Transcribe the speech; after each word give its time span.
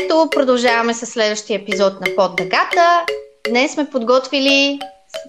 ето, 0.00 0.28
продължаваме 0.30 0.94
с 0.94 1.06
следващия 1.06 1.60
епизод 1.60 1.92
на 2.00 2.06
Под 2.16 2.36
Дъгата. 2.36 3.04
Днес 3.48 3.72
сме 3.72 3.90
подготвили 3.90 4.78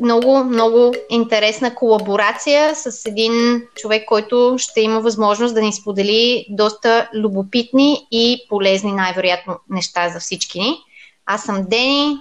много, 0.01 0.43
много 0.43 0.93
интересна 1.09 1.75
колаборация 1.75 2.75
с 2.75 3.05
един 3.05 3.61
човек, 3.75 4.05
който 4.05 4.55
ще 4.57 4.81
има 4.81 4.99
възможност 4.99 5.55
да 5.55 5.61
ни 5.61 5.73
сподели 5.73 6.45
доста 6.49 7.09
любопитни 7.13 8.07
и 8.11 8.45
полезни, 8.49 8.91
най-вероятно, 8.91 9.59
неща 9.69 10.09
за 10.09 10.19
всички 10.19 10.59
ни. 10.59 10.77
Аз 11.25 11.43
съм 11.43 11.65
Дени. 11.69 12.17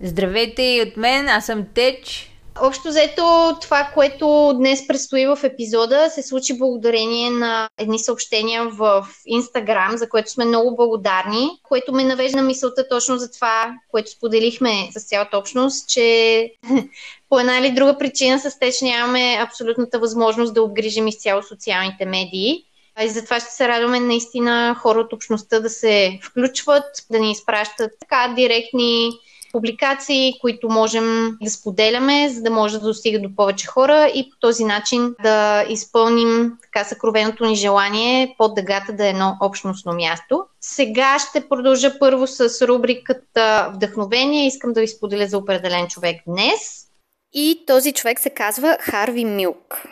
Здравейте 0.00 0.62
и 0.62 0.82
от 0.82 0.96
мен, 0.96 1.28
аз 1.28 1.46
съм 1.46 1.64
Теч. 1.74 2.30
Общо 2.62 2.88
взето, 2.88 3.56
това, 3.60 3.90
което 3.94 4.52
днес 4.56 4.86
предстои 4.86 5.26
в 5.26 5.38
епизода, 5.42 6.10
се 6.10 6.22
случи 6.22 6.58
благодарение 6.58 7.30
на 7.30 7.68
едни 7.78 7.98
съобщения 7.98 8.68
в 8.68 9.06
Инстаграм, 9.26 9.96
за 9.96 10.08
което 10.08 10.30
сме 10.30 10.44
много 10.44 10.76
благодарни, 10.76 11.50
което 11.62 11.92
ме 11.92 12.04
навежда 12.04 12.36
на 12.36 12.42
мисълта 12.42 12.88
точно 12.88 13.18
за 13.18 13.30
това, 13.30 13.74
което 13.90 14.10
споделихме 14.10 14.88
с 14.92 15.08
цялата 15.08 15.38
общност, 15.38 15.88
че 15.88 16.50
по 17.28 17.40
една 17.40 17.58
или 17.58 17.70
друга 17.70 17.98
причина 17.98 18.38
с 18.38 18.58
теч 18.58 18.80
нямаме 18.80 19.38
абсолютната 19.40 19.98
възможност 19.98 20.54
да 20.54 20.62
обгрижим 20.62 21.08
изцяло 21.08 21.42
социалните 21.42 22.04
медии. 22.04 22.64
И 23.02 23.08
затова 23.08 23.40
ще 23.40 23.50
се 23.50 23.68
радваме 23.68 24.00
наистина 24.00 24.76
хора 24.78 25.00
от 25.00 25.12
общността 25.12 25.60
да 25.60 25.70
се 25.70 26.18
включват, 26.22 26.84
да 27.10 27.18
ни 27.18 27.30
изпращат 27.30 27.92
така 28.00 28.34
директни 28.36 29.10
публикации, 29.52 30.38
които 30.40 30.68
можем 30.68 31.36
да 31.42 31.50
споделяме, 31.50 32.28
за 32.28 32.42
да 32.42 32.50
може 32.50 32.78
да 32.78 32.86
достига 32.86 33.20
до 33.20 33.36
повече 33.36 33.66
хора 33.66 34.10
и 34.14 34.30
по 34.30 34.36
този 34.40 34.64
начин 34.64 35.14
да 35.22 35.64
изпълним 35.68 36.52
така 36.62 36.84
съкровеното 36.84 37.44
ни 37.44 37.54
желание 37.54 38.34
под 38.38 38.54
дъгата 38.54 38.92
да 38.92 39.06
е 39.06 39.10
едно 39.10 39.36
общностно 39.40 39.92
място. 39.92 40.44
Сега 40.60 41.18
ще 41.18 41.48
продължа 41.48 41.98
първо 41.98 42.26
с 42.26 42.68
рубриката 42.68 43.70
Вдъхновение. 43.74 44.46
Искам 44.46 44.72
да 44.72 44.80
ви 44.80 44.88
споделя 44.88 45.26
за 45.26 45.38
определен 45.38 45.88
човек 45.88 46.16
днес. 46.26 46.86
И 47.32 47.64
този 47.66 47.92
човек 47.92 48.20
се 48.20 48.30
казва 48.30 48.76
Харви 48.80 49.24
Милк. 49.24 49.82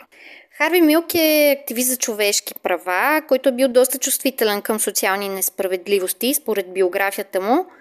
Харви 0.57 0.81
Милк 0.81 1.15
е 1.15 1.57
активист 1.59 1.89
за 1.89 1.97
човешки 1.97 2.53
права, 2.63 3.21
който 3.27 3.49
е 3.49 3.51
бил 3.51 3.67
доста 3.67 3.97
чувствителен 3.97 4.61
към 4.61 4.79
социални 4.79 5.29
несправедливости, 5.29 6.33
според 6.33 6.73
биографията 6.73 7.41
му– 7.41 7.65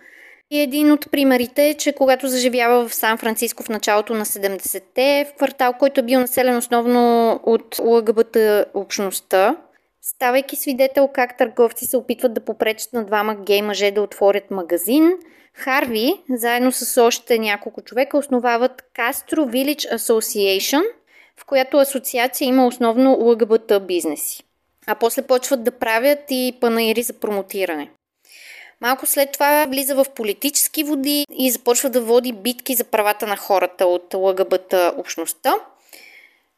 и 0.50 0.60
един 0.60 0.92
от 0.92 1.10
примерите 1.10 1.68
е, 1.68 1.74
че 1.74 1.92
когато 1.92 2.28
заживява 2.28 2.88
в 2.88 2.94
Сан-Франциско 2.94 3.62
в 3.62 3.68
началото 3.68 4.14
на 4.14 4.24
70-те, 4.24 5.26
в 5.30 5.36
квартал, 5.36 5.72
който 5.78 6.00
е 6.00 6.02
бил 6.02 6.20
населен 6.20 6.56
основно 6.56 7.32
от 7.42 7.78
ЛГБТ 7.78 8.36
общността, 8.74 9.56
ставайки 10.02 10.56
свидетел 10.56 11.08
как 11.08 11.38
търговци 11.38 11.86
се 11.86 11.96
опитват 11.96 12.34
да 12.34 12.40
попречат 12.40 12.92
на 12.92 13.04
двама 13.04 13.34
гей 13.34 13.62
мъже 13.62 13.90
да 13.90 14.02
отворят 14.02 14.50
магазин, 14.50 15.12
Харви, 15.54 16.14
заедно 16.30 16.72
с 16.72 17.02
още 17.02 17.38
няколко 17.38 17.82
човека, 17.82 18.18
основават 18.18 18.82
Castro 18.98 19.36
Village 19.36 19.96
Association, 19.96 20.82
в 21.36 21.44
която 21.44 21.76
асоциация 21.76 22.46
има 22.46 22.66
основно 22.66 23.12
ЛГБТ 23.20 23.86
бизнеси. 23.86 24.44
А 24.86 24.94
после 24.94 25.22
почват 25.22 25.64
да 25.64 25.70
правят 25.70 26.18
и 26.30 26.56
панаири 26.60 27.02
за 27.02 27.12
промотиране. 27.12 27.90
Малко 28.80 29.06
след 29.06 29.32
това 29.32 29.66
влиза 29.68 29.94
в 29.94 30.06
политически 30.14 30.84
води 30.84 31.26
и 31.38 31.50
започва 31.50 31.90
да 31.90 32.00
води 32.00 32.32
битки 32.32 32.74
за 32.74 32.84
правата 32.84 33.26
на 33.26 33.36
хората 33.36 33.86
от 33.86 34.14
ЛГБТ 34.14 34.74
общността. 34.96 35.54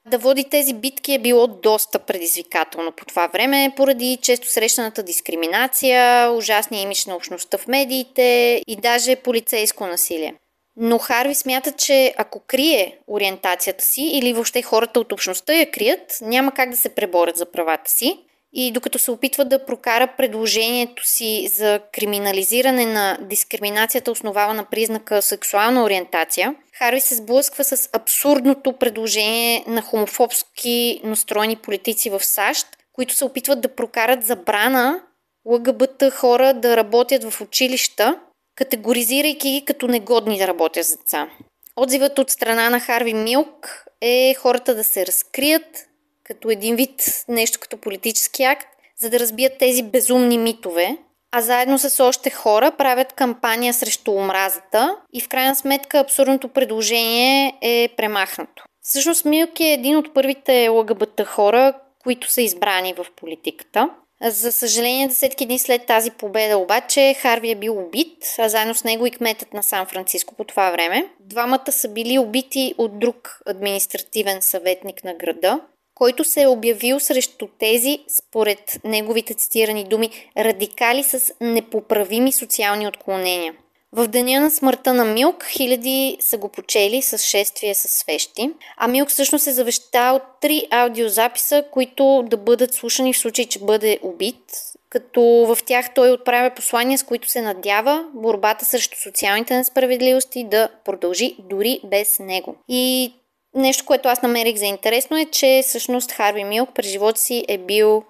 Да 0.06 0.18
води 0.18 0.44
тези 0.44 0.74
битки 0.74 1.14
е 1.14 1.18
било 1.18 1.46
доста 1.46 1.98
предизвикателно 1.98 2.92
по 2.92 3.04
това 3.04 3.26
време, 3.26 3.72
поради 3.76 4.18
често 4.22 4.48
срещаната 4.48 5.02
дискриминация, 5.02 6.30
ужасния 6.32 6.82
имидж 6.82 7.06
на 7.06 7.16
общността 7.16 7.58
в 7.58 7.66
медиите 7.66 8.62
и 8.66 8.76
даже 8.76 9.16
полицейско 9.16 9.86
насилие. 9.86 10.34
Но 10.76 10.98
Харви 10.98 11.34
смята, 11.34 11.72
че 11.72 12.14
ако 12.16 12.40
крие 12.46 12.98
ориентацията 13.06 13.84
си 13.84 14.02
или 14.02 14.32
въобще 14.32 14.62
хората 14.62 15.00
от 15.00 15.12
общността 15.12 15.54
я 15.54 15.70
крият, 15.70 16.18
няма 16.22 16.52
как 16.52 16.70
да 16.70 16.76
се 16.76 16.88
преборят 16.88 17.36
за 17.36 17.46
правата 17.46 17.90
си. 17.90 18.18
И 18.52 18.72
докато 18.72 18.98
се 18.98 19.10
опитва 19.10 19.44
да 19.44 19.66
прокара 19.66 20.14
предложението 20.16 21.06
си 21.06 21.48
за 21.54 21.80
криминализиране 21.92 22.86
на 22.86 23.18
дискриминацията, 23.20 24.10
основава 24.10 24.54
на 24.54 24.64
признака 24.64 25.22
сексуална 25.22 25.84
ориентация, 25.84 26.54
Харви 26.74 27.00
се 27.00 27.14
сблъсква 27.14 27.64
с 27.64 27.88
абсурдното 27.92 28.72
предложение 28.72 29.64
на 29.66 29.82
хомофобски 29.82 31.00
настроени 31.04 31.56
политици 31.56 32.10
в 32.10 32.24
САЩ, 32.24 32.66
които 32.92 33.14
се 33.14 33.24
опитват 33.24 33.60
да 33.60 33.74
прокарат 33.74 34.24
забрана 34.24 35.00
ЛГБТ 35.46 36.02
хора 36.12 36.54
да 36.54 36.76
работят 36.76 37.24
в 37.24 37.40
училища, 37.40 38.20
категоризирайки 38.54 39.50
ги 39.50 39.64
като 39.64 39.88
негодни 39.88 40.38
да 40.38 40.46
работят 40.46 40.86
с 40.86 40.96
деца. 40.96 41.28
Отзивът 41.76 42.18
от 42.18 42.30
страна 42.30 42.70
на 42.70 42.80
Харви 42.80 43.14
Милк 43.14 43.84
е 44.00 44.34
хората 44.34 44.74
да 44.74 44.84
се 44.84 45.06
разкрият, 45.06 45.86
като 46.30 46.50
един 46.50 46.76
вид 46.76 47.24
нещо 47.28 47.58
като 47.60 47.76
политически 47.76 48.42
акт, 48.42 48.68
за 49.00 49.10
да 49.10 49.20
разбият 49.20 49.58
тези 49.58 49.82
безумни 49.82 50.38
митове, 50.38 50.96
а 51.32 51.40
заедно 51.40 51.78
с 51.78 52.04
още 52.04 52.30
хора 52.30 52.70
правят 52.70 53.12
кампания 53.12 53.74
срещу 53.74 54.12
омразата 54.12 54.96
и 55.12 55.20
в 55.20 55.28
крайна 55.28 55.56
сметка 55.56 55.98
абсурдното 55.98 56.48
предложение 56.48 57.58
е 57.62 57.88
премахнато. 57.96 58.64
Всъщност 58.82 59.24
Милки 59.24 59.64
е 59.64 59.72
един 59.72 59.96
от 59.96 60.14
първите 60.14 60.68
ЛГБТ 60.68 61.26
хора, 61.26 61.72
които 62.02 62.30
са 62.30 62.42
избрани 62.42 62.94
в 62.94 63.06
политиката. 63.16 63.90
За 64.22 64.52
съжаление, 64.52 65.08
десетки 65.08 65.46
дни 65.46 65.58
след 65.58 65.86
тази 65.86 66.10
победа 66.10 66.58
обаче 66.58 67.14
Харви 67.14 67.50
е 67.50 67.54
бил 67.54 67.78
убит, 67.78 68.24
а 68.38 68.48
заедно 68.48 68.74
с 68.74 68.84
него 68.84 69.06
и 69.06 69.10
кметът 69.10 69.54
на 69.54 69.62
Сан-Франциско 69.62 70.34
по 70.34 70.44
това 70.44 70.70
време. 70.70 71.08
Двамата 71.20 71.72
са 71.72 71.88
били 71.88 72.18
убити 72.18 72.74
от 72.78 72.98
друг 72.98 73.40
административен 73.46 74.42
съветник 74.42 75.04
на 75.04 75.14
града, 75.14 75.60
който 76.00 76.24
се 76.24 76.42
е 76.42 76.46
обявил 76.46 77.00
срещу 77.00 77.46
тези, 77.58 77.98
според 78.08 78.80
неговите 78.84 79.34
цитирани 79.34 79.84
думи, 79.84 80.10
радикали 80.38 81.02
с 81.02 81.34
непоправими 81.40 82.32
социални 82.32 82.88
отклонения. 82.88 83.54
В 83.92 84.08
деня 84.08 84.40
на 84.40 84.50
смъртта 84.50 84.94
на 84.94 85.04
Милк 85.04 85.44
хиляди 85.44 86.16
са 86.20 86.38
го 86.38 86.48
почели 86.48 87.02
с 87.02 87.18
шествие 87.18 87.74
с 87.74 87.88
свещи, 87.88 88.50
а 88.76 88.88
Милк 88.88 89.08
всъщност 89.08 89.46
е 89.46 89.52
завещал 89.52 90.20
три 90.40 90.66
аудиозаписа, 90.70 91.64
които 91.72 92.24
да 92.26 92.36
бъдат 92.36 92.74
слушани 92.74 93.12
в 93.12 93.18
случай, 93.18 93.46
че 93.46 93.58
бъде 93.58 93.98
убит, 94.02 94.44
като 94.90 95.20
в 95.22 95.58
тях 95.66 95.94
той 95.94 96.10
отправя 96.10 96.50
послания, 96.54 96.98
с 96.98 97.02
които 97.02 97.28
се 97.28 97.42
надява 97.42 98.04
борбата 98.14 98.64
срещу 98.64 98.96
социалните 99.02 99.56
несправедливости 99.56 100.44
да 100.44 100.68
продължи 100.84 101.36
дори 101.38 101.80
без 101.84 102.18
него. 102.18 102.56
И 102.68 103.12
Нещо, 103.54 103.84
което 103.84 104.08
аз 104.08 104.22
намерих 104.22 104.56
за 104.56 104.66
интересно 104.66 105.18
е, 105.18 105.26
че 105.26 105.62
всъщност 105.66 106.12
Харви 106.12 106.44
Милк 106.44 106.70
през 106.74 106.86
живота 106.86 107.20
си 107.20 107.44
е 107.48 107.58
бил 107.58 108.04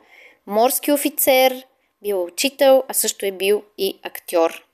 морски 0.46 0.92
офицер, 0.92 1.64
бил 2.02 2.24
учител, 2.24 2.82
а 2.88 2.94
също 2.94 3.26
е 3.26 3.32
бил 3.32 3.62
и 3.78 4.00
актьор. 4.02 4.64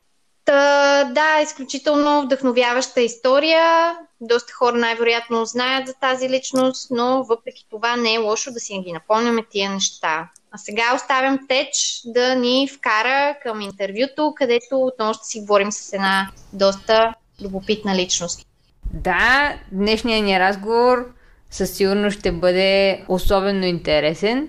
Та, 0.44 1.04
да, 1.04 1.40
изключително 1.42 2.22
вдъхновяваща 2.22 3.00
история. 3.00 3.96
Доста 4.20 4.52
хора 4.52 4.76
най-вероятно 4.76 5.44
знаят 5.44 5.86
за 5.86 5.94
тази 5.94 6.28
личност, 6.28 6.90
но 6.90 7.24
въпреки 7.24 7.66
това 7.70 7.96
не 7.96 8.14
е 8.14 8.18
лошо 8.18 8.52
да 8.52 8.60
си 8.60 8.78
ги 8.78 8.92
напомняме 8.92 9.42
тия 9.50 9.70
неща. 9.70 10.28
А 10.50 10.58
сега 10.58 10.94
оставям 10.94 11.46
Теч 11.48 12.00
да 12.04 12.34
ни 12.34 12.68
вкара 12.68 13.36
към 13.42 13.60
интервюто, 13.60 14.32
където 14.36 14.80
отново 14.80 15.14
ще 15.14 15.24
си 15.24 15.40
говорим 15.40 15.72
с 15.72 15.92
една 15.92 16.30
доста 16.52 17.14
любопитна 17.42 17.96
личност. 17.96 18.46
Да, 18.92 19.54
днешният 19.72 20.24
ни 20.24 20.40
разговор 20.40 21.06
със 21.50 21.70
сигурност 21.70 22.18
ще 22.18 22.32
бъде 22.32 23.00
особено 23.08 23.64
интересен, 23.64 24.48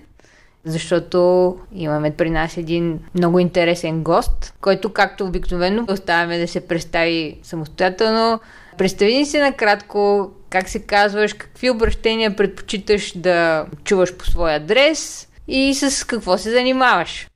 защото 0.64 1.56
имаме 1.72 2.10
при 2.10 2.30
нас 2.30 2.56
един 2.56 3.00
много 3.14 3.38
интересен 3.38 4.02
гост, 4.02 4.54
който 4.60 4.92
както 4.92 5.24
обикновено 5.24 5.86
оставяме 5.88 6.38
да 6.38 6.48
се 6.48 6.68
представи 6.68 7.38
самостоятелно. 7.42 8.40
Представи 8.78 9.16
ни 9.16 9.26
се 9.26 9.40
накратко 9.40 10.30
как 10.50 10.68
се 10.68 10.82
казваш, 10.82 11.32
какви 11.32 11.70
обращения 11.70 12.36
предпочиташ 12.36 13.18
да 13.18 13.66
чуваш 13.84 14.16
по 14.16 14.26
своя 14.26 14.56
адрес 14.56 15.28
и 15.48 15.74
с 15.74 16.06
какво 16.06 16.38
се 16.38 16.50
занимаваш. 16.50 17.27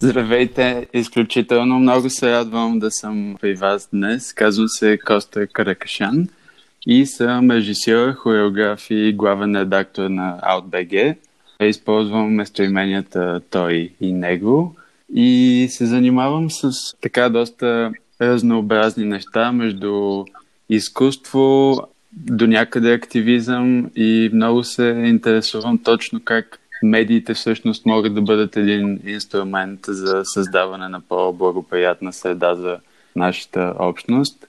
Здравейте! 0.00 0.86
Изключително 0.94 1.78
много 1.78 2.10
се 2.10 2.32
радвам 2.32 2.78
да 2.78 2.90
съм 2.90 3.36
при 3.40 3.54
вас 3.54 3.88
днес. 3.92 4.32
Казвам 4.32 4.68
се 4.68 4.98
Коста 4.98 5.46
Каракашан 5.46 6.28
и 6.86 7.06
съм 7.06 7.50
режисьор, 7.50 8.12
хореограф 8.12 8.86
и 8.90 9.12
главен 9.12 9.56
редактор 9.56 10.10
на 10.10 10.38
OutBG. 10.42 11.16
Използвам 11.60 12.34
местоименията 12.34 13.40
той 13.50 13.92
и 14.00 14.12
него 14.12 14.76
и 15.14 15.66
се 15.70 15.86
занимавам 15.86 16.50
с 16.50 16.70
така 17.00 17.28
доста 17.28 17.92
разнообразни 18.20 19.04
неща 19.04 19.52
между 19.52 20.24
изкуство, 20.68 21.76
до 22.12 22.46
някъде 22.46 22.92
активизъм 22.92 23.90
и 23.96 24.30
много 24.32 24.64
се 24.64 25.02
интересувам 25.06 25.78
точно 25.78 26.20
как 26.24 26.58
медиите 26.82 27.34
всъщност 27.34 27.86
могат 27.86 28.14
да 28.14 28.22
бъдат 28.22 28.56
един 28.56 29.00
инструмент 29.06 29.80
за 29.86 30.24
създаване 30.24 30.88
на 30.88 31.00
по-благоприятна 31.00 32.12
среда 32.12 32.54
за 32.54 32.78
нашата 33.16 33.74
общност. 33.78 34.46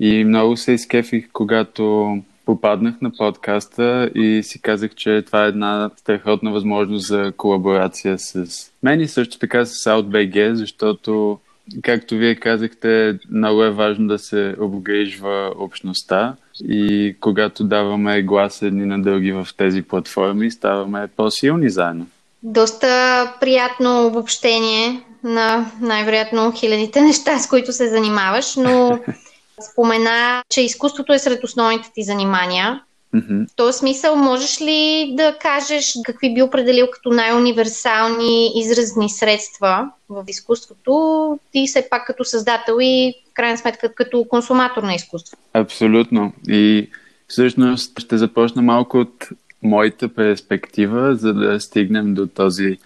И 0.00 0.24
много 0.24 0.56
се 0.56 0.72
изкефих, 0.72 1.28
когато 1.32 2.16
попаднах 2.46 3.00
на 3.00 3.10
подкаста 3.10 4.10
и 4.14 4.40
си 4.42 4.62
казах, 4.62 4.94
че 4.94 5.22
това 5.26 5.44
е 5.44 5.48
една 5.48 5.90
страхотна 5.96 6.50
възможност 6.50 7.06
за 7.06 7.32
колаборация 7.36 8.18
с 8.18 8.46
мен 8.82 9.00
и 9.00 9.08
също 9.08 9.38
така 9.38 9.64
с 9.64 9.84
OutBG, 9.84 10.52
защото, 10.52 11.38
както 11.82 12.14
вие 12.14 12.34
казахте, 12.34 13.18
много 13.30 13.64
е 13.64 13.70
важно 13.70 14.08
да 14.08 14.18
се 14.18 14.54
обгрижва 14.60 15.52
общността 15.58 16.34
и 16.64 17.16
когато 17.20 17.64
даваме 17.64 18.22
глас 18.22 18.62
едни 18.62 18.86
на 18.86 19.02
други 19.02 19.32
в 19.32 19.48
тези 19.56 19.82
платформи, 19.82 20.50
ставаме 20.50 21.08
по-силни 21.16 21.70
заедно. 21.70 22.06
Доста 22.42 23.32
приятно 23.40 24.06
обобщение 24.06 25.02
на 25.24 25.72
най-вероятно 25.80 26.52
хилядите 26.52 27.00
неща, 27.00 27.38
с 27.38 27.48
които 27.48 27.72
се 27.72 27.88
занимаваш, 27.88 28.56
но 28.56 28.98
спомена, 29.72 30.42
че 30.50 30.60
изкуството 30.60 31.12
е 31.12 31.18
сред 31.18 31.44
основните 31.44 31.90
ти 31.94 32.02
занимания. 32.02 32.82
Mm-hmm. 33.14 33.48
В 33.48 33.56
този 33.56 33.78
смисъл, 33.78 34.16
можеш 34.16 34.60
ли 34.60 35.12
да 35.16 35.36
кажеш 35.40 35.94
какви 36.04 36.34
би 36.34 36.42
определил 36.42 36.86
като 36.92 37.10
най-универсални 37.10 38.52
изразни 38.60 39.10
средства 39.10 39.90
в 40.08 40.24
изкуството, 40.28 41.38
ти 41.52 41.66
все 41.66 41.88
пак 41.90 42.06
като 42.06 42.24
създател 42.24 42.76
и 42.80 43.14
в 43.30 43.34
крайна 43.34 43.58
сметка 43.58 43.94
като 43.94 44.24
консуматор 44.28 44.82
на 44.82 44.94
изкуство? 44.94 45.36
Абсолютно. 45.54 46.32
И 46.48 46.88
всъщност 47.28 48.00
ще 48.00 48.18
започна 48.18 48.62
малко 48.62 48.98
от 48.98 49.28
моята 49.62 50.08
перспектива, 50.08 51.16
за 51.16 51.34
да 51.34 51.60
стигнем 51.60 52.14
до 52.14 52.26
този 52.26 52.78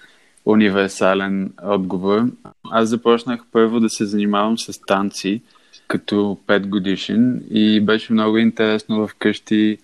универсален 0.44 1.52
отговор. 1.62 2.22
Аз 2.70 2.88
започнах 2.88 3.40
първо 3.52 3.80
да 3.80 3.90
се 3.90 4.04
занимавам 4.04 4.58
с 4.58 4.80
танци 4.86 5.40
като 5.88 6.38
5 6.46 6.66
годишен 6.66 7.44
и 7.50 7.80
беше 7.80 8.12
много 8.12 8.38
интересно 8.38 9.08
вкъщи. 9.08 9.78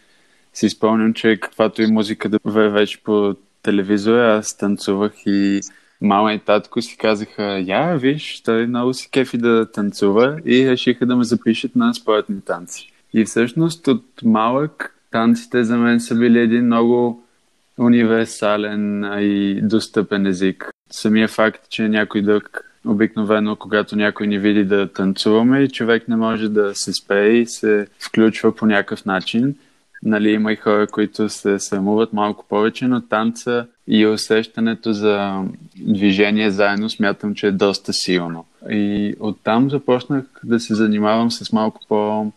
Си 0.58 0.68
спомням, 0.68 1.14
че 1.14 1.36
каквато 1.36 1.82
и 1.82 1.86
музика 1.86 2.28
да 2.28 2.38
вървеше 2.44 3.02
по 3.02 3.34
телевизора, 3.62 4.36
аз 4.36 4.56
танцувах 4.56 5.12
и 5.26 5.60
мама 6.00 6.32
и 6.32 6.38
татко 6.38 6.82
си 6.82 6.96
казаха, 6.96 7.42
я, 7.66 7.96
виж, 7.96 8.42
той 8.42 8.66
много 8.66 8.94
си 8.94 9.10
кефи 9.10 9.38
да 9.38 9.70
танцува 9.72 10.38
и 10.44 10.70
решиха 10.70 11.06
да 11.06 11.16
ме 11.16 11.24
запишат 11.24 11.76
на 11.76 11.94
спортни 11.94 12.40
танци. 12.40 12.92
И 13.14 13.24
всъщност 13.24 13.88
от 13.88 14.04
малък 14.24 14.94
танците 15.10 15.64
за 15.64 15.76
мен 15.76 16.00
са 16.00 16.14
били 16.14 16.38
един 16.38 16.64
много 16.64 17.24
универсален 17.78 19.04
и 19.18 19.60
достъпен 19.62 20.26
език. 20.26 20.70
Самия 20.90 21.28
факт, 21.28 21.68
че 21.70 21.88
някой 21.88 22.22
друг 22.22 22.64
обикновено, 22.86 23.56
когато 23.56 23.96
някой 23.96 24.26
ни 24.26 24.38
види 24.38 24.64
да 24.64 24.92
танцуваме 24.92 25.68
човек 25.68 26.08
не 26.08 26.16
може 26.16 26.48
да 26.48 26.74
се 26.74 26.92
спее 26.92 27.28
и 27.28 27.46
се 27.46 27.86
включва 27.98 28.54
по 28.54 28.66
някакъв 28.66 29.04
начин. 29.04 29.54
Нали, 30.02 30.30
има 30.30 30.52
и 30.52 30.56
хора, 30.56 30.86
които 30.86 31.28
се 31.28 31.58
срамуват 31.58 32.12
малко 32.12 32.44
повече, 32.48 32.86
но 32.86 33.00
танца 33.00 33.66
и 33.88 34.06
усещането 34.06 34.92
за 34.92 35.42
движение 35.76 36.50
заедно 36.50 36.90
смятам, 36.90 37.34
че 37.34 37.46
е 37.46 37.52
доста 37.52 37.92
силно. 37.92 38.44
И 38.70 39.14
оттам 39.20 39.70
започнах 39.70 40.24
да 40.44 40.60
се 40.60 40.74
занимавам 40.74 41.30
с 41.30 41.52
малко 41.52 41.80
по-абстрактен, 41.88 42.34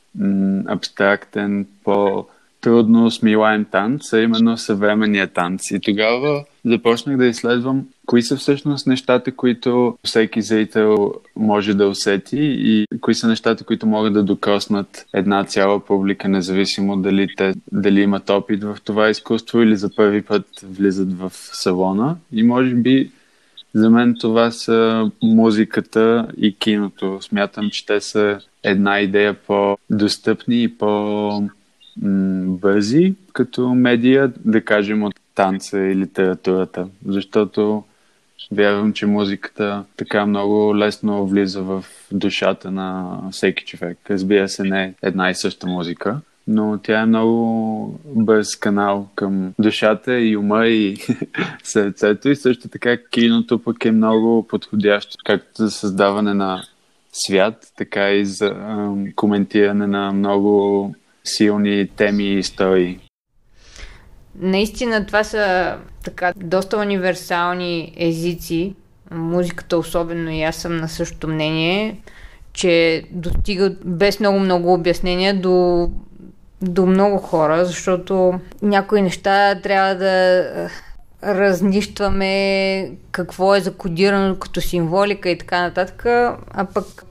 по 1.84 2.26
трудно 2.62 3.12
смилаем 3.12 3.66
танц, 3.66 4.14
а 4.14 4.22
именно 4.22 4.58
съвременния 4.58 5.28
танц. 5.28 5.72
И 5.72 5.80
тогава 5.80 6.44
започнах 6.66 7.18
да 7.18 7.26
изследвам 7.26 7.88
кои 8.06 8.22
са 8.22 8.38
всъщност 8.38 8.88
нещата, 8.88 9.32
които 9.32 9.98
всеки 10.04 10.42
зрител 10.42 11.14
може 11.36 11.74
да 11.74 11.88
усети 11.88 12.40
и 12.42 12.86
кои 13.02 13.16
са 13.16 13.28
нещата, 13.28 13.64
които 13.64 13.88
могат 13.88 14.14
да 14.14 14.24
докоснат 14.24 15.06
една 15.14 15.44
цяла 15.44 15.80
публика, 15.80 16.30
независимо 16.30 16.98
дали, 16.98 17.28
те, 17.38 17.54
дали 17.72 18.02
имат 18.02 18.30
опит 18.30 18.64
в 18.64 18.78
това 18.84 19.10
изкуство 19.10 19.62
или 19.62 19.76
за 19.76 19.96
първи 19.96 20.22
път 20.22 20.46
влизат 20.64 21.14
в 21.14 21.32
салона. 21.34 22.16
И 22.34 22.44
може 22.44 22.76
би 22.76 23.12
за 23.74 23.90
мен 23.90 24.16
това 24.20 24.52
са 24.52 25.12
музиката 25.24 26.28
и 26.38 26.56
киното. 26.56 27.18
Смятам, 27.22 27.70
че 27.70 27.86
те 27.86 28.02
са 28.02 28.40
една 28.64 29.00
идея 29.00 29.34
по-достъпни 29.34 30.64
и 30.64 30.78
по- 30.78 31.50
бързи 31.98 33.14
като 33.34 33.74
медия, 33.74 34.34
да 34.46 34.62
кажем 34.62 35.04
от 35.04 35.16
танца 35.36 35.80
и 35.80 35.96
литературата, 35.96 36.88
защото 37.08 37.84
вярвам, 38.52 38.94
че 38.94 39.06
музиката 39.06 39.84
така 39.98 40.26
много 40.26 40.78
лесно 40.78 41.28
влиза 41.28 41.62
в 41.62 41.86
душата 42.12 42.72
на 42.72 43.18
всеки 43.32 43.66
човек. 43.66 43.98
Разбира 44.10 44.50
се, 44.50 44.64
не 44.64 44.94
една 45.02 45.30
и 45.30 45.36
съща 45.36 45.68
музика, 45.68 46.20
но 46.48 46.80
тя 46.84 47.02
е 47.02 47.06
много 47.06 48.00
бърз 48.06 48.56
канал 48.56 49.08
към 49.16 49.54
душата 49.60 50.20
и 50.20 50.38
ума 50.38 50.68
и 50.68 50.98
сърцето 51.64 52.30
и 52.30 52.36
също 52.36 52.70
така 52.70 52.98
киното 52.98 53.60
пък 53.60 53.86
е 53.86 53.92
много 53.92 54.48
подходящо 54.48 55.18
както 55.26 55.50
за 55.56 55.72
създаване 55.72 56.34
на 56.34 56.64
свят, 57.14 57.72
така 57.78 58.12
и 58.12 58.26
за 58.26 58.56
коментиране 59.16 59.88
на 59.88 60.12
много 60.12 60.96
силни 61.24 61.88
теми 61.96 62.24
и 62.24 62.40
истории. 62.40 63.00
Наистина 64.36 65.06
това 65.06 65.24
са 65.24 65.76
така 66.04 66.34
доста 66.36 66.78
универсални 66.78 67.94
езици. 67.98 68.76
Музиката 69.12 69.78
особено 69.78 70.30
и 70.32 70.44
аз 70.44 70.56
съм 70.56 70.78
на 70.78 70.90
същото 70.90 71.28
мнение, 71.28 71.98
че 72.54 73.04
достига 73.12 73.76
без 73.86 74.20
много-много 74.20 74.74
обяснения 74.74 75.42
до, 75.42 75.90
до 76.62 76.86
много 76.86 77.18
хора, 77.18 77.66
защото 77.66 78.40
някои 78.62 79.02
неща 79.02 79.60
трябва 79.62 79.96
да 79.96 80.44
разнищваме 81.24 82.92
какво 83.12 83.56
е 83.56 83.62
закодирано 83.62 84.36
като 84.36 84.62
символика 84.62 85.30
и 85.30 85.38
така 85.38 85.62
нататък, 85.62 86.06
а 86.52 86.66
пък 86.74 87.06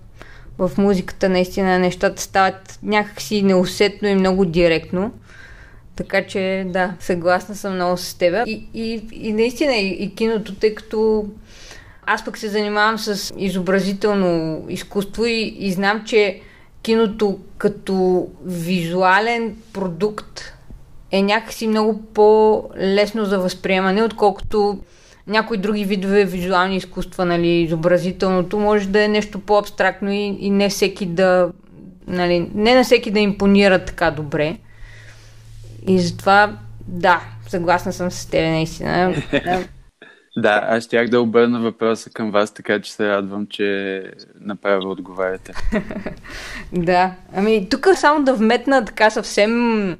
в 0.59 0.71
музиката 0.79 1.29
наистина 1.29 1.79
нещата 1.79 2.23
стават 2.23 2.79
някакси 2.83 3.43
неусетно 3.43 4.09
и 4.09 4.15
много 4.15 4.45
директно. 4.45 5.13
Така 6.01 6.27
че 6.27 6.67
да, 6.67 6.95
съгласна 7.01 7.55
съм 7.55 7.75
много 7.75 7.97
с 7.97 8.15
теб. 8.15 8.47
И, 8.47 8.65
и, 8.75 9.03
и 9.13 9.33
наистина 9.33 9.77
и, 9.77 9.89
и 9.89 10.15
киното, 10.15 10.55
тъй 10.55 10.75
като 10.75 11.27
аз 12.07 12.25
пък 12.25 12.39
се 12.39 12.49
занимавам 12.49 12.99
с 12.99 13.33
изобразително 13.37 14.65
изкуство 14.69 15.25
и, 15.25 15.57
и 15.59 15.73
знам, 15.73 16.03
че 16.07 16.41
киното 16.83 17.39
като 17.59 18.29
визуален 18.45 19.57
продукт 19.73 20.41
е 21.11 21.23
някакси 21.23 21.67
много 21.67 22.03
по-лесно 22.03 23.25
за 23.25 23.39
възприемане, 23.39 24.03
отколкото 24.03 24.79
някои 25.27 25.57
други 25.57 25.85
видове 25.85 26.25
визуални 26.25 26.77
изкуства, 26.77 27.25
нали, 27.25 27.49
изобразителното, 27.49 28.59
може 28.59 28.89
да 28.89 29.05
е 29.05 29.09
нещо 29.09 29.39
по-абстрактно 29.39 30.13
и, 30.13 30.37
и 30.41 30.51
не 30.51 30.69
всеки 30.69 31.07
да, 31.07 31.51
нали, 32.07 32.51
не 32.55 32.75
на 32.75 32.85
всеки 32.85 33.11
да 33.11 33.19
импонира 33.19 33.85
така 33.85 34.11
добре. 34.11 34.57
И 35.87 35.99
затова, 35.99 36.57
да, 36.89 37.21
съгласна 37.49 37.93
съм 37.93 38.11
с 38.11 38.27
теб, 38.27 38.41
наистина. 38.41 39.15
Да, 40.37 40.67
аз 40.69 40.85
щях 40.85 41.09
да 41.09 41.21
обърна 41.21 41.61
въпроса 41.61 42.11
към 42.11 42.31
вас, 42.31 42.55
така 42.55 42.81
че 42.81 42.93
се 42.93 43.09
радвам, 43.09 43.47
че 43.51 44.03
направо 44.41 44.91
отговаряте. 44.91 45.53
да, 46.73 47.13
ами 47.37 47.69
тук 47.71 47.89
само 47.95 48.25
да 48.25 48.35
вметна 48.35 48.85
така 48.85 49.11
съвсем 49.11 49.97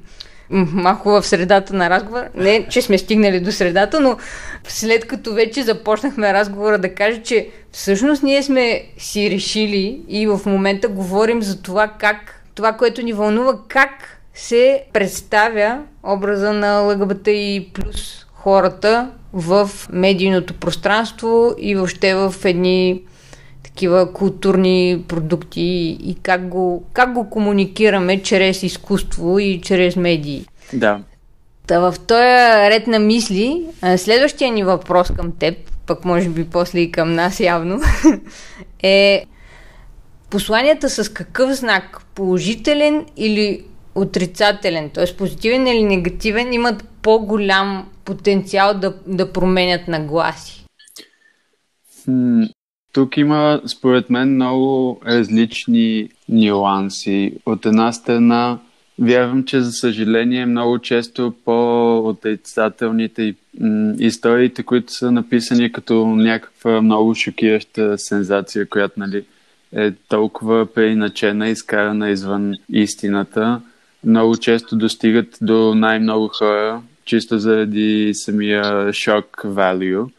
малко 0.51 1.09
в 1.09 1.23
средата 1.23 1.73
на 1.73 1.89
разговора. 1.89 2.29
Не, 2.35 2.67
че 2.69 2.81
сме 2.81 2.97
стигнали 2.97 3.39
до 3.39 3.51
средата, 3.51 3.99
но 3.99 4.17
след 4.63 5.07
като 5.07 5.33
вече 5.33 5.63
започнахме 5.63 6.33
разговора 6.33 6.77
да 6.77 6.95
кажа, 6.95 7.21
че 7.21 7.49
всъщност 7.71 8.23
ние 8.23 8.43
сме 8.43 8.83
си 8.97 9.31
решили 9.31 10.01
и 10.07 10.27
в 10.27 10.39
момента 10.45 10.87
говорим 10.87 11.41
за 11.41 11.61
това 11.61 11.87
как, 11.87 12.43
това, 12.55 12.73
което 12.73 13.01
ни 13.01 13.13
вълнува, 13.13 13.59
как 13.67 14.20
се 14.33 14.83
представя 14.93 15.83
образа 16.03 16.53
на 16.53 16.79
ЛГБТ 16.79 17.27
и 17.27 17.69
плюс 17.73 18.25
хората 18.33 19.09
в 19.33 19.69
медийното 19.91 20.53
пространство 20.53 21.55
и 21.59 21.75
въобще 21.75 22.15
в 22.15 22.35
едни 22.45 23.01
такива 23.63 24.13
културни 24.13 25.03
продукти 25.07 25.97
и 26.03 26.17
как 26.23 26.47
го, 26.47 26.83
как 26.93 27.13
го 27.13 27.29
комуникираме 27.29 28.21
чрез 28.21 28.63
изкуство 28.63 29.39
и 29.39 29.61
чрез 29.61 29.95
медии. 29.95 30.45
Да. 30.73 30.99
Та 31.67 31.79
в 31.79 31.95
този 32.07 32.23
ред 32.69 32.87
на 32.87 32.99
мисли, 32.99 33.65
следващия 33.97 34.51
ни 34.51 34.63
въпрос 34.63 35.11
към 35.15 35.31
теб, 35.31 35.55
пък 35.87 36.05
може 36.05 36.29
би 36.29 36.45
после 36.45 36.79
и 36.79 36.91
към 36.91 37.13
нас 37.13 37.39
явно, 37.39 37.81
е 38.83 39.25
посланията 40.29 40.89
с 40.89 41.13
какъв 41.13 41.51
знак? 41.51 42.01
Положителен 42.15 43.05
или 43.17 43.63
отрицателен, 43.95 44.89
т.е. 44.89 45.15
позитивен 45.17 45.67
или 45.67 45.83
негативен, 45.83 46.53
имат 46.53 46.83
по-голям 47.01 47.89
потенциал 48.05 48.73
да, 48.73 48.93
да 49.07 49.33
променят 49.33 49.87
нагласи? 49.87 50.65
Тук 52.93 53.17
има, 53.17 53.61
според 53.67 54.09
мен, 54.09 54.35
много 54.35 55.01
различни 55.05 56.09
нюанси. 56.29 57.33
От 57.45 57.65
една 57.65 57.91
страна, 57.91 58.59
вярвам, 58.99 59.43
че 59.43 59.61
за 59.61 59.71
съжаление 59.71 60.45
много 60.45 60.79
често 60.79 61.33
по-отрицателните 61.45 63.35
историите, 63.99 64.63
които 64.63 64.93
са 64.93 65.11
написани 65.11 65.71
като 65.71 66.05
някаква 66.05 66.81
много 66.81 67.15
шокираща 67.15 67.97
сензация, 67.97 68.69
която 68.69 68.99
нали, 68.99 69.25
е 69.75 69.91
толкова 69.91 70.65
преиначена, 70.65 71.49
изкарана 71.49 72.09
извън 72.09 72.53
истината, 72.69 73.61
много 74.03 74.37
често 74.37 74.75
достигат 74.75 75.37
до 75.41 75.75
най-много 75.75 76.27
хора, 76.27 76.81
чисто 77.05 77.39
заради 77.39 78.11
самия 78.13 78.93
шок 78.93 79.41
value. 79.45 80.09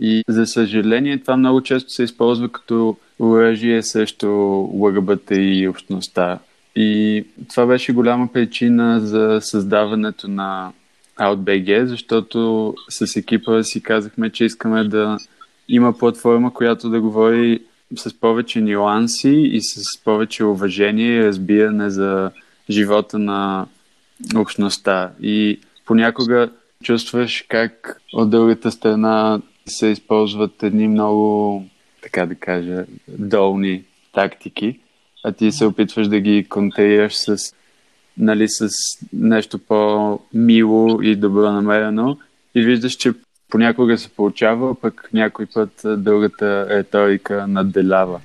И 0.00 0.24
за 0.28 0.46
съжаление 0.46 1.18
това 1.18 1.36
много 1.36 1.60
често 1.60 1.90
се 1.90 2.02
използва 2.02 2.48
като 2.48 2.96
оръжие 3.20 3.82
срещу 3.82 4.28
ЛГБТ 4.72 5.30
и 5.30 5.68
общността. 5.68 6.38
И 6.76 7.24
това 7.50 7.66
беше 7.66 7.92
голяма 7.92 8.32
причина 8.32 9.00
за 9.00 9.38
създаването 9.42 10.28
на 10.28 10.72
OutBG, 11.20 11.84
защото 11.84 12.74
с 12.88 13.16
екипа 13.16 13.62
си 13.62 13.82
казахме, 13.82 14.30
че 14.30 14.44
искаме 14.44 14.84
да 14.84 15.18
има 15.68 15.98
платформа, 15.98 16.54
която 16.54 16.90
да 16.90 17.00
говори 17.00 17.60
с 17.96 18.20
повече 18.20 18.60
нюанси 18.60 19.50
и 19.52 19.60
с 19.62 19.82
повече 20.04 20.44
уважение 20.44 21.12
и 21.12 21.24
разбиране 21.24 21.90
за 21.90 22.30
живота 22.70 23.18
на 23.18 23.66
общността. 24.36 25.12
И 25.20 25.60
понякога 25.86 26.50
чувстваш 26.82 27.44
как 27.48 28.00
от 28.12 28.30
другата 28.30 28.70
страна 28.70 29.40
се 29.66 29.86
използват 29.86 30.62
едни 30.62 30.88
много, 30.88 31.64
така 32.02 32.26
да 32.26 32.34
кажа, 32.34 32.84
долни 33.08 33.84
тактики, 34.14 34.80
а 35.24 35.32
ти 35.32 35.52
се 35.52 35.66
опитваш 35.66 36.08
да 36.08 36.20
ги 36.20 36.46
контрираш 36.48 37.14
с, 37.16 37.36
нали, 38.18 38.48
с 38.48 38.68
нещо 39.12 39.58
по-мило 39.58 41.02
и 41.02 41.16
добронамерено 41.16 42.18
и 42.54 42.62
виждаш, 42.62 42.92
че 42.92 43.12
понякога 43.50 43.98
се 43.98 44.08
получава, 44.08 44.80
пък 44.80 45.08
някой 45.12 45.46
път 45.46 45.70
другата 45.84 46.66
риторика 46.78 47.46
надделява. 47.48 48.20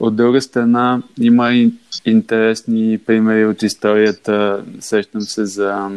От 0.00 0.16
друга 0.16 0.40
страна, 0.40 1.02
има 1.20 1.52
и 1.52 1.72
интересни 2.04 2.98
примери 3.06 3.46
от 3.46 3.62
историята. 3.62 4.64
Сещам 4.80 5.20
се 5.20 5.44
за 5.44 5.90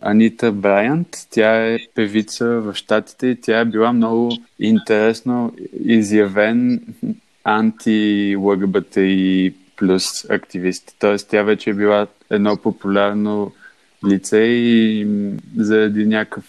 Анита 0.00 0.52
Брайант. 0.52 1.08
Тя 1.30 1.66
е 1.66 1.78
певица 1.94 2.46
в 2.46 2.74
Штатите 2.74 3.26
и 3.26 3.40
тя 3.40 3.60
е 3.60 3.64
била 3.64 3.92
много 3.92 4.32
интересно 4.58 5.52
изявен 5.84 6.80
анти-ЛГБТ 7.44 8.96
и 8.96 9.54
плюс 9.76 10.30
активист. 10.30 10.96
Тоест 10.98 11.28
тя 11.28 11.42
вече 11.42 11.70
е 11.70 11.74
била 11.74 12.06
едно 12.30 12.56
популярно 12.56 13.52
лице 14.08 14.38
и 14.38 15.06
заради 15.56 16.06
някакъв 16.06 16.44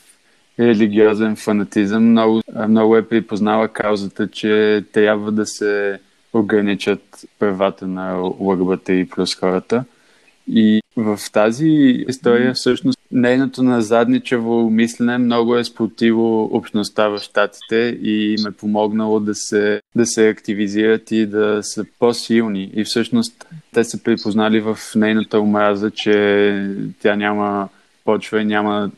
религиозен 0.59 1.35
фанатизъм 1.35 2.09
много, 2.11 2.41
много 2.67 2.97
е 2.97 3.07
припознала 3.07 3.67
каузата, 3.67 4.27
че 4.27 4.83
трябва 4.91 5.31
да 5.31 5.45
се 5.45 5.99
ограничат 6.33 7.25
правата 7.39 7.87
на 7.87 8.17
ЛГБТ 8.39 8.89
и 8.89 9.09
плюс 9.09 9.35
хората. 9.35 9.83
И 10.47 10.81
в 10.97 11.19
тази 11.33 11.67
история 12.07 12.53
всъщност 12.53 12.99
нейното 13.11 13.63
назадничево 13.63 14.69
мислене 14.69 15.17
много 15.17 15.55
е 15.55 15.63
сплотило 15.63 16.43
общността 16.43 17.07
в 17.07 17.19
Штатите 17.19 17.97
и 18.01 18.35
им 18.39 18.47
е 18.47 18.51
помогнало 18.51 19.19
да 19.19 19.35
се, 19.35 19.81
да 19.95 20.05
се 20.05 20.29
активизират 20.29 21.11
и 21.11 21.25
да 21.25 21.59
са 21.61 21.85
по-силни. 21.99 22.71
И 22.75 22.83
всъщност 22.83 23.47
те 23.73 23.83
са 23.83 24.03
припознали 24.03 24.59
в 24.59 24.77
нейната 24.95 25.39
омраза, 25.39 25.91
че 25.91 26.69
тя 27.01 27.15
няма 27.15 27.69
почва 28.05 28.41
и 28.41 28.45
няма 28.45 28.91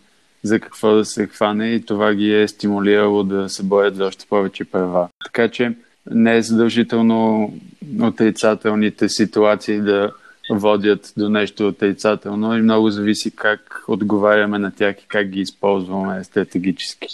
за 0.44 0.60
какво 0.60 0.96
да 0.96 1.06
се 1.06 1.28
хване 1.28 1.70
и 1.70 1.86
това 1.86 2.14
ги 2.14 2.34
е 2.34 2.48
стимулирало 2.48 3.24
да 3.24 3.50
се 3.50 3.64
борят 3.64 3.96
за 3.96 4.06
още 4.06 4.26
повече 4.26 4.66
права. 4.66 5.08
Така 5.26 5.50
че 5.50 5.72
не 6.12 6.38
е 6.38 6.42
задължително 6.42 7.54
отрицателните 8.02 9.10
ситуации 9.10 9.80
да 9.82 10.12
водят 10.52 11.14
до 11.18 11.30
нещо 11.30 11.68
отрицателно 11.68 12.58
и 12.58 12.62
много 12.62 12.90
зависи 12.90 13.32
как 13.36 13.84
отговаряме 13.88 14.60
на 14.60 14.72
тях 14.72 14.96
и 14.96 15.08
как 15.08 15.28
ги 15.28 15.40
използваме 15.40 16.24
стратегически. 16.24 17.08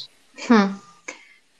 Хм. 0.47 0.63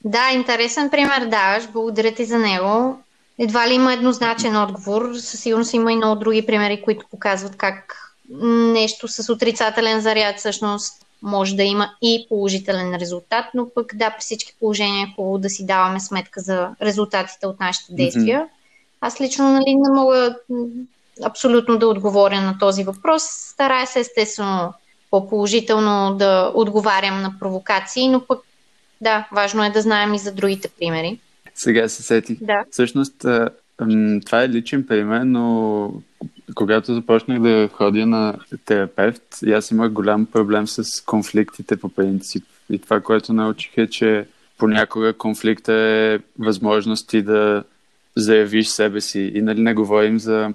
Да, 0.04 0.32
интересен 0.34 0.90
пример 0.90 1.26
даваш. 1.26 1.68
Благодаря 1.74 2.14
ти 2.14 2.26
за 2.26 2.40
него. 2.40 3.00
Едва 3.40 3.70
ли 3.70 3.74
има 3.74 3.94
еднозначен 3.94 4.58
отговор. 4.58 5.16
Със 5.16 5.40
сигурност 5.40 5.74
има 5.74 5.94
и 5.94 5.96
много 5.96 6.20
други 6.20 6.46
примери, 6.46 6.82
които 6.82 7.06
показват 7.12 7.56
как 7.58 7.96
нещо 8.74 9.08
с 9.08 9.34
отрицателен 9.34 10.02
заряд 10.02 10.38
всъщност 10.38 11.05
може 11.25 11.55
да 11.55 11.63
има 11.63 11.89
и 12.01 12.25
положителен 12.29 12.96
резултат, 12.96 13.46
но 13.53 13.70
пък 13.70 13.96
да, 13.96 14.10
при 14.10 14.20
всички 14.20 14.55
положения 14.60 15.03
е 15.03 15.13
хубаво 15.15 15.38
да 15.38 15.50
си 15.50 15.65
даваме 15.65 16.00
сметка 16.00 16.41
за 16.41 16.70
резултатите 16.82 17.48
от 17.48 17.60
нашите 17.60 17.94
действия. 17.94 18.39
Mm-hmm. 18.39 19.01
Аз 19.01 19.22
лично 19.22 19.51
нали, 19.51 19.75
не 19.75 19.89
мога 19.89 20.36
абсолютно 21.24 21.77
да 21.77 21.88
отговоря 21.88 22.41
на 22.41 22.58
този 22.60 22.84
въпрос. 22.84 23.24
Старая 23.24 23.88
се 23.88 24.00
естествено 24.00 24.74
по-положително 25.12 26.15
да 26.15 26.51
отговарям 26.53 27.22
на 27.22 27.34
провокации, 27.39 28.08
но 28.08 28.25
пък 28.25 28.39
да, 29.01 29.27
важно 29.32 29.63
е 29.63 29.70
да 29.70 29.82
знаем 29.82 30.13
и 30.13 30.20
за 30.20 30.32
другите 30.32 30.70
примери. 30.79 31.20
Сега 31.55 31.89
се 31.89 32.03
сетих. 32.03 32.38
Да. 32.41 32.63
Всъщност, 32.72 33.17
това 34.25 34.44
е 34.44 34.50
личен 34.50 34.88
пример, 34.88 35.22
но 35.22 35.91
когато 36.56 36.94
започнах 36.94 37.42
да 37.42 37.70
ходя 37.74 38.06
на 38.06 38.36
терапевт, 38.66 39.24
аз 39.54 39.72
имах 39.72 39.92
голям 39.92 40.25
проблем 40.25 40.68
с 40.68 41.02
конфликтите 41.06 41.78
по 41.78 41.90
принцип. 41.90 42.44
И 42.70 42.80
това, 42.80 43.02
което 43.02 43.34
научих 43.34 43.78
е, 43.78 43.88
че 43.88 44.28
понякога 44.58 45.14
конфликта 45.14 45.74
е 45.74 46.20
възможност 46.40 47.10
ти 47.10 47.22
да 47.22 47.64
заявиш 48.16 48.68
себе 48.68 49.02
си. 49.02 49.32
И 49.36 49.42
нали 49.42 49.62
не 49.62 49.74
говорим 49.74 50.20
за 50.20 50.54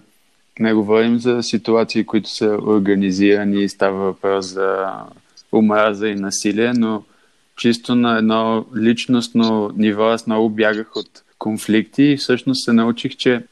не 0.61 0.75
говорим 0.75 1.19
за 1.19 1.43
ситуации, 1.43 2.05
които 2.05 2.31
са 2.31 2.59
организирани 2.63 3.63
и 3.63 3.69
става 3.69 4.05
въпрос 4.05 4.47
за 4.47 4.87
омраза 5.53 6.09
и 6.09 6.15
насилие, 6.15 6.73
но 6.73 7.03
чисто 7.57 7.95
на 7.95 8.19
едно 8.19 8.67
личностно 8.77 9.71
ниво 9.77 10.05
аз 10.05 10.27
много 10.27 10.51
бягах 10.51 10.97
от 10.97 11.23
конфликти 11.39 12.03
и 12.03 12.17
всъщност 12.17 12.65
се 12.65 12.73
научих, 12.73 13.17
че 13.17 13.43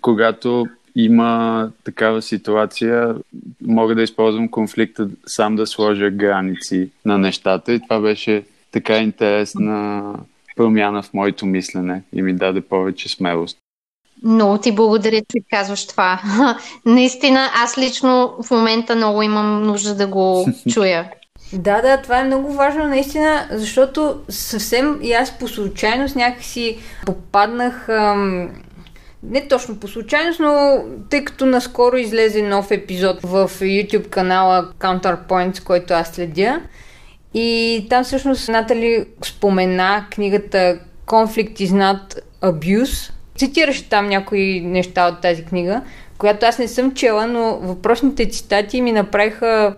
когато 0.00 0.66
има 0.96 1.70
такава 1.84 2.22
ситуация, 2.22 3.14
мога 3.62 3.94
да 3.94 4.02
използвам 4.02 4.48
конфликта 4.48 5.08
сам 5.26 5.56
да 5.56 5.66
сложа 5.66 6.10
граници 6.10 6.90
на 7.04 7.18
нещата 7.18 7.72
и 7.72 7.80
това 7.80 8.00
беше 8.00 8.44
така 8.72 8.98
интересна 8.98 10.02
промяна 10.56 11.02
в 11.02 11.14
моето 11.14 11.46
мислене 11.46 12.02
и 12.12 12.22
ми 12.22 12.32
даде 12.32 12.60
повече 12.60 13.08
смелост. 13.08 13.58
Много 14.24 14.58
ти 14.58 14.72
благодаря, 14.72 15.20
че 15.30 15.38
казваш 15.50 15.86
това. 15.86 16.20
Наистина, 16.86 17.50
аз 17.54 17.78
лично 17.78 18.34
в 18.42 18.50
момента 18.50 18.96
много 18.96 19.22
имам 19.22 19.62
нужда 19.62 19.94
да 19.94 20.06
го 20.06 20.46
чуя. 20.72 21.10
Да, 21.52 21.82
да, 21.82 22.02
това 22.02 22.20
е 22.20 22.24
много 22.24 22.52
важно 22.52 22.84
наистина, 22.84 23.46
защото 23.50 24.20
съвсем 24.28 24.98
и 25.02 25.12
аз 25.12 25.38
по 25.38 25.48
случайност 25.48 26.16
някакси 26.16 26.78
попаднах 27.06 27.88
ам, 27.88 28.48
не 29.22 29.48
точно 29.48 29.76
по 29.76 29.88
случайност, 29.88 30.40
но 30.40 30.84
тъй 31.10 31.24
като 31.24 31.46
наскоро 31.46 31.96
излезе 31.96 32.42
нов 32.42 32.70
епизод 32.70 33.20
в 33.22 33.50
YouTube 33.60 34.08
канала 34.08 34.72
Counterpoints, 34.78 35.62
който 35.62 35.94
аз 35.94 36.08
следя. 36.08 36.60
И 37.34 37.86
там 37.90 38.04
всъщност 38.04 38.48
Натали 38.48 39.06
спомена 39.24 40.06
книгата 40.10 40.78
Conflict 41.06 41.54
is 41.56 41.68
not 41.68 42.18
Abuse. 42.42 43.12
Цитираше 43.36 43.88
там 43.88 44.08
някои 44.08 44.60
неща 44.60 45.08
от 45.08 45.20
тази 45.20 45.44
книга, 45.44 45.82
която 46.18 46.46
аз 46.46 46.58
не 46.58 46.68
съм 46.68 46.94
чела, 46.94 47.26
но 47.26 47.58
въпросните 47.62 48.28
цитати 48.28 48.80
ми 48.80 48.92
направиха 48.92 49.76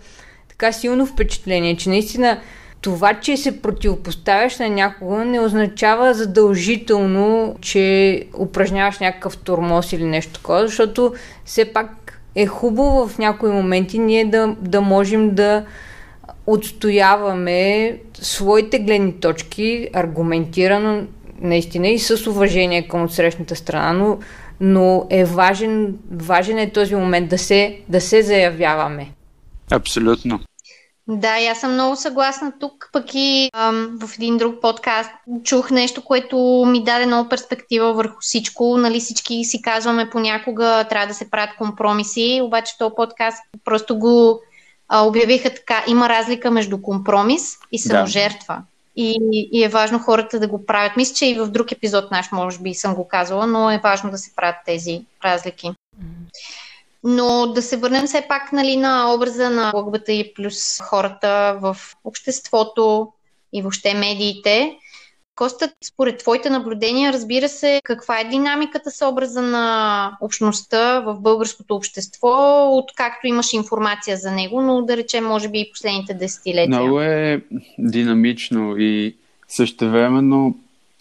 така 0.48 0.72
силно 0.72 1.06
впечатление, 1.06 1.76
че 1.76 1.88
наистина 1.88 2.40
това, 2.84 3.14
че 3.14 3.36
се 3.36 3.62
противопоставяш 3.62 4.58
на 4.58 4.68
някого, 4.68 5.24
не 5.24 5.40
означава 5.40 6.14
задължително, 6.14 7.56
че 7.60 8.24
упражняваш 8.38 8.98
някакъв 8.98 9.36
тормоз 9.36 9.92
или 9.92 10.04
нещо 10.04 10.32
такова, 10.32 10.66
защото 10.66 11.14
все 11.44 11.64
пак 11.64 12.20
е 12.34 12.46
хубаво 12.46 13.08
в 13.08 13.18
някои 13.18 13.50
моменти 13.50 13.98
ние 13.98 14.24
да, 14.24 14.56
да 14.60 14.80
можем 14.80 15.34
да 15.34 15.64
отстояваме 16.46 17.98
своите 18.20 18.78
гледни 18.78 19.12
точки 19.12 19.88
аргументирано 19.92 21.06
наистина 21.40 21.88
и 21.88 21.98
с 21.98 22.26
уважение 22.26 22.88
към 22.88 23.04
отсрещната 23.04 23.56
страна, 23.56 23.92
но 23.92 24.18
но 24.60 25.06
е 25.10 25.24
важен, 25.24 25.94
важен 26.12 26.58
е 26.58 26.70
този 26.70 26.94
момент 26.94 27.28
да 27.28 27.38
се, 27.38 27.78
да 27.88 28.00
се 28.00 28.22
заявяваме. 28.22 29.10
Абсолютно. 29.70 30.40
Да, 31.08 31.38
и 31.38 31.46
аз 31.46 31.60
съм 31.60 31.72
много 31.72 31.96
съгласна 31.96 32.52
тук, 32.60 32.88
пък 32.92 33.04
и 33.14 33.50
ам, 33.54 33.98
в 34.02 34.14
един 34.14 34.36
друг 34.36 34.60
подкаст 34.60 35.10
чух 35.44 35.70
нещо, 35.70 36.02
което 36.04 36.64
ми 36.66 36.84
даде 36.84 37.06
много 37.06 37.28
перспектива 37.28 37.92
върху 37.92 38.16
всичко. 38.20 38.78
Нали, 38.78 39.00
всички 39.00 39.44
си 39.44 39.62
казваме 39.62 40.10
понякога 40.10 40.86
трябва 40.90 41.06
да 41.06 41.14
се 41.14 41.30
правят 41.30 41.56
компромиси, 41.58 42.40
обаче 42.42 42.78
този 42.78 42.94
подкаст 42.96 43.42
просто 43.64 43.98
го 43.98 44.40
а, 44.88 45.06
обявиха 45.06 45.54
така. 45.54 45.84
Има 45.88 46.08
разлика 46.08 46.50
между 46.50 46.82
компромис 46.82 47.58
и 47.72 47.78
саможертва. 47.78 48.54
Да. 48.54 48.62
И, 48.96 49.18
и 49.52 49.64
е 49.64 49.68
важно 49.68 49.98
хората 49.98 50.40
да 50.40 50.48
го 50.48 50.66
правят. 50.66 50.96
Мисля, 50.96 51.14
че 51.14 51.26
и 51.26 51.34
в 51.34 51.46
друг 51.46 51.72
епизод 51.72 52.10
наш, 52.10 52.32
може 52.32 52.58
би, 52.58 52.74
съм 52.74 52.94
го 52.94 53.08
казала, 53.08 53.46
но 53.46 53.70
е 53.70 53.80
важно 53.82 54.10
да 54.10 54.18
се 54.18 54.36
правят 54.36 54.56
тези 54.66 55.04
разлики. 55.24 55.70
Но 57.04 57.46
да 57.46 57.62
се 57.62 57.76
върнем 57.76 58.06
все 58.06 58.24
пак 58.28 58.52
нали, 58.52 58.76
на 58.76 59.14
образа 59.14 59.50
на 59.50 59.72
и 60.08 60.32
плюс 60.34 60.80
хората 60.80 61.58
в 61.60 61.76
обществото 62.04 63.12
и 63.52 63.62
въобще 63.62 63.94
медиите. 63.94 64.76
Костът, 65.36 65.70
според 65.84 66.18
твоите 66.18 66.50
наблюдения, 66.50 67.12
разбира 67.12 67.48
се, 67.48 67.80
каква 67.84 68.20
е 68.20 68.24
динамиката 68.24 68.90
с 68.90 69.08
образа 69.08 69.42
на 69.42 70.16
общността 70.20 71.00
в 71.00 71.20
българското 71.20 71.74
общество, 71.74 72.68
откакто 72.72 73.26
имаш 73.26 73.52
информация 73.52 74.16
за 74.16 74.30
него, 74.30 74.62
но 74.62 74.82
да 74.82 74.96
речем, 74.96 75.24
може 75.24 75.48
би 75.48 75.60
и 75.60 75.70
последните 75.72 76.14
десетилетия? 76.14 76.80
Много 76.80 77.00
е 77.00 77.40
динамично 77.78 78.76
и 78.78 79.16
същевременно, 79.48 80.58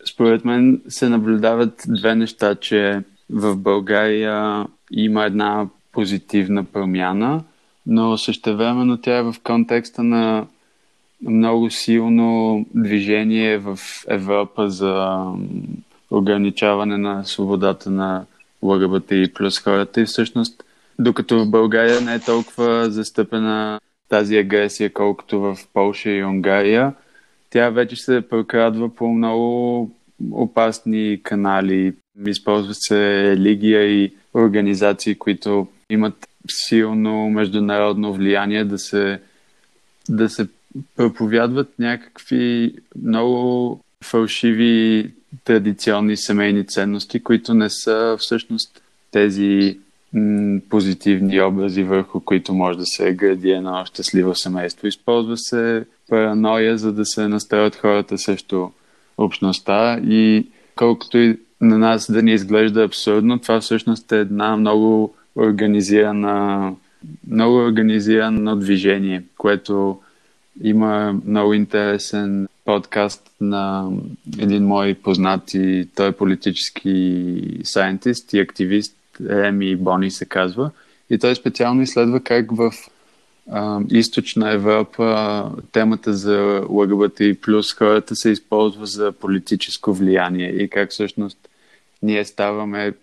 според 0.09 0.45
мен, 0.45 0.81
се 0.89 1.09
наблюдават 1.09 1.83
две 1.87 2.15
неща, 2.15 2.55
че 2.55 3.01
в 3.29 3.55
България 3.55 4.65
има 4.91 5.25
една 5.25 5.67
позитивна 5.93 6.63
промяна, 6.63 7.43
но 7.85 8.17
същевременно 8.17 8.97
тя 8.97 9.17
е 9.17 9.23
в 9.23 9.35
контекста 9.43 10.03
на 10.03 10.45
много 11.21 11.69
силно 11.69 12.65
движение 12.75 13.57
в 13.57 13.79
Европа 14.07 14.69
за 14.69 15.25
ограничаване 16.11 16.97
на 16.97 17.23
свободата 17.25 17.89
на 17.89 18.25
ЛГБТ 18.63 19.11
и 19.11 19.33
плюс 19.33 19.59
хората 19.59 20.01
и 20.01 20.05
всъщност 20.05 20.63
докато 20.99 21.39
в 21.39 21.49
България 21.49 22.01
не 22.01 22.15
е 22.15 22.19
толкова 22.19 22.91
застъпена 22.91 23.79
тази 24.09 24.37
агресия, 24.37 24.93
колкото 24.93 25.39
в 25.39 25.57
Польша 25.73 26.09
и 26.09 26.23
Унгария, 26.23 26.93
тя 27.49 27.69
вече 27.69 27.95
се 27.95 28.21
прокрадва 28.29 28.95
по 28.95 29.07
много 29.07 29.91
опасни 30.31 31.19
канали. 31.23 31.93
Използват 32.27 32.77
се 32.79 33.23
религия 33.23 33.83
и 33.83 34.13
организации, 34.33 35.15
които 35.15 35.67
имат 35.93 36.27
силно 36.49 37.29
международно 37.29 38.13
влияние 38.13 38.65
да 38.65 38.79
се, 38.79 39.19
да 40.09 40.29
се 40.29 40.47
проповядват 40.95 41.79
някакви 41.79 42.73
много 43.03 43.79
фалшиви 44.03 45.11
традиционни 45.43 46.17
семейни 46.17 46.67
ценности, 46.67 47.23
които 47.23 47.53
не 47.53 47.69
са 47.69 48.15
всъщност 48.19 48.81
тези 49.11 49.79
м- 50.13 50.59
позитивни 50.69 51.41
образи, 51.41 51.83
върху 51.83 52.19
които 52.19 52.53
може 52.53 52.77
да 52.77 52.85
се 52.85 53.13
гради 53.13 53.51
едно 53.51 53.85
щастливо 53.85 54.35
семейство. 54.35 54.87
Използва 54.87 55.37
се 55.37 55.85
параноя, 56.09 56.77
за 56.77 56.93
да 56.93 57.05
се 57.05 57.27
настроят 57.27 57.75
хората 57.75 58.17
срещу 58.17 58.67
общността 59.17 59.99
и 60.03 60.47
колкото 60.75 61.17
и 61.17 61.37
на 61.61 61.77
нас 61.77 62.11
да 62.11 62.21
ни 62.23 62.33
изглежда 62.33 62.83
абсурдно, 62.83 63.39
това 63.39 63.61
всъщност 63.61 64.11
е 64.11 64.19
една 64.19 64.57
много 64.57 65.15
организирана, 65.35 66.71
много 67.27 67.55
организирано 67.57 68.55
движение, 68.55 69.23
което 69.37 69.99
има 70.63 71.15
много 71.25 71.53
интересен 71.53 72.47
подкаст 72.65 73.31
на 73.41 73.89
един 74.39 74.65
мой 74.65 74.93
познат 74.93 75.53
и 75.53 75.87
той 75.95 76.07
е 76.07 76.11
политически 76.11 77.41
сайентист 77.63 78.33
и 78.33 78.39
активист, 78.39 78.97
Реми 79.29 79.75
Бони 79.75 80.11
се 80.11 80.25
казва. 80.25 80.71
И 81.09 81.17
той 81.17 81.35
специално 81.35 81.81
изследва 81.81 82.19
как 82.19 82.51
в 82.51 82.71
източна 83.91 84.51
Европа 84.51 85.51
темата 85.71 86.13
за 86.13 86.63
ЛГБТ 86.69 87.19
и 87.19 87.33
плюс 87.41 87.73
хората 87.73 88.15
се 88.15 88.29
използва 88.29 88.85
за 88.85 89.11
политическо 89.11 89.93
влияние 89.93 90.49
и 90.49 90.69
как 90.69 90.91
всъщност 90.91 91.49
ние 92.03 92.25
ставаме 92.25 92.93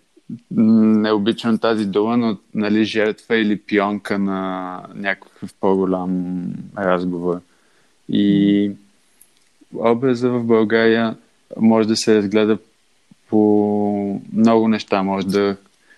не 0.51 1.11
обичам 1.11 1.57
тази 1.57 1.85
дума, 1.85 2.17
но 2.17 2.37
нали, 2.55 2.83
жертва 2.83 3.37
или 3.37 3.59
пионка 3.59 4.19
на 4.19 4.81
някакъв 4.95 5.53
по-голям 5.59 6.43
разговор. 6.77 7.39
И 8.09 8.71
образа 9.73 10.29
в 10.29 10.43
България 10.43 11.15
може 11.57 11.87
да 11.87 11.95
се 11.95 12.15
разгледа 12.15 12.57
по 13.29 14.21
много 14.33 14.67
неща. 14.67 15.03
Може 15.03 15.27
да, 15.27 15.55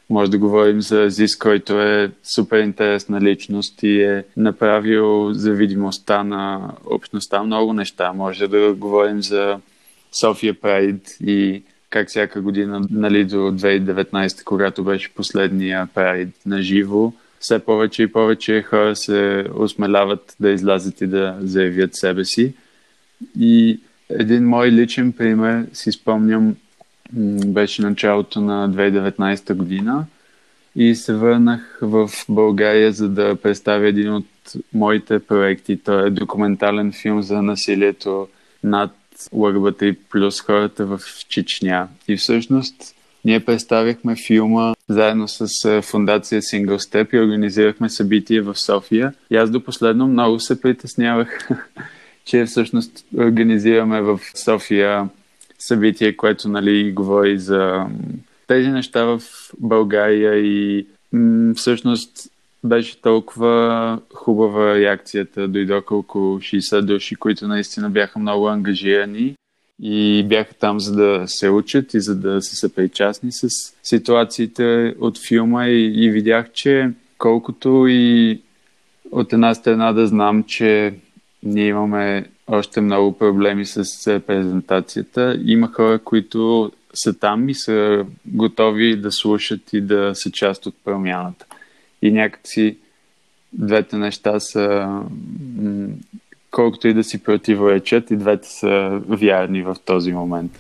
може 0.10 0.32
да 0.32 0.38
говорим 0.38 0.82
за 0.82 1.06
Зис, 1.10 1.36
който 1.38 1.82
е 1.82 2.12
супер 2.36 2.60
интересна 2.60 3.22
личност 3.22 3.84
и 3.84 4.02
е 4.02 4.24
направил 4.38 5.34
за 5.34 5.52
видимостта 5.52 6.24
на 6.24 6.72
общността 6.86 7.44
много 7.44 7.74
неща. 7.74 8.14
Може 8.14 8.48
да 8.48 8.74
говорим 8.74 9.22
за 9.22 9.60
София 10.12 10.62
Прайд 10.62 11.10
и 11.22 11.64
как 11.94 12.08
всяка 12.10 12.42
година, 12.42 12.82
нали, 12.90 13.26
до 13.26 13.36
2019, 13.36 14.44
когато 14.44 14.84
беше 14.84 15.14
последния 15.14 15.88
парид 15.94 16.30
на 16.46 16.62
живо, 16.62 17.14
все 17.40 17.60
повече 17.60 18.04
и 18.04 18.12
повече 18.12 18.62
хора 18.62 18.96
се 18.96 19.46
осмеляват 19.56 20.36
да 20.40 20.50
излязат 20.50 21.02
и 21.02 21.08
да 21.08 21.38
заявят 21.42 21.96
себе 21.96 22.26
си. 22.26 22.54
И 23.40 23.80
един 24.10 24.48
мой 24.48 24.72
личен 24.72 25.12
пример, 25.12 25.66
си 25.74 25.92
спомням, 25.92 26.56
беше 27.46 27.82
началото 27.82 28.42
на 28.42 28.70
2019 28.70 29.54
година 29.54 30.06
и 30.76 30.96
се 30.96 31.14
върнах 31.14 31.78
в 31.82 32.10
България, 32.30 32.92
за 32.92 33.10
да 33.10 33.36
представя 33.36 33.88
един 33.88 34.14
от 34.14 34.26
моите 34.74 35.20
проекти. 35.20 35.78
Той 35.78 36.08
е 36.08 36.10
документален 36.10 36.92
филм 36.92 37.22
за 37.22 37.42
насилието 37.42 38.28
над 38.64 38.92
ЛГБТ 39.34 39.84
плюс 40.10 40.42
хората 40.42 40.86
в 40.86 41.00
Чечня. 41.30 41.88
И 42.08 42.18
всъщност 42.18 42.76
ние 43.26 43.46
представихме 43.46 44.16
филма 44.28 44.74
заедно 44.90 45.28
с 45.28 45.48
фундация 45.82 46.42
Single 46.42 46.78
Step 46.78 47.14
и 47.14 47.20
организирахме 47.20 47.90
събитие 47.90 48.42
в 48.42 48.56
София. 48.56 49.14
И 49.32 49.36
аз 49.36 49.50
до 49.50 49.64
последно 49.64 50.08
много 50.08 50.40
се 50.40 50.62
притеснявах, 50.62 51.50
че 52.26 52.46
всъщност 52.46 53.06
организираме 53.18 54.02
в 54.02 54.20
София 54.36 55.10
събитие, 55.60 56.16
което 56.16 56.50
нали, 56.50 56.92
говори 56.92 57.40
за 57.40 57.86
тези 58.48 58.70
неща 58.70 59.04
в 59.04 59.22
България 59.60 60.36
и 60.36 60.88
м- 61.12 61.54
всъщност 61.56 62.33
беше 62.64 63.02
толкова 63.02 64.00
хубава 64.14 64.76
реакцията. 64.76 65.48
Дойдоха 65.48 65.96
около 65.96 66.40
60 66.40 66.82
души, 66.82 67.16
които 67.16 67.48
наистина 67.48 67.90
бяха 67.90 68.20
много 68.20 68.48
ангажирани 68.48 69.36
и 69.82 70.26
бяха 70.28 70.54
там 70.54 70.80
за 70.80 70.96
да 70.96 71.24
се 71.28 71.50
учат 71.50 71.94
и 71.94 72.02
за 72.02 72.16
да 72.16 72.42
се 72.42 72.56
съпричастни 72.56 73.32
с 73.32 73.48
ситуациите 73.84 74.96
от 75.00 75.20
филма 75.28 75.68
и, 75.68 76.06
и 76.06 76.10
видях, 76.10 76.52
че 76.52 76.92
колкото 77.18 77.86
и 77.90 78.42
от 79.12 79.34
една 79.34 79.56
страна 79.56 79.94
да 79.94 80.08
знам, 80.08 80.44
че 80.44 80.94
ние 81.44 81.68
имаме 81.68 82.26
още 82.48 82.82
много 82.82 83.18
проблеми 83.18 83.66
с 83.66 84.08
репрезентацията, 84.08 85.40
има 85.46 85.68
хора, 85.68 86.00
които 86.00 86.72
са 86.94 87.20
там 87.20 87.50
и 87.50 87.56
са 87.56 88.06
готови 88.26 88.96
да 88.96 89.12
слушат 89.12 89.74
и 89.74 89.82
да 89.82 90.12
са 90.16 90.32
част 90.32 90.66
от 90.66 90.76
промяната 90.84 91.46
и 92.04 92.12
някакси 92.12 92.78
двете 93.54 93.98
неща 93.98 94.40
са 94.40 94.88
колкото 96.52 96.88
и 96.88 96.94
да 96.94 97.04
си 97.04 97.24
противоречат, 97.24 98.12
и 98.12 98.16
двете 98.16 98.48
са 98.50 99.02
вярни 99.10 99.64
в 99.64 99.76
този 99.86 100.12
момент. 100.12 100.52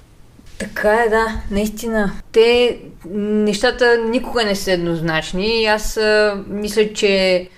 Така 0.59 1.03
е, 1.03 1.09
да, 1.09 1.41
наистина. 1.51 2.11
Те, 2.31 2.79
нещата 3.15 4.05
никога 4.09 4.45
не 4.45 4.55
са 4.55 4.71
еднозначни 4.71 5.61
и 5.61 5.65
аз 5.65 5.97
а, 5.97 6.43
мисля, 6.47 6.93
че 6.93 7.49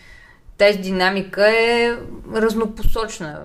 тази 0.57 0.77
динамика 0.77 1.49
е 1.49 1.93
разнопосочна. 2.35 3.39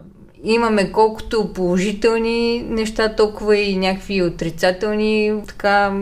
Имаме 0.44 0.92
колкото 0.92 1.52
положителни 1.52 2.62
неща, 2.62 3.16
толкова 3.16 3.56
и 3.56 3.76
някакви 3.76 4.22
отрицателни 4.22 5.42
така 5.46 5.92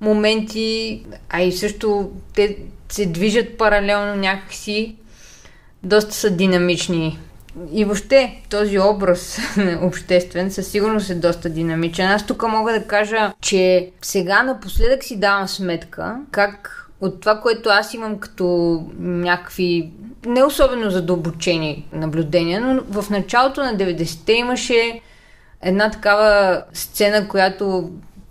моменти, 0.00 1.02
а 1.28 1.42
и 1.42 1.52
също 1.52 2.10
те 2.34 2.56
се 2.88 3.06
движат 3.06 3.58
паралелно 3.58 4.16
някакси. 4.16 4.96
Доста 5.82 6.14
са 6.14 6.30
динамични 6.30 7.18
и 7.72 7.84
въобще 7.84 8.42
този 8.50 8.78
образ 8.78 9.38
обществен 9.82 10.50
със 10.50 10.68
сигурност 10.68 11.10
е 11.10 11.14
доста 11.14 11.50
динамичен. 11.50 12.06
Аз 12.06 12.26
тук 12.26 12.48
мога 12.48 12.72
да 12.72 12.86
кажа, 12.86 13.32
че 13.40 13.90
сега 14.02 14.42
напоследък 14.42 15.04
си 15.04 15.20
давам 15.20 15.48
сметка 15.48 16.16
как 16.30 16.82
от 17.00 17.20
това, 17.20 17.40
което 17.40 17.68
аз 17.68 17.94
имам 17.94 18.18
като 18.18 18.46
някакви 18.98 19.92
не 20.26 20.44
особено 20.44 20.90
задълбочени 20.90 21.88
наблюдения, 21.92 22.60
но 22.60 23.02
в 23.02 23.10
началото 23.10 23.60
на 23.62 23.76
90-те 23.76 24.32
имаше 24.32 25.00
една 25.62 25.90
такава 25.90 26.62
сцена, 26.72 27.28
която 27.28 27.90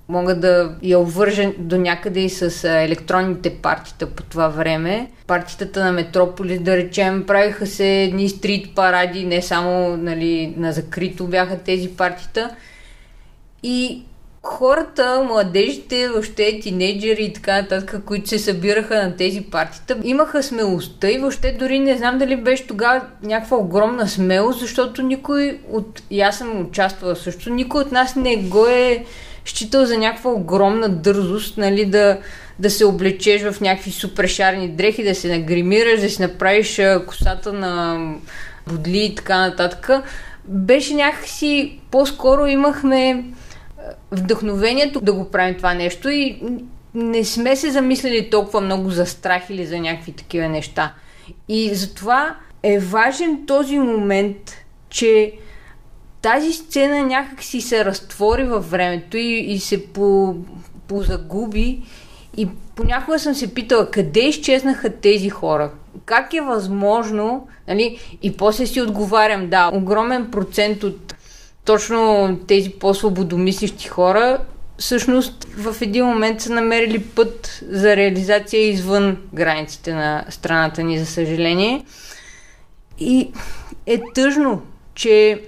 мога 0.10 0.36
да 0.36 0.76
я 0.84 1.00
обвържа 1.00 1.52
до 1.58 1.78
някъде 1.78 2.20
и 2.20 2.30
с 2.30 2.70
електронните 2.70 3.50
партита 3.56 4.06
по 4.06 4.24
това 4.24 4.48
време. 4.48 5.12
Партитата 5.28 5.84
на 5.86 5.91
Метрополис, 5.91 6.60
да 6.60 6.78
речем, 6.78 7.24
правиха 7.28 7.68
се 7.68 8.04
едни 8.04 8.30
стрит 8.30 8.76
паради, 8.76 9.26
не 9.26 9.41
само 9.41 9.98
нали, 9.98 10.54
на 10.58 10.72
закрито 10.72 11.28
бяха 11.28 11.58
тези 11.58 11.89
партита. 11.89 12.50
И 13.63 14.04
хората, 14.44 15.24
младежите, 15.28 16.10
въобще 16.10 16.60
тинейджери 16.60 17.24
и 17.24 17.34
така 17.34 17.62
нататък, 17.62 18.04
които 18.06 18.30
се 18.30 18.39
събираха 18.39 18.96
на 18.96 19.15
тези 19.15 19.41
партита, 19.41 19.98
имаха 20.04 20.44
смелостта 20.44 21.12
и 21.12 21.18
въобще 21.18 21.52
дори 21.60 21.80
не 21.80 21.98
знам 21.98 22.18
дали 22.18 22.36
беше 22.36 22.68
тогава 22.68 23.02
някаква 23.24 23.58
огромна 23.58 24.08
смелост, 24.08 24.60
защото 24.60 25.02
никой 25.02 25.60
от... 25.72 26.04
И 26.10 26.22
аз 26.22 26.38
съм 26.38 26.62
участвала 26.62 27.15
също, 27.15 27.50
никой 27.50 27.82
от 27.82 27.91
нас 27.91 28.15
не 28.15 28.38
го 28.38 28.68
е 28.68 29.06
считал 29.45 29.86
за 29.86 29.97
някаква 29.97 30.31
огромна 30.31 30.89
дързост, 30.89 31.58
нали, 31.58 31.86
да, 31.86 32.19
да 32.60 32.69
се 32.69 32.86
облечеш 32.86 33.41
в 33.41 33.62
някакви 33.62 33.91
супер 33.91 34.27
шарни 34.27 34.69
дрехи, 34.69 35.03
да 35.03 35.15
се 35.15 35.38
нагримираш, 35.38 36.01
да 36.01 36.10
си 36.10 36.21
направиш 36.21 36.81
косата 37.08 37.53
на 37.53 37.99
бодли 38.67 39.05
и 39.05 39.15
така 39.15 39.38
нататък. 39.38 39.89
Беше 40.45 40.93
някакси, 40.93 41.79
по-скоро 41.91 42.45
имахме 42.45 43.23
вдъхновението 44.12 45.01
да 45.01 45.13
го 45.13 45.31
правим 45.31 45.55
това 45.55 45.73
нещо 45.73 46.10
и 46.10 46.41
не 46.93 47.25
сме 47.25 47.55
се 47.55 47.71
замислили 47.71 48.29
толкова 48.29 48.62
много 48.62 48.89
за 48.89 49.05
страх 49.05 49.43
или 49.49 49.65
за 49.65 49.79
някакви 49.79 50.12
такива 50.12 50.47
неща. 50.47 50.93
И 51.49 51.75
затова 51.75 52.36
е 52.63 52.79
важен 52.79 53.45
този 53.47 53.79
момент, 53.79 54.38
че 54.89 55.34
тази 56.26 56.54
сцена 56.54 57.04
някак 57.04 57.44
си 57.44 57.62
се 57.62 57.86
разтвори 57.86 58.44
във 58.44 58.72
времето 58.72 59.18
и, 59.18 59.40
и 59.40 59.60
се 59.60 59.88
по, 59.88 60.36
позагуби. 60.88 61.82
И 62.38 62.48
понякога 62.76 63.20
съм 63.20 63.36
се 63.36 63.54
питала 63.54 63.92
къде 63.92 64.20
изчезнаха 64.20 64.90
тези 64.90 65.30
хора. 65.30 65.72
Как 66.06 66.34
е 66.34 66.42
възможно, 66.42 67.48
нали? 67.68 68.00
И 68.22 68.38
после 68.38 68.66
си 68.66 68.82
отговарям, 68.82 69.50
да, 69.50 69.72
огромен 69.74 70.32
процент 70.32 70.84
от 70.84 71.16
точно 71.66 72.40
тези 72.48 72.70
по-свободомислищи 72.70 73.88
хора 73.88 74.38
всъщност 74.78 75.48
в 75.58 75.76
един 75.82 76.06
момент 76.06 76.42
са 76.42 76.54
намерили 76.54 77.04
път 77.04 77.62
за 77.70 77.96
реализация 77.96 78.70
извън 78.70 79.18
границите 79.34 79.94
на 79.94 80.26
страната 80.30 80.84
ни, 80.84 81.00
за 81.00 81.06
съжаление. 81.06 81.86
И 83.00 83.32
е 83.86 84.02
тъжно, 84.14 84.62
че 84.96 85.42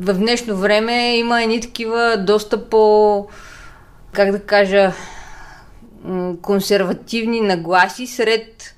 в 0.00 0.14
днешно 0.14 0.56
време 0.56 1.16
има 1.16 1.42
едни 1.42 1.60
такива 1.60 2.16
доста 2.26 2.68
по, 2.68 3.26
как 4.12 4.32
да 4.32 4.40
кажа, 4.40 4.92
консервативни 6.42 7.40
нагласи 7.40 8.06
сред 8.06 8.74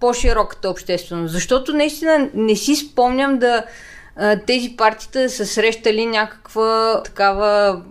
по-широката 0.00 0.70
общественост. 0.70 1.32
Защото 1.32 1.72
наистина 1.72 2.30
не 2.34 2.56
си 2.56 2.76
спомням 2.76 3.38
да 3.38 3.64
тези 4.46 4.74
партита 4.76 5.30
са 5.30 5.46
срещали 5.46 6.06
някаква 6.06 7.02
такава 7.04 7.82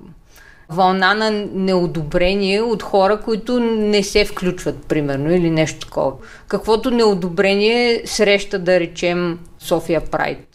вълна 0.69 1.13
на 1.13 1.31
неодобрение 1.53 2.61
от 2.61 2.83
хора, 2.83 3.21
които 3.21 3.59
не 3.59 4.03
се 4.03 4.25
включват, 4.25 4.85
примерно, 4.85 5.33
или 5.33 5.49
нещо 5.49 5.79
такова. 5.79 6.11
Каквото 6.47 6.91
неодобрение 6.91 8.01
среща, 8.05 8.59
да 8.59 8.79
речем, 8.79 9.39
София 9.59 10.01
Прайд. 10.01 10.48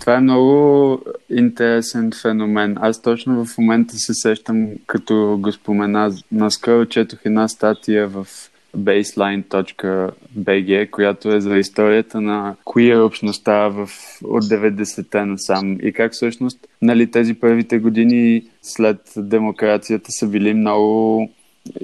Това 0.00 0.14
е 0.14 0.20
много 0.20 1.00
интересен 1.30 2.12
феномен. 2.22 2.76
Аз 2.80 3.02
точно 3.02 3.44
в 3.44 3.58
момента 3.58 3.94
се 3.96 4.14
сещам, 4.14 4.68
като 4.86 5.38
го 5.40 5.52
спомена, 5.52 6.12
наскоро 6.32 6.86
четох 6.86 7.20
една 7.24 7.48
статия 7.48 8.08
в 8.08 8.26
baseline.bg, 8.76 10.90
която 10.90 11.32
е 11.32 11.40
за 11.40 11.56
историята 11.56 12.20
на 12.20 12.56
queer 12.64 13.06
общността 13.06 13.68
в, 13.68 13.88
от 14.24 14.44
90-те 14.44 15.24
насам. 15.24 15.78
И 15.82 15.92
как 15.92 16.12
всъщност 16.12 16.68
нали, 16.82 17.10
тези 17.10 17.34
първите 17.34 17.78
години 17.78 18.42
след 18.62 19.12
демокрацията 19.16 20.12
са 20.12 20.28
били 20.28 20.54
много... 20.54 21.30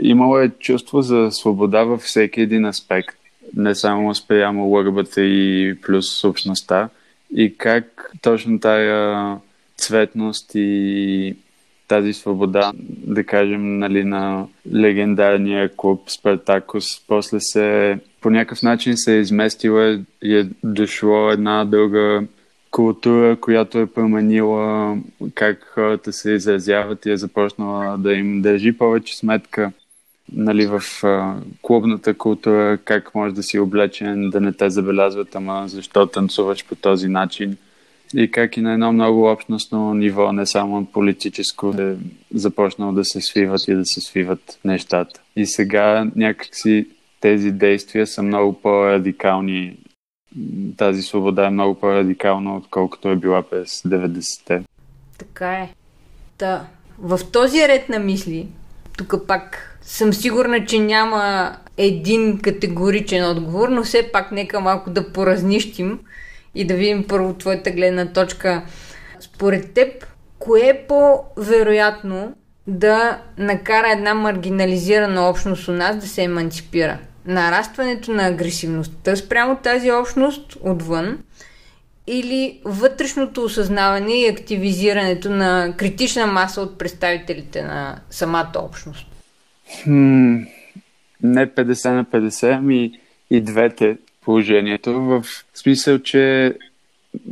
Имало 0.03 0.39
е 0.39 0.49
чувство 0.49 1.03
за 1.03 1.29
свобода 1.31 1.85
във 1.85 2.01
всеки 2.01 2.41
един 2.41 2.65
аспект, 2.65 3.17
не 3.57 3.75
само 3.75 4.15
спрямо 4.15 4.69
лърбата 4.69 5.23
и 5.23 5.75
плюс 5.83 6.25
общността 6.25 6.89
и 7.37 7.57
как 7.59 8.11
точно 8.23 8.61
тая 8.61 9.37
цветност 9.77 10.51
и 10.55 11.37
тази 11.89 12.13
свобода, 12.13 12.73
да 13.07 13.25
кажем, 13.25 13.79
нали, 13.79 14.05
на 14.05 14.47
легендарния 14.75 15.71
клуб 15.77 16.11
Спартакус, 16.11 16.85
после 17.09 17.41
се 17.41 17.99
по 18.21 18.31
някакъв 18.31 18.63
начин 18.63 18.93
се 18.97 19.17
е 19.17 19.21
изместила 19.21 20.01
и 20.23 20.37
е 20.37 20.49
дошло 20.65 21.31
една 21.31 21.65
друга 21.65 22.23
култура, 22.71 23.37
която 23.41 23.79
е 23.79 23.87
променила 23.87 24.97
как 25.35 25.65
хората 25.75 26.13
се 26.13 26.33
изразяват 26.33 27.07
и 27.07 27.11
е 27.11 27.17
започнала 27.17 27.99
да 27.99 28.13
им 28.13 28.43
държи 28.43 28.73
повече 28.73 29.17
сметка 29.17 29.73
нали, 30.35 30.67
в 30.67 30.83
а, 31.05 31.37
клубната 31.63 32.15
култура, 32.15 32.79
как 32.85 33.15
може 33.15 33.35
да 33.35 33.43
си 33.43 33.59
облечен, 33.59 34.31
да 34.31 34.41
не 34.41 34.53
те 34.53 34.71
забелязват, 34.71 35.35
ама 35.35 35.65
защо 35.69 36.07
танцуваш 36.07 36.67
по 36.67 36.75
този 36.75 37.09
начин. 37.09 37.57
И 38.15 38.31
как 38.31 38.57
и 38.57 38.61
на 38.61 38.73
едно 38.73 38.93
много 38.93 39.31
общностно 39.31 39.95
ниво, 39.95 40.33
не 40.33 40.47
само 40.47 40.87
политическо, 40.87 41.75
е 41.79 41.97
започнало 42.35 42.93
да 42.93 43.05
се 43.05 43.21
свиват 43.21 43.69
и 43.69 43.75
да 43.75 43.87
се 43.87 44.01
свиват 44.01 44.59
нещата. 44.65 45.21
И 45.37 45.47
сега 45.47 46.11
някакси 46.17 46.87
тези 47.21 47.51
действия 47.51 48.07
са 48.07 48.23
много 48.23 48.53
по-радикални. 48.53 49.77
Тази 50.77 51.03
свобода 51.03 51.47
е 51.47 51.51
много 51.51 51.75
по-радикална, 51.75 52.57
отколкото 52.57 53.09
е 53.09 53.17
била 53.17 53.43
през 53.43 53.83
90-те. 53.83 54.63
Така 55.19 55.53
е. 55.53 55.69
Та, 56.39 56.67
в 56.99 57.21
този 57.33 57.69
ред 57.69 57.89
на 57.89 57.99
мисли, 57.99 58.49
тук 58.99 59.27
пак 59.27 59.72
съм 59.83 60.13
сигурна, 60.13 60.67
че 60.67 60.79
няма 60.79 61.57
един 61.77 62.39
категоричен 62.39 63.31
отговор, 63.31 63.69
но 63.69 63.85
все 63.85 64.11
пак 64.13 64.33
нека 64.33 64.61
малко 64.61 64.91
да 64.91 65.13
поразнищим 65.13 65.99
и 66.55 66.65
да 66.65 66.75
видим 66.75 67.05
първо 67.09 67.35
твоята 67.35 67.71
гледна 67.71 68.07
точка. 68.07 68.63
Според 69.21 69.73
теб, 69.73 70.07
кое 70.39 70.61
е 70.61 70.87
по-вероятно 70.89 72.35
да 72.67 73.19
накара 73.39 73.93
една 73.93 74.15
маргинализирана 74.15 75.29
общност 75.29 75.69
у 75.69 75.73
нас 75.73 75.97
да 75.97 76.07
се 76.07 76.23
еманципира? 76.23 76.99
Нарастването 77.27 78.11
на 78.13 78.27
агресивността 78.27 79.17
спрямо 79.17 79.57
тази 79.57 79.93
общност 79.93 80.57
отвън 80.61 81.19
или 82.07 82.61
вътрешното 82.65 83.45
осъзнаване 83.45 84.15
и 84.15 84.29
активизирането 84.29 85.31
на 85.31 85.75
критична 85.77 86.27
маса 86.27 86.61
от 86.61 86.79
представителите 86.79 87.63
на 87.63 87.99
самата 88.11 88.53
общност? 88.57 89.12
Хм, 89.81 90.37
не 91.23 91.47
50 91.47 91.95
на 91.95 92.05
50, 92.05 92.57
ами 92.59 92.99
и 93.31 93.41
двете 93.41 93.99
положението, 94.25 94.93
в 95.05 95.25
смисъл, 95.55 95.99
че 95.99 96.55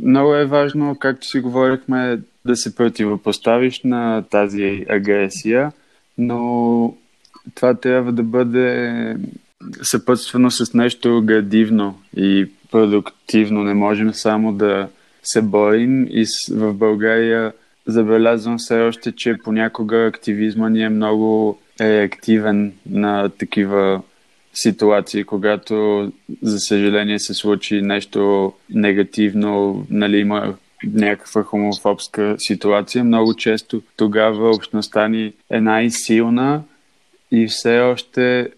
много 0.03 0.35
е 0.35 0.45
важно, 0.45 0.95
както 0.99 1.27
си 1.27 1.39
говорихме, 1.39 2.19
да 2.45 2.55
се 2.55 2.75
противопоставиш 2.75 3.81
на 3.83 4.23
тази 4.29 4.85
агресия, 4.89 5.71
но 6.17 6.95
това 7.55 7.73
трябва 7.73 8.11
да 8.11 8.23
бъде 8.23 9.15
съпътствано 9.81 10.51
с 10.51 10.73
нещо 10.73 11.21
градивно 11.25 11.99
и 12.17 12.51
продуктивно. 12.71 13.63
Не 13.63 13.73
можем 13.73 14.13
само 14.13 14.53
да 14.53 14.89
се 15.23 15.41
борим 15.41 16.07
и 16.09 16.25
в 16.51 16.73
България 16.73 17.53
забелязвам 17.87 18.57
все 18.57 18.81
още, 18.81 19.11
че 19.11 19.37
понякога 19.43 20.05
активизма 20.05 20.69
ни 20.69 20.83
е 20.83 20.89
много 20.89 21.59
реактивен 21.81 22.73
на 22.89 23.29
такива 23.29 24.01
ситуации, 24.53 25.23
когато 25.23 26.11
за 26.41 26.59
съжаление 26.59 27.19
се 27.19 27.33
случи 27.33 27.81
нещо 27.81 28.53
негативно, 28.69 29.85
нали, 29.89 30.17
има 30.17 30.53
някаква 30.83 31.43
хомофобска 31.43 32.35
ситуация, 32.39 33.03
много 33.03 33.33
често 33.33 33.81
тогава 33.97 34.49
общността 34.49 35.07
ни 35.07 35.33
е 35.49 35.61
най-силна 35.61 36.63
и 37.31 37.47
все 37.47 37.79
още 37.79 38.49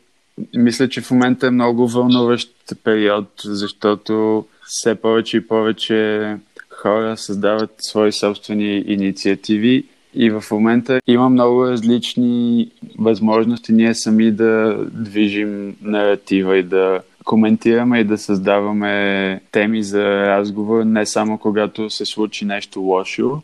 мисля, 0.56 0.90
че 0.90 1.02
в 1.02 1.12
момента 1.12 1.48
е 1.48 1.52
много 1.52 1.88
вълнуващ 1.88 2.50
период, 2.84 3.30
защото 3.44 4.46
все 4.66 4.96
повече 4.96 5.38
и 5.38 5.48
повече 5.48 6.36
хора 6.70 7.18
създават 7.18 7.76
свои 7.80 8.12
собствени 8.12 8.84
инициативи 8.88 9.86
и 10.16 10.30
в 10.30 10.44
момента 10.52 11.00
има 11.08 11.30
много 11.30 11.66
различни 11.68 12.72
възможности 13.00 13.74
ние 13.74 13.94
сами 13.96 14.32
да 14.32 14.78
движим 14.92 15.76
наратива 15.82 16.58
и 16.58 16.64
да 16.64 17.02
коментираме 17.24 18.00
и 18.00 18.04
да 18.04 18.18
създаваме 18.18 19.42
теми 19.52 19.84
за 19.84 20.04
разговор, 20.04 20.84
не 20.84 21.06
само 21.06 21.38
когато 21.38 21.90
се 21.90 22.06
случи 22.06 22.46
нещо 22.46 22.80
лошо, 22.80 23.42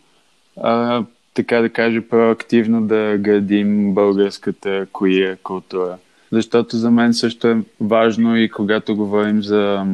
а 0.62 1.04
така 1.34 1.62
да 1.62 1.70
кажа 1.70 2.02
проактивно 2.10 2.88
да 2.88 3.18
градим 3.18 3.94
българската 3.94 4.88
коя 4.92 5.38
култура. 5.44 5.98
Защото 6.32 6.78
за 6.78 6.92
мен 6.92 7.14
също 7.14 7.48
е 7.48 7.58
важно 7.82 8.38
и 8.38 8.50
когато 8.50 8.96
говорим 8.96 9.44
за 9.44 9.86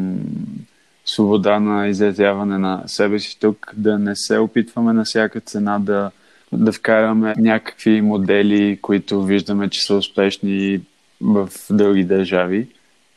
свобода 1.05 1.59
на 1.59 1.87
изразяване 1.87 2.57
на 2.57 2.83
себе 2.87 3.19
си 3.19 3.39
тук, 3.39 3.73
да 3.77 3.99
не 3.99 4.15
се 4.15 4.37
опитваме 4.37 4.93
на 4.93 5.03
всяка 5.03 5.39
цена 5.39 5.79
да, 5.79 6.11
да 6.57 6.71
вкараме 6.71 7.33
някакви 7.37 8.01
модели, 8.01 8.79
които 8.81 9.23
виждаме, 9.23 9.69
че 9.69 9.85
са 9.85 9.95
успешни 9.95 10.81
в 11.21 11.49
други 11.69 12.03
държави. 12.03 12.67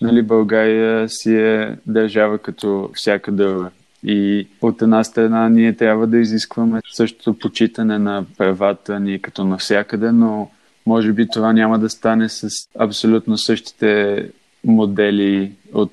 Нали, 0.01 0.23
България 0.23 1.09
си 1.09 1.35
е 1.35 1.77
държава 1.87 2.39
като 2.39 2.91
всяка 2.95 3.33
друга. 3.33 3.71
И 4.05 4.47
от 4.63 4.83
една 4.83 5.05
страна 5.05 5.49
ние 5.49 5.77
трябва 5.77 6.07
да 6.07 6.19
изискваме 6.19 6.81
същото 6.93 7.39
почитане 7.39 7.99
на 7.99 8.25
правата 8.39 9.01
ни 9.01 9.23
като 9.23 9.45
навсякъде, 9.45 10.13
но 10.13 10.51
може 10.87 11.13
би 11.13 11.29
това 11.29 11.53
няма 11.53 11.79
да 11.79 11.91
стане 11.91 12.29
с 12.29 12.49
абсолютно 12.79 13.39
същите 13.39 14.23
модели 14.65 15.53
от 15.73 15.93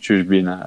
чужбина. 0.00 0.66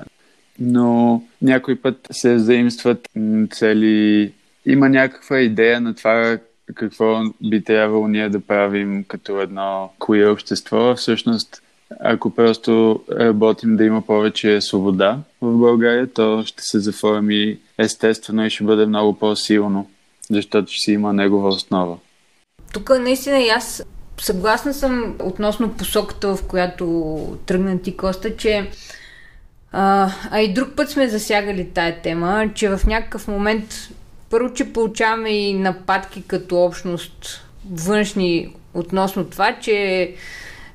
Но 0.59 1.23
някой 1.41 1.75
път 1.75 2.07
се 2.11 2.39
заимстват 2.39 3.09
цели. 3.51 4.31
Има 4.69 4.89
някаква 4.89 5.39
идея 5.39 5.81
на 5.81 5.95
това 5.95 6.37
какво 6.75 7.21
би 7.43 7.63
трябвало 7.63 8.07
ние 8.07 8.29
да 8.29 8.39
правим 8.39 9.05
като 9.07 9.41
едно 9.41 9.91
кое 9.99 10.29
общество. 10.29 10.95
Всъщност, 10.95 11.61
ако 11.99 12.29
просто 12.29 13.03
работим 13.11 13.77
да 13.77 13.83
има 13.83 14.01
повече 14.01 14.61
свобода 14.61 15.19
в 15.41 15.57
България, 15.57 16.07
то 16.13 16.43
ще 16.45 16.63
се 16.63 16.79
заформи 16.79 17.59
естествено 17.77 18.45
и 18.45 18.49
ще 18.49 18.63
бъде 18.63 18.85
много 18.85 19.19
по-силно, 19.19 19.89
защото 20.29 20.71
ще 20.71 20.81
си 20.81 20.91
има 20.91 21.13
негова 21.13 21.49
основа. 21.49 21.97
Тук 22.73 22.89
наистина 22.99 23.39
и 23.39 23.49
аз 23.49 23.83
съгласна 24.17 24.73
съм 24.73 25.15
относно 25.21 25.73
посоката, 25.73 26.35
в 26.35 26.47
която 26.47 27.37
тръгна 27.45 27.81
ти 27.81 27.97
Коста, 27.97 28.37
че 28.37 28.69
а, 29.71 30.11
а 30.31 30.41
и 30.41 30.53
друг 30.53 30.69
път 30.75 30.89
сме 30.89 31.07
засягали 31.07 31.69
тая 31.73 32.01
тема, 32.01 32.49
че 32.55 32.69
в 32.69 32.81
някакъв 32.87 33.27
момент 33.27 33.89
първо, 34.29 34.53
че 34.53 34.73
получаваме 34.73 35.29
и 35.29 35.53
нападки 35.53 36.23
като 36.27 36.63
общност 36.63 37.45
външни 37.71 38.53
относно 38.73 39.25
това, 39.25 39.57
че 39.61 40.13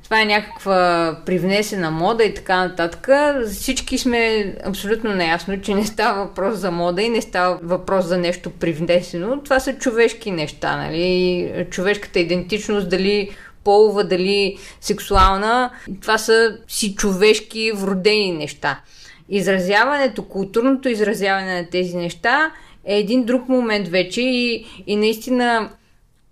това 0.05 0.21
е 0.21 0.25
някаква 0.25 1.17
привнесена 1.27 1.91
мода 1.91 2.25
и 2.25 2.35
така 2.35 2.57
нататък. 2.57 3.09
Всички 3.51 3.99
сме 3.99 4.55
абсолютно 4.65 5.15
наясно, 5.15 5.61
че 5.61 5.75
не 5.75 5.87
става 5.87 6.25
въпрос 6.25 6.59
за 6.59 6.71
мода 6.71 7.03
и 7.03 7.09
не 7.09 7.23
става 7.23 7.59
въпрос 7.63 8.05
за 8.05 8.19
нещо 8.19 8.51
привнесено. 8.51 9.41
Това 9.41 9.61
са 9.61 9.73
човешки 9.73 10.31
неща, 10.31 10.77
нали? 10.77 11.67
Човешката 11.71 12.21
идентичност, 12.21 12.89
дали 12.89 13.31
полова, 13.65 14.05
дали 14.05 14.57
сексуална, 14.81 15.71
това 16.01 16.19
са 16.19 16.59
си 16.69 16.95
човешки 16.95 17.73
вродени 17.75 18.33
неща. 18.33 18.81
Изразяването, 19.29 20.23
културното 20.23 20.89
изразяване 20.89 21.61
на 21.61 21.71
тези 21.71 21.97
неща 21.97 22.51
е 22.85 22.99
един 22.99 23.25
друг 23.25 23.49
момент 23.49 23.89
вече 23.89 24.23
и, 24.23 24.67
и 24.87 24.97
наистина 24.97 25.71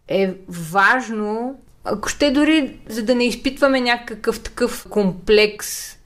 е 0.08 0.30
важно 0.48 1.56
ако 1.84 2.08
ще 2.08 2.30
дори 2.30 2.76
за 2.88 3.02
да 3.02 3.14
не 3.14 3.24
изпитваме 3.24 3.80
някакъв 3.80 4.40
такъв 4.40 4.86
комплекс, 4.90 5.96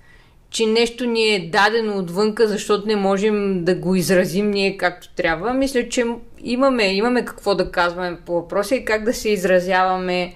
че 0.51 0.67
нещо 0.67 1.07
ни 1.07 1.35
е 1.35 1.51
дадено 1.51 1.99
отвънка, 1.99 2.49
защото 2.49 2.87
не 2.87 2.97
можем 2.97 3.65
да 3.65 3.75
го 3.75 3.95
изразим 3.95 4.51
ние 4.51 4.77
както 4.77 5.15
трябва, 5.15 5.55
мисля, 5.55 5.89
че 5.89 6.05
имаме, 6.43 6.95
имаме 6.95 7.25
какво 7.25 7.55
да 7.55 7.71
казваме 7.71 8.17
по 8.27 8.33
въпроса 8.33 8.75
и 8.75 8.85
как 8.85 9.05
да 9.05 9.15
се 9.15 9.29
изразяваме 9.29 10.35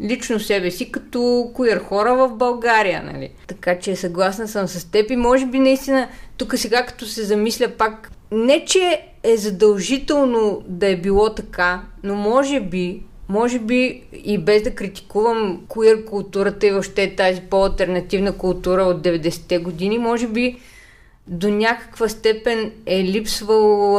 лично 0.00 0.40
себе 0.40 0.70
си 0.70 0.92
като 0.92 1.50
коир 1.54 1.78
хора 1.78 2.14
в 2.14 2.36
България, 2.36 3.02
нали? 3.02 3.30
Така 3.46 3.78
че 3.78 3.96
съгласна 3.96 4.48
съм 4.48 4.68
с 4.68 4.90
теб 4.90 5.10
и 5.10 5.16
може 5.16 5.46
би 5.46 5.58
наистина 5.58 6.08
тук 6.36 6.54
сега 6.56 6.86
като 6.86 7.06
се 7.06 7.22
замисля 7.22 7.68
пак, 7.68 8.10
не 8.32 8.64
че 8.64 9.02
е 9.22 9.36
задължително 9.36 10.62
да 10.66 10.86
е 10.86 10.96
било 10.96 11.34
така, 11.34 11.82
но 12.02 12.14
може 12.14 12.60
би 12.60 13.02
може 13.30 13.58
би 13.58 14.02
и 14.24 14.38
без 14.38 14.62
да 14.62 14.74
критикувам 14.74 15.60
queer 15.68 16.04
културата 16.04 16.66
и 16.66 16.70
въобще 16.70 17.16
тази 17.16 17.40
по-алтернативна 17.40 18.32
култура 18.32 18.82
от 18.82 19.02
90-те 19.02 19.58
години, 19.58 19.98
може 19.98 20.26
би 20.26 20.58
до 21.26 21.50
някаква 21.50 22.08
степен 22.08 22.72
е 22.86 23.04
липсвал, 23.04 23.98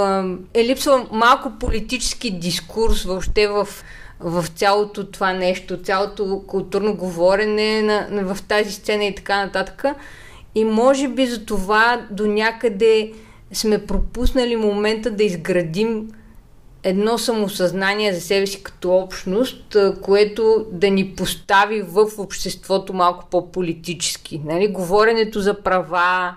е 0.53 0.65
липсвал 0.65 1.07
малко 1.11 1.51
политически 1.59 2.31
дискурс 2.31 3.03
въобще 3.03 3.47
в, 3.47 3.67
в 4.19 4.45
цялото 4.55 5.05
това 5.05 5.33
нещо, 5.33 5.77
цялото 5.77 6.43
културно 6.47 6.95
говорене 6.95 7.81
на, 7.81 8.07
на, 8.11 8.35
в 8.35 8.43
тази 8.43 8.71
сцена 8.71 9.05
и 9.05 9.15
така 9.15 9.45
нататък. 9.45 9.83
И 10.55 10.65
може 10.65 11.07
би 11.07 11.25
за 11.25 11.45
това 11.45 12.01
до 12.11 12.27
някъде 12.27 13.11
сме 13.53 13.85
пропуснали 13.85 14.55
момента 14.55 15.11
да 15.11 15.23
изградим 15.23 16.07
едно 16.83 17.17
самосъзнание 17.17 18.13
за 18.13 18.21
себе 18.21 18.47
си 18.47 18.63
като 18.63 18.95
общност, 18.95 19.77
което 20.01 20.65
да 20.71 20.89
ни 20.89 21.15
постави 21.15 21.81
в 21.81 22.07
обществото 22.17 22.93
малко 22.93 23.25
по-политически. 23.31 24.41
Нали? 24.45 24.67
Говоренето 24.67 25.39
за 25.39 25.61
права, 25.61 26.35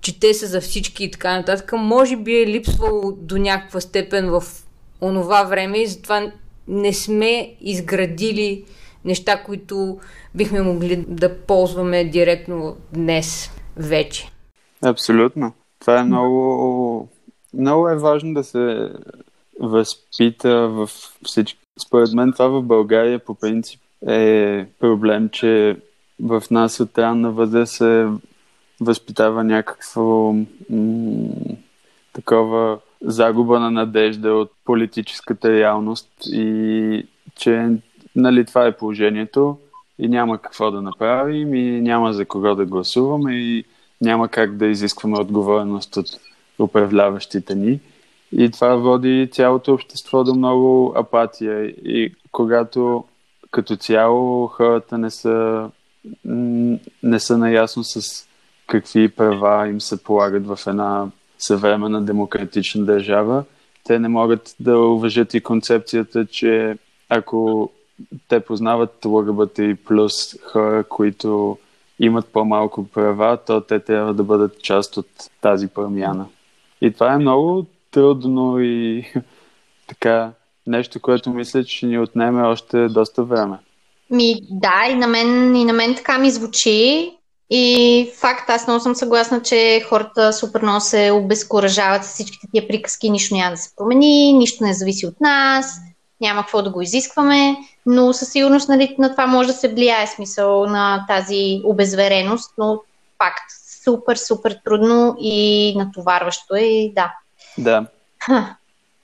че 0.00 0.20
те 0.20 0.34
са 0.34 0.46
за 0.46 0.60
всички 0.60 1.04
и 1.04 1.10
така 1.10 1.36
нататък, 1.36 1.72
може 1.72 2.16
би 2.16 2.42
е 2.42 2.46
липсвало 2.46 3.12
до 3.12 3.38
някаква 3.38 3.80
степен 3.80 4.30
в 4.30 4.42
онова 5.00 5.44
време 5.44 5.78
и 5.78 5.86
затова 5.86 6.32
не 6.68 6.92
сме 6.92 7.54
изградили 7.60 8.64
неща, 9.04 9.42
които 9.42 9.98
бихме 10.34 10.62
могли 10.62 11.04
да 11.08 11.36
ползваме 11.36 12.04
директно 12.04 12.76
днес 12.92 13.50
вече. 13.76 14.30
Абсолютно. 14.82 15.52
Това 15.82 16.00
е 16.00 16.04
много, 16.04 17.08
много 17.54 17.88
е 17.88 17.96
важно 17.96 18.34
да 18.34 18.44
се 18.44 18.92
възпита 19.60 20.68
в 20.68 20.90
всички. 21.24 21.58
Според 21.86 22.12
мен 22.12 22.32
това 22.32 22.48
в 22.48 22.62
България 22.62 23.18
по 23.18 23.34
принцип 23.34 23.80
е 24.08 24.66
проблем, 24.80 25.28
че 25.28 25.76
в 26.20 26.42
нас 26.50 26.80
от 26.80 26.98
ранна 26.98 27.30
възраст 27.30 27.72
се 27.72 28.08
възпитава 28.80 29.44
някакво 29.44 30.34
м- 30.70 31.28
такова 32.12 32.78
загуба 33.00 33.60
на 33.60 33.70
надежда 33.70 34.34
от 34.34 34.50
политическата 34.64 35.52
реалност 35.52 36.08
и 36.26 37.06
че 37.36 37.68
нали, 38.16 38.44
това 38.44 38.66
е 38.66 38.76
положението 38.76 39.58
и 39.98 40.08
няма 40.08 40.38
какво 40.38 40.70
да 40.70 40.82
направим 40.82 41.54
и 41.54 41.80
няма 41.80 42.12
за 42.12 42.24
кого 42.24 42.54
да 42.54 42.66
гласуваме 42.66 43.34
и 43.34 43.64
няма 44.02 44.28
как 44.28 44.56
да 44.56 44.66
изискваме 44.66 45.18
отговорност 45.18 45.96
от 45.96 46.06
управляващите 46.58 47.54
ни. 47.54 47.80
И 48.32 48.50
това 48.50 48.74
води 48.74 49.28
цялото 49.32 49.74
общество 49.74 50.24
до 50.24 50.34
много 50.34 50.92
апатия. 50.96 51.64
И 51.66 52.14
когато 52.32 53.04
като 53.50 53.76
цяло 53.76 54.46
хората 54.46 54.98
не 54.98 55.10
са, 55.10 55.68
не 57.02 57.20
са 57.20 57.38
наясно 57.38 57.84
с 57.84 58.00
какви 58.66 59.08
права 59.08 59.68
им 59.68 59.80
се 59.80 60.02
полагат 60.02 60.46
в 60.46 60.58
една 60.66 61.06
съвременна 61.38 62.02
демократична 62.02 62.84
държава, 62.84 63.44
те 63.84 63.98
не 63.98 64.08
могат 64.08 64.54
да 64.60 64.78
уважат 64.78 65.34
и 65.34 65.40
концепцията, 65.40 66.26
че 66.26 66.78
ако 67.08 67.70
те 68.28 68.40
познават 68.40 69.04
ЛГБТ 69.04 69.58
и 69.58 69.74
плюс 69.74 70.12
хора, 70.42 70.84
които 70.84 71.58
имат 71.98 72.26
по-малко 72.32 72.84
права, 72.84 73.38
то 73.46 73.60
те 73.60 73.78
трябва 73.80 74.14
да 74.14 74.22
бъдат 74.22 74.62
част 74.62 74.96
от 74.96 75.08
тази 75.40 75.68
промяна. 75.68 76.26
И 76.80 76.92
това 76.92 77.12
е 77.12 77.18
много 77.18 77.66
трудно 77.90 78.60
и 78.60 79.04
така 79.86 80.30
нещо, 80.66 81.00
което 81.00 81.30
мисля, 81.30 81.64
че 81.64 81.86
ни 81.86 81.98
отнеме 81.98 82.42
още 82.42 82.88
доста 82.88 83.24
време. 83.24 83.58
Ми, 84.10 84.34
да, 84.50 84.86
и 84.90 84.94
на 84.94 85.06
мен, 85.06 85.56
и 85.56 85.64
на 85.64 85.72
мен 85.72 85.94
така 85.94 86.18
ми 86.18 86.30
звучи. 86.30 87.10
И 87.50 88.10
факт, 88.20 88.50
аз 88.50 88.66
много 88.66 88.80
съм 88.80 88.94
съгласна, 88.94 89.42
че 89.42 89.84
хората 89.88 90.32
супер 90.32 90.62
много 90.62 90.80
се 90.80 91.10
обезкуражават 91.10 92.04
с 92.04 92.08
всичките 92.08 92.46
тия 92.52 92.68
приказки, 92.68 93.10
нищо 93.10 93.34
няма 93.34 93.50
да 93.50 93.56
се 93.56 93.76
промени, 93.76 94.32
нищо 94.32 94.64
не 94.64 94.74
зависи 94.74 95.06
от 95.06 95.20
нас, 95.20 95.80
няма 96.22 96.42
какво 96.42 96.62
да 96.62 96.70
го 96.70 96.82
изискваме, 96.82 97.56
но 97.86 98.12
със 98.12 98.28
сигурност 98.28 98.68
нали, 98.68 98.96
на 98.98 99.10
това 99.10 99.26
може 99.26 99.48
да 99.48 99.54
се 99.54 99.68
влияе 99.68 100.06
смисъл 100.06 100.66
на 100.66 101.04
тази 101.08 101.60
обезвереност, 101.64 102.54
но 102.58 102.80
факт, 103.18 103.44
супер, 103.84 104.16
супер 104.16 104.58
трудно 104.64 105.16
и 105.20 105.74
натоварващо 105.76 106.54
е. 106.54 106.60
И 106.60 106.92
да. 106.94 107.14
Да. 107.58 107.86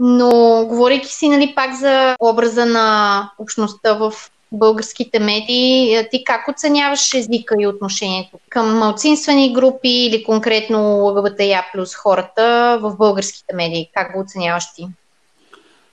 Но, 0.01 0.31
говорейки 0.69 1.09
си, 1.09 1.29
нали, 1.29 1.55
пак 1.55 1.75
за 1.75 2.17
образа 2.21 2.67
на 2.67 3.31
общността 3.39 3.95
в 3.95 4.13
българските 4.53 5.19
медии, 5.19 6.07
ти 6.11 6.25
как 6.25 6.49
оценяваш 6.49 7.15
езика 7.15 7.55
и 7.59 7.67
отношението 7.67 8.39
към 8.49 8.79
малцинствени 8.79 9.53
групи 9.53 9.89
или 9.89 10.25
конкретно 10.25 11.07
ЛГБТЯ 11.07 11.65
плюс 11.73 11.95
хората 11.95 12.79
в 12.83 12.97
българските 12.97 13.55
медии? 13.55 13.91
Как 13.95 14.13
го 14.13 14.21
оценяваш 14.21 14.73
ти? 14.75 14.89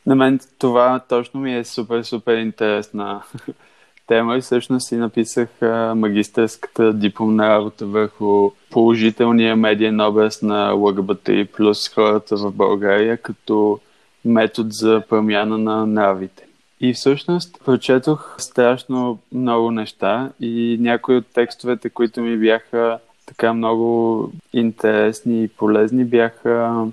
На 0.05 0.15
мен 0.15 0.39
това 0.59 0.99
точно 1.09 1.39
ми 1.39 1.57
е 1.57 1.63
супер, 1.63 2.03
супер 2.03 2.37
интересна 2.37 3.21
тема 4.07 4.37
и 4.37 4.41
всъщност 4.41 4.87
си 4.87 4.95
написах 4.95 5.49
магистърската 5.95 6.93
дипломна 6.93 7.49
работа 7.49 7.85
върху 7.85 8.51
положителния 8.69 9.55
медиен 9.55 10.01
образ 10.01 10.41
на 10.41 10.71
ЛГБТ 10.71 11.29
плюс 11.53 11.93
хората 11.93 12.35
в 12.35 12.51
България 12.51 13.17
като 13.17 13.79
метод 14.25 14.69
за 14.71 15.03
промяна 15.09 15.57
на 15.57 15.85
нравите. 15.85 16.45
И 16.81 16.93
всъщност 16.93 17.65
прочетох 17.65 18.35
страшно 18.37 19.19
много 19.31 19.71
неща 19.71 20.29
и 20.39 20.77
някои 20.79 21.17
от 21.17 21.25
текстовете, 21.33 21.89
които 21.89 22.21
ми 22.21 22.37
бяха 22.37 22.99
така 23.25 23.53
много 23.53 24.31
интересни 24.53 25.43
и 25.43 25.47
полезни, 25.47 26.05
бяха 26.05 26.85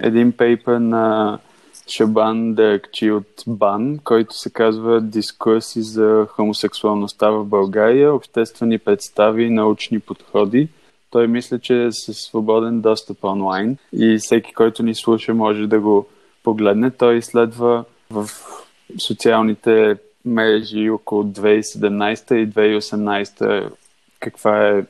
един 0.00 0.32
пейпер 0.32 0.76
на 0.76 1.38
Шабан 1.88 2.54
Деркчи 2.54 3.10
от 3.10 3.44
БАН, 3.46 3.98
който 4.04 4.38
се 4.38 4.50
казва 4.50 5.00
Дискурси 5.00 5.82
за 5.82 6.26
хомосексуалността 6.28 7.30
в 7.30 7.44
България, 7.44 8.14
обществени 8.14 8.78
представи 8.78 9.44
и 9.44 9.50
научни 9.50 10.00
подходи. 10.00 10.68
Той 11.10 11.26
мисля, 11.26 11.58
че 11.58 11.84
е 11.84 11.92
със 11.92 12.16
свободен 12.16 12.80
достъп 12.80 13.24
онлайн 13.24 13.76
и 13.92 14.18
всеки, 14.20 14.52
който 14.54 14.82
ни 14.82 14.94
слуша, 14.94 15.34
може 15.34 15.66
да 15.66 15.80
го 15.80 16.06
погледне. 16.42 16.90
Той 16.90 17.16
изследва 17.16 17.84
в 18.10 18.28
социалните 18.98 19.96
мрежи 20.24 20.90
около 20.90 21.24
2017 21.24 22.34
и 22.34 22.50
2018 22.50 23.70
каква 24.20 24.68
е 24.68 24.84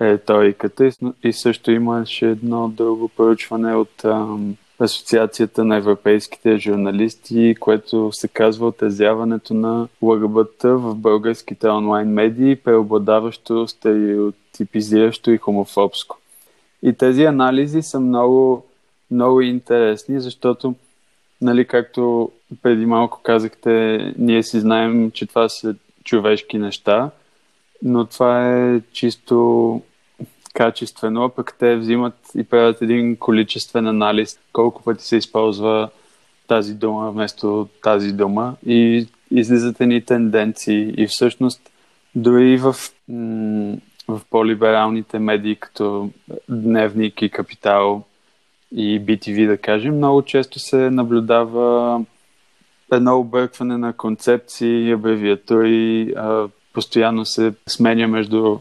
риториката 0.00 0.90
и 1.24 1.32
също 1.32 1.70
имаше 1.70 2.26
едно 2.26 2.68
дълго 2.68 3.08
поручване 3.08 3.74
от 3.74 4.04
ам, 4.04 4.56
Асоциацията 4.80 5.64
на 5.64 5.76
европейските 5.76 6.58
журналисти, 6.58 7.56
което 7.60 8.12
се 8.12 8.28
казва 8.28 8.66
отразяването 8.66 9.54
на 9.54 9.88
ЛГБТ 10.02 10.62
в 10.62 10.94
българските 10.94 11.68
онлайн 11.68 12.08
медии, 12.08 12.56
преобладаващо 12.56 13.68
стереотипизиращо 13.68 15.30
и 15.30 15.38
хомофобско. 15.38 16.18
И 16.82 16.92
тези 16.92 17.24
анализи 17.24 17.82
са 17.82 18.00
много, 18.00 18.66
много 19.10 19.40
интересни, 19.40 20.20
защото, 20.20 20.74
нали, 21.40 21.66
както 21.66 22.30
преди 22.62 22.86
малко 22.86 23.20
казахте, 23.22 23.98
ние 24.18 24.42
си 24.42 24.60
знаем, 24.60 25.10
че 25.10 25.26
това 25.26 25.48
са 25.48 25.74
човешки 26.04 26.58
неща, 26.58 27.10
но 27.82 28.04
това 28.04 28.58
е 28.58 28.80
чисто 28.92 29.82
качествено, 30.58 31.24
а 31.24 31.28
пък 31.28 31.54
те 31.58 31.76
взимат 31.76 32.14
и 32.36 32.44
правят 32.44 32.82
един 32.82 33.16
количествен 33.16 33.86
анализ, 33.86 34.38
колко 34.52 34.82
пъти 34.82 35.04
се 35.04 35.16
използва 35.16 35.88
тази 36.46 36.74
дума 36.74 37.10
вместо 37.10 37.68
тази 37.82 38.12
дума. 38.12 38.56
И 38.66 39.06
излизат 39.30 39.80
ни 39.80 40.04
тенденции. 40.04 40.94
И 40.96 41.06
всъщност 41.06 41.60
дори 42.14 42.56
в, 42.56 42.76
в 44.08 44.20
по-либералните 44.30 45.18
медии, 45.18 45.56
като 45.56 46.10
Дневник 46.48 47.22
и 47.22 47.30
Капитал 47.30 48.04
и 48.74 49.00
BTV, 49.00 49.46
да 49.46 49.58
кажем, 49.58 49.96
много 49.96 50.22
често 50.22 50.58
се 50.58 50.90
наблюдава 50.90 52.00
едно 52.92 53.18
объркване 53.18 53.78
на 53.78 53.92
концепции, 53.92 54.92
абревиатури, 54.92 56.14
постоянно 56.72 57.24
се 57.24 57.52
сменя 57.66 58.08
между 58.08 58.58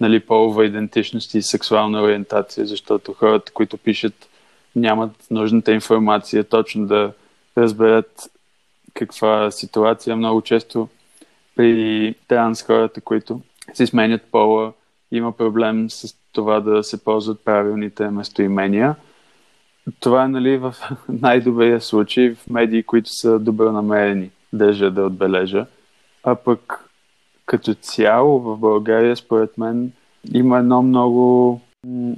нали, 0.00 0.20
полова 0.20 0.64
идентичност 0.64 1.34
и 1.34 1.42
сексуална 1.42 2.02
ориентация, 2.02 2.66
защото 2.66 3.12
хората, 3.12 3.52
които 3.52 3.76
пишат, 3.76 4.28
нямат 4.76 5.10
нужната 5.30 5.72
информация 5.72 6.44
точно 6.44 6.86
да 6.86 7.12
разберат 7.58 8.30
каква 8.94 9.50
ситуация. 9.50 10.16
Много 10.16 10.42
често 10.42 10.88
при 11.56 12.14
транс 12.28 12.62
хората, 12.62 13.00
които 13.00 13.40
си 13.74 13.86
сменят 13.86 14.22
пола, 14.30 14.72
има 15.12 15.32
проблем 15.32 15.90
с 15.90 16.16
това 16.32 16.60
да 16.60 16.82
се 16.84 17.04
ползват 17.04 17.44
правилните 17.44 18.10
местоимения. 18.10 18.96
Това 20.00 20.24
е 20.24 20.28
нали, 20.28 20.56
в 20.56 20.74
най-добрия 21.08 21.80
случай 21.80 22.34
в 22.34 22.50
медии, 22.50 22.82
които 22.82 23.10
са 23.10 23.38
добронамерени, 23.38 24.30
държа 24.52 24.90
да 24.90 25.02
отбележа. 25.02 25.66
А 26.24 26.34
пък 26.34 26.85
като 27.46 27.74
цяло 27.74 28.38
в 28.40 28.56
България, 28.56 29.16
според 29.16 29.58
мен, 29.58 29.92
има 30.34 30.58
едно 30.58 30.82
много 30.82 31.60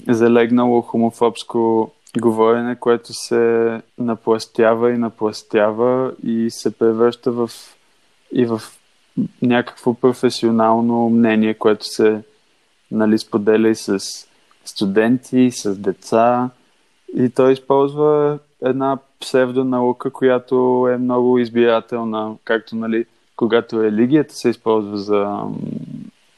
залегнало 0.09 0.81
хомофобско 0.81 1.91
говорене, 2.21 2.77
което 2.77 3.13
се 3.13 3.81
напластява 3.99 4.93
и 4.93 4.99
напластява 4.99 6.13
и 6.27 6.51
се 6.51 6.79
превръща 6.79 7.33
в 7.33 7.51
и 8.33 8.47
в 8.47 8.61
някакво 9.43 9.95
професионално 9.95 11.09
мнение, 11.09 11.55
което 11.55 11.85
се 11.87 12.23
нали, 12.91 13.19
споделя 13.19 13.69
и 13.69 13.75
с 13.75 13.99
студенти, 14.65 15.39
и 15.39 15.51
с 15.51 15.79
деца. 15.79 16.51
И 17.17 17.31
той 17.31 17.53
използва 17.53 18.39
една 18.63 18.99
псевдонаука, 19.21 20.11
която 20.11 20.89
е 20.93 20.97
много 20.97 21.39
избирателна, 21.39 22.35
както 22.45 22.77
нали, 22.77 23.07
когато 23.39 23.83
религията 23.83 24.35
се 24.35 24.49
използва 24.49 24.99
за, 24.99 25.43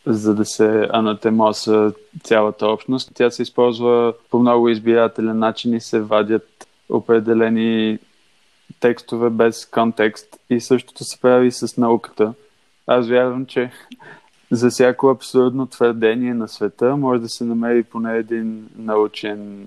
за 0.07 0.35
да 0.35 0.45
се 0.45 0.89
анатемоса 0.93 1.93
цялата 2.23 2.67
общност, 2.67 3.11
тя 3.15 3.31
се 3.31 3.43
използва 3.43 4.15
по 4.31 4.39
много 4.39 4.69
избирателен 4.69 5.39
начин 5.39 5.75
и 5.75 5.81
се 5.81 6.01
вадят 6.01 6.69
определени 6.89 7.99
текстове 8.81 9.31
без 9.31 9.67
контекст 9.67 10.37
и 10.51 10.61
същото 10.61 11.05
се 11.05 11.21
прави 11.21 11.53
с 11.53 11.77
науката. 11.77 12.35
Аз 12.87 13.09
вярвам, 13.09 13.47
че 13.47 13.71
за 14.51 14.71
всяко 14.71 15.09
абсурдно 15.09 15.67
твърдение 15.67 16.35
на 16.35 16.49
света 16.49 16.97
може 16.97 17.23
да 17.23 17.29
се 17.29 17.45
намери 17.45 17.83
поне 17.83 18.17
един 18.17 18.69
научен 18.77 19.67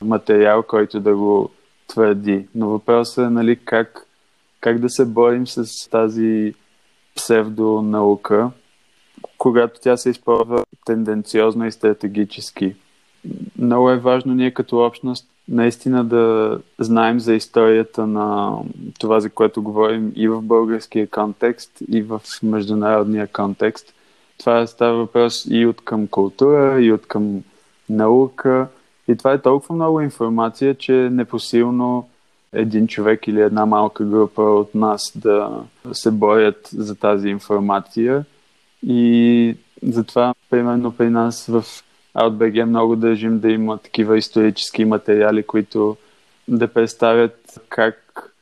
материал, 0.00 0.62
който 0.62 1.00
да 1.00 1.16
го 1.16 1.50
твърди. 1.86 2.46
Но 2.54 2.68
въпросът 2.68 3.26
е 3.26 3.30
нали, 3.30 3.56
как, 3.64 4.06
как 4.60 4.78
да 4.78 4.90
се 4.90 5.04
борим 5.04 5.46
с 5.46 5.90
тази 5.90 6.54
псевдонаука, 7.16 8.50
когато 9.38 9.80
тя 9.80 9.96
се 9.96 10.10
използва 10.10 10.64
тенденциозно 10.84 11.66
и 11.66 11.72
стратегически. 11.72 12.74
Много 13.58 13.90
е 13.90 13.98
важно 13.98 14.34
ние 14.34 14.50
като 14.50 14.78
общност 14.78 15.28
наистина 15.48 16.04
да 16.04 16.58
знаем 16.78 17.20
за 17.20 17.34
историята 17.34 18.06
на 18.06 18.56
това, 18.98 19.20
за 19.20 19.30
което 19.30 19.62
говорим 19.62 20.12
и 20.16 20.28
в 20.28 20.42
българския 20.42 21.06
контекст, 21.06 21.70
и 21.88 22.02
в 22.02 22.20
международния 22.42 23.26
контекст. 23.26 23.94
Това 24.38 24.66
става 24.66 24.96
въпрос 24.96 25.46
и 25.50 25.66
от 25.66 25.80
към 25.84 26.06
култура, 26.06 26.82
и 26.82 26.92
от 26.92 27.06
към 27.06 27.42
наука. 27.88 28.68
И 29.08 29.16
това 29.16 29.32
е 29.32 29.42
толкова 29.42 29.74
много 29.74 30.00
информация, 30.00 30.74
че 30.74 31.04
е 31.04 31.10
непосилно 31.10 32.08
един 32.52 32.86
човек 32.86 33.28
или 33.28 33.40
една 33.40 33.66
малка 33.66 34.04
група 34.04 34.42
от 34.42 34.74
нас 34.74 35.12
да 35.16 35.64
се 35.92 36.10
борят 36.10 36.68
за 36.72 36.94
тази 36.94 37.28
информация. 37.28 38.24
И 38.86 39.56
затова, 39.82 40.34
примерно 40.50 40.92
при 40.92 41.10
нас 41.10 41.46
в 41.46 41.64
OutBG 42.14 42.64
много 42.64 42.96
държим 42.96 43.38
да 43.38 43.50
има 43.50 43.78
такива 43.78 44.18
исторически 44.18 44.84
материали, 44.84 45.42
които 45.42 45.96
да 46.48 46.68
представят 46.68 47.60
как 47.68 48.32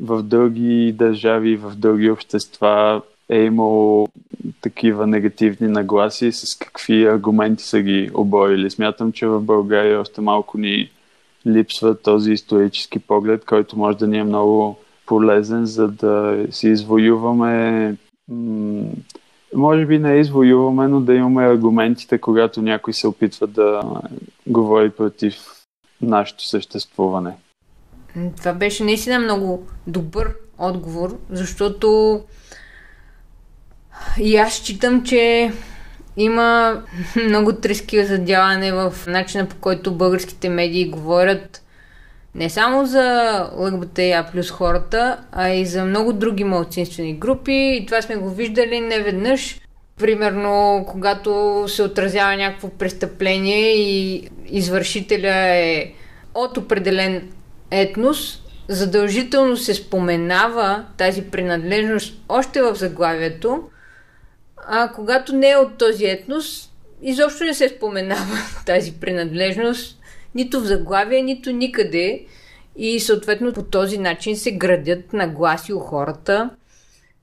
в 0.00 0.22
други 0.22 0.92
държави, 0.92 1.56
в 1.56 1.72
други 1.76 2.10
общества 2.10 3.02
е 3.28 3.38
имало 3.38 4.08
такива 4.60 5.06
негативни 5.06 5.68
нагласи, 5.68 6.32
с 6.32 6.58
какви 6.58 7.06
аргументи 7.06 7.64
са 7.64 7.80
ги 7.80 8.10
оборили. 8.14 8.70
Смятам, 8.70 9.12
че 9.12 9.26
в 9.26 9.40
България 9.40 10.00
още 10.00 10.20
малко 10.20 10.58
ни 10.58 10.90
липсва 11.46 12.02
този 12.02 12.32
исторически 12.32 12.98
поглед, 12.98 13.44
който 13.44 13.78
може 13.78 13.98
да 13.98 14.06
ни 14.06 14.18
е 14.18 14.24
много 14.24 14.78
полезен, 15.06 15.66
за 15.66 15.88
да 15.88 16.46
си 16.50 16.68
извоюваме 16.68 17.96
може 19.54 19.86
би 19.86 19.98
не 19.98 20.16
извоюваме, 20.16 20.88
но 20.88 21.00
да 21.00 21.14
имаме 21.14 21.46
аргументите, 21.46 22.18
когато 22.18 22.62
някой 22.62 22.94
се 22.94 23.06
опитва 23.06 23.46
да 23.46 23.82
говори 24.46 24.90
против 24.90 25.34
нашето 26.02 26.46
съществуване. 26.46 27.32
Това 28.36 28.52
беше 28.52 28.84
наистина 28.84 29.18
много 29.18 29.66
добър 29.86 30.34
отговор, 30.58 31.18
защото 31.30 32.20
и 34.20 34.36
аз 34.36 34.52
считам, 34.52 35.02
че 35.02 35.52
има 36.16 36.82
много 37.28 37.52
трески 37.52 38.04
за 38.04 38.18
дялане 38.18 38.72
в 38.72 38.94
начина 39.06 39.46
по 39.46 39.56
който 39.56 39.94
българските 39.94 40.48
медии 40.48 40.90
говорят 40.90 41.60
не 42.34 42.50
само 42.50 42.86
за 42.86 43.50
ЛГБТИА 43.56 44.26
плюс 44.32 44.50
хората, 44.50 45.18
а 45.32 45.50
и 45.50 45.66
за 45.66 45.84
много 45.84 46.12
други 46.12 46.44
малцинствени 46.44 47.14
групи. 47.14 47.52
И 47.52 47.86
това 47.86 48.02
сме 48.02 48.16
го 48.16 48.30
виждали 48.30 48.80
не 48.80 49.00
веднъж. 49.00 49.60
Примерно, 49.98 50.84
когато 50.88 51.64
се 51.68 51.82
отразява 51.82 52.36
някакво 52.36 52.68
престъпление 52.68 53.74
и 53.74 54.28
извършителя 54.46 55.34
е 55.34 55.92
от 56.34 56.56
определен 56.56 57.28
етнос, 57.70 58.42
задължително 58.68 59.56
се 59.56 59.74
споменава 59.74 60.84
тази 60.96 61.22
принадлежност 61.22 62.22
още 62.28 62.62
в 62.62 62.74
заглавието, 62.74 63.62
а 64.68 64.92
когато 64.94 65.36
не 65.36 65.50
е 65.50 65.56
от 65.56 65.78
този 65.78 66.04
етнос, 66.04 66.70
изобщо 67.02 67.44
не 67.44 67.54
се 67.54 67.68
споменава 67.68 68.38
тази 68.66 68.92
принадлежност 68.92 70.00
нито 70.34 70.60
в 70.60 70.64
заглавие, 70.64 71.22
нито 71.22 71.52
никъде. 71.52 72.24
И 72.76 73.00
съответно 73.00 73.52
по 73.52 73.62
този 73.62 73.98
начин 73.98 74.36
се 74.36 74.52
градят 74.52 75.12
нагласи 75.12 75.72
у 75.72 75.78
хората, 75.78 76.50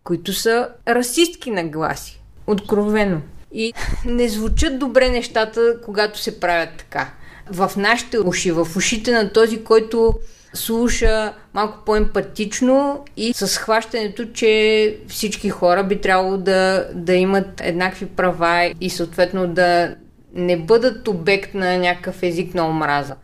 които 0.04 0.34
са 0.34 0.70
расистки 0.88 1.52
нагласи. 1.52 2.22
Откровено. 2.48 3.22
И 3.54 3.74
не 4.06 4.30
звучат 4.30 4.80
добре 4.80 5.10
нещата, 5.10 5.78
когато 5.86 6.20
се 6.20 6.40
правят 6.40 6.70
така. 6.78 7.14
В 7.52 7.72
нашите 7.78 8.20
уши, 8.20 8.52
в 8.52 8.68
ушите 8.78 9.12
на 9.12 9.34
този, 9.34 9.64
който 9.64 10.14
слуша 10.54 11.34
малко 11.54 11.78
по-емпатично 11.86 13.06
и 13.18 13.34
с 13.34 13.58
хващането, 13.58 14.26
че 14.26 14.98
всички 15.08 15.50
хора 15.50 15.84
би 15.84 16.02
трябвало 16.02 16.38
да, 16.38 16.88
да 16.94 17.14
имат 17.14 17.62
еднакви 17.62 18.06
права 18.06 18.74
и 18.82 18.90
съответно 18.90 19.48
да 19.48 19.96
не 20.34 20.58
бъдат 20.58 21.08
обект 21.08 21.54
на 21.54 21.78
някакъв 21.78 22.24
език 22.24 22.54
на 22.54 22.68
омраза. 22.68 23.16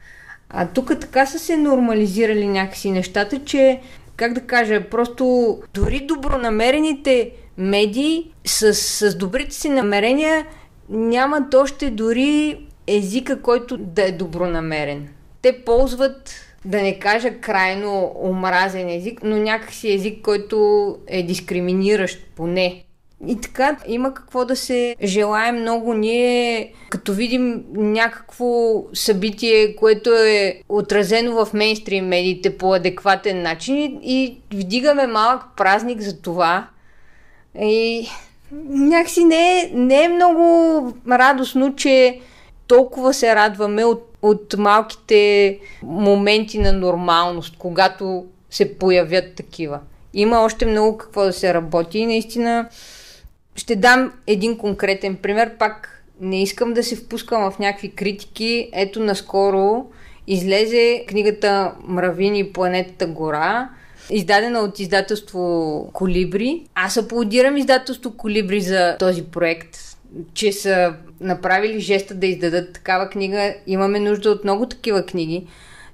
А 0.49 0.67
тук 0.67 0.99
така 0.99 1.25
са 1.25 1.39
се 1.39 1.57
нормализирали 1.57 2.47
някакси 2.47 2.91
нещата, 2.91 3.39
че, 3.45 3.81
как 4.15 4.33
да 4.33 4.41
кажа, 4.41 4.89
просто 4.89 5.57
дори 5.73 5.99
добронамерените 5.99 7.31
медии 7.57 8.31
с, 8.45 8.73
с 8.73 9.15
добрите 9.15 9.55
си 9.55 9.69
намерения 9.69 10.45
нямат 10.89 11.53
още 11.53 11.89
дори 11.89 12.59
езика, 12.87 13.41
който 13.41 13.77
да 13.77 14.03
е 14.03 14.11
добронамерен. 14.11 15.07
Те 15.41 15.61
ползват, 15.65 16.46
да 16.65 16.81
не 16.81 16.99
кажа 16.99 17.39
крайно 17.39 18.15
омразен 18.23 18.89
език, 18.89 19.19
но 19.23 19.37
някакси 19.37 19.93
език, 19.93 20.21
който 20.21 20.97
е 21.07 21.23
дискриминиращ 21.23 22.19
поне. 22.35 22.83
И 23.27 23.41
така 23.41 23.77
има 23.87 24.13
какво 24.13 24.45
да 24.45 24.55
се 24.55 24.95
желая 25.03 25.53
много. 25.53 25.93
Ние, 25.93 26.73
като 26.89 27.13
видим 27.13 27.63
някакво 27.73 28.83
събитие, 28.93 29.75
което 29.75 30.13
е 30.13 30.61
отразено 30.69 31.45
в 31.45 31.53
мейнстрим 31.53 32.05
медиите 32.05 32.57
по 32.57 32.73
адекватен 32.73 33.41
начин 33.41 33.99
и 34.03 34.37
вдигаме 34.53 35.07
малък 35.07 35.41
празник 35.57 36.01
за 36.01 36.21
това. 36.21 36.67
И 37.61 38.07
някакси 38.69 39.25
не 39.25 39.59
е, 39.59 39.71
не 39.73 40.03
е 40.03 40.09
много 40.09 40.93
радостно, 41.11 41.75
че 41.75 42.19
толкова 42.67 43.13
се 43.13 43.35
радваме 43.35 43.85
от, 43.85 44.16
от 44.29 44.55
малките 44.57 45.59
моменти 45.83 46.59
на 46.59 46.73
нормалност, 46.73 47.55
когато 47.57 48.25
се 48.49 48.77
появят 48.77 49.35
такива. 49.35 49.79
Има 50.13 50.41
още 50.41 50.65
много 50.65 50.97
какво 50.97 51.23
да 51.23 51.33
се 51.33 51.53
работи 51.53 51.99
и 51.99 52.05
наистина 52.05 52.69
ще 53.55 53.75
дам 53.75 54.13
един 54.27 54.57
конкретен 54.57 55.15
пример. 55.15 55.57
Пак 55.57 56.03
не 56.21 56.41
искам 56.41 56.73
да 56.73 56.83
се 56.83 56.95
впускам 56.95 57.51
в 57.51 57.59
някакви 57.59 57.91
критики. 57.91 58.69
Ето 58.73 58.99
наскоро 58.99 59.85
излезе 60.27 61.05
книгата 61.07 61.71
Мравини 61.87 62.39
и 62.39 62.53
планетата 62.53 63.07
Гора, 63.07 63.69
издадена 64.09 64.59
от 64.59 64.79
издателство 64.79 65.89
Колибри. 65.93 66.63
Аз 66.75 66.97
аплодирам 66.97 67.57
издателство 67.57 68.17
Колибри 68.17 68.61
за 68.61 68.95
този 68.99 69.23
проект, 69.23 69.77
че 70.33 70.51
са 70.51 70.93
направили 71.21 71.79
жеста 71.79 72.15
да 72.15 72.27
издадат 72.27 72.73
такава 72.73 73.09
книга. 73.09 73.55
Имаме 73.67 73.99
нужда 73.99 74.29
от 74.29 74.43
много 74.43 74.65
такива 74.65 75.05
книги. 75.05 75.47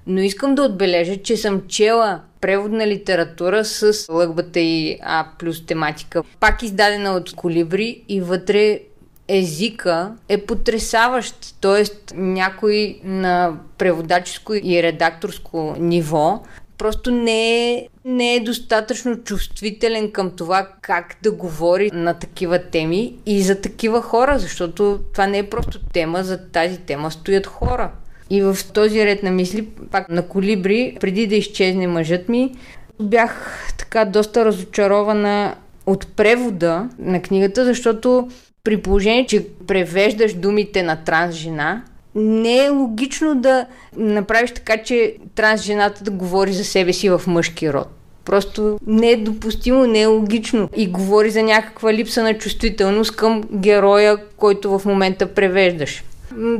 Но 0.06 0.20
искам 0.20 0.54
да 0.54 0.62
отбележа, 0.62 1.16
че 1.16 1.36
съм 1.36 1.62
чела 1.68 2.20
преводна 2.40 2.86
литература 2.86 3.64
с 3.64 4.12
лъгбата 4.12 4.60
и 4.60 4.98
А 5.02 5.26
плюс 5.38 5.66
тематика, 5.66 6.22
пак 6.40 6.62
издадена 6.62 7.10
от 7.10 7.34
Колибри 7.34 8.02
и 8.08 8.20
вътре 8.20 8.80
езика 9.28 10.12
е 10.28 10.38
потрясаващ. 10.38 11.54
Тоест 11.60 12.12
някой 12.16 13.00
на 13.04 13.56
преводаческо 13.78 14.54
и 14.54 14.82
редакторско 14.82 15.76
ниво 15.78 16.42
просто 16.78 17.10
не 17.10 17.72
е, 17.72 17.88
не 18.04 18.34
е 18.34 18.40
достатъчно 18.40 19.16
чувствителен 19.16 20.10
към 20.10 20.30
това 20.30 20.68
как 20.80 21.16
да 21.22 21.32
говори 21.32 21.90
на 21.94 22.14
такива 22.14 22.58
теми 22.58 23.14
и 23.26 23.42
за 23.42 23.60
такива 23.60 24.02
хора, 24.02 24.38
защото 24.38 25.00
това 25.12 25.26
не 25.26 25.38
е 25.38 25.50
просто 25.50 25.80
тема, 25.92 26.24
за 26.24 26.48
тази 26.48 26.78
тема 26.78 27.10
стоят 27.10 27.46
хора. 27.46 27.90
И 28.30 28.42
в 28.42 28.56
този 28.74 29.04
ред 29.04 29.22
на 29.22 29.30
мисли, 29.30 29.68
пак 29.90 30.08
на 30.08 30.28
колибри, 30.28 30.96
преди 31.00 31.26
да 31.26 31.34
изчезне 31.34 31.86
мъжът 31.86 32.28
ми, 32.28 32.54
бях 33.00 33.64
така 33.78 34.04
доста 34.04 34.44
разочарована 34.44 35.54
от 35.86 36.06
превода 36.16 36.88
на 36.98 37.22
книгата, 37.22 37.64
защото 37.64 38.28
при 38.64 38.82
положение, 38.82 39.26
че 39.26 39.46
превеждаш 39.66 40.34
думите 40.34 40.82
на 40.82 41.04
транс 41.04 41.34
жена, 41.34 41.82
не 42.14 42.64
е 42.64 42.68
логично 42.68 43.34
да 43.34 43.66
направиш 43.96 44.50
така, 44.50 44.82
че 44.82 45.14
транс 45.34 45.62
жената 45.62 46.04
да 46.04 46.10
говори 46.10 46.52
за 46.52 46.64
себе 46.64 46.92
си 46.92 47.10
в 47.10 47.22
мъжки 47.26 47.72
род. 47.72 47.88
Просто 48.24 48.78
не 48.86 49.10
е 49.10 49.16
допустимо, 49.16 49.86
не 49.86 50.00
е 50.00 50.06
логично. 50.06 50.68
И 50.76 50.86
говори 50.86 51.30
за 51.30 51.42
някаква 51.42 51.92
липса 51.92 52.22
на 52.22 52.38
чувствителност 52.38 53.16
към 53.16 53.42
героя, 53.52 54.16
който 54.36 54.78
в 54.78 54.84
момента 54.84 55.34
превеждаш 55.34 56.04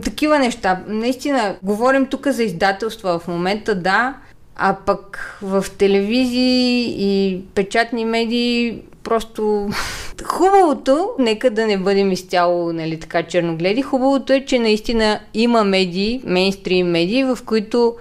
такива 0.05 0.39
неща. 0.39 0.81
Наистина, 0.87 1.57
говорим 1.63 2.07
тук 2.07 2.29
за 2.29 2.43
издателства 2.43 3.19
в 3.19 3.29
момента, 3.29 3.75
да, 3.75 4.15
а 4.57 4.77
пък 4.87 5.39
в 5.43 5.67
телевизии 5.79 6.95
и 6.99 7.41
печатни 7.55 8.05
медии 8.05 8.83
просто 9.05 9.69
хубавото, 10.25 11.11
нека 11.19 11.51
да 11.51 11.67
не 11.67 11.79
бъдем 11.79 12.13
изцяло 12.13 12.73
нали, 12.73 13.01
така 13.01 13.23
черногледи, 13.23 13.83
хубавото 13.83 14.33
е, 14.33 14.45
че 14.45 14.59
наистина 14.59 15.21
има 15.35 15.65
медии, 15.65 16.23
мейнстрим 16.25 16.87
медии, 16.87 17.25
в 17.25 17.39
които 17.47 17.95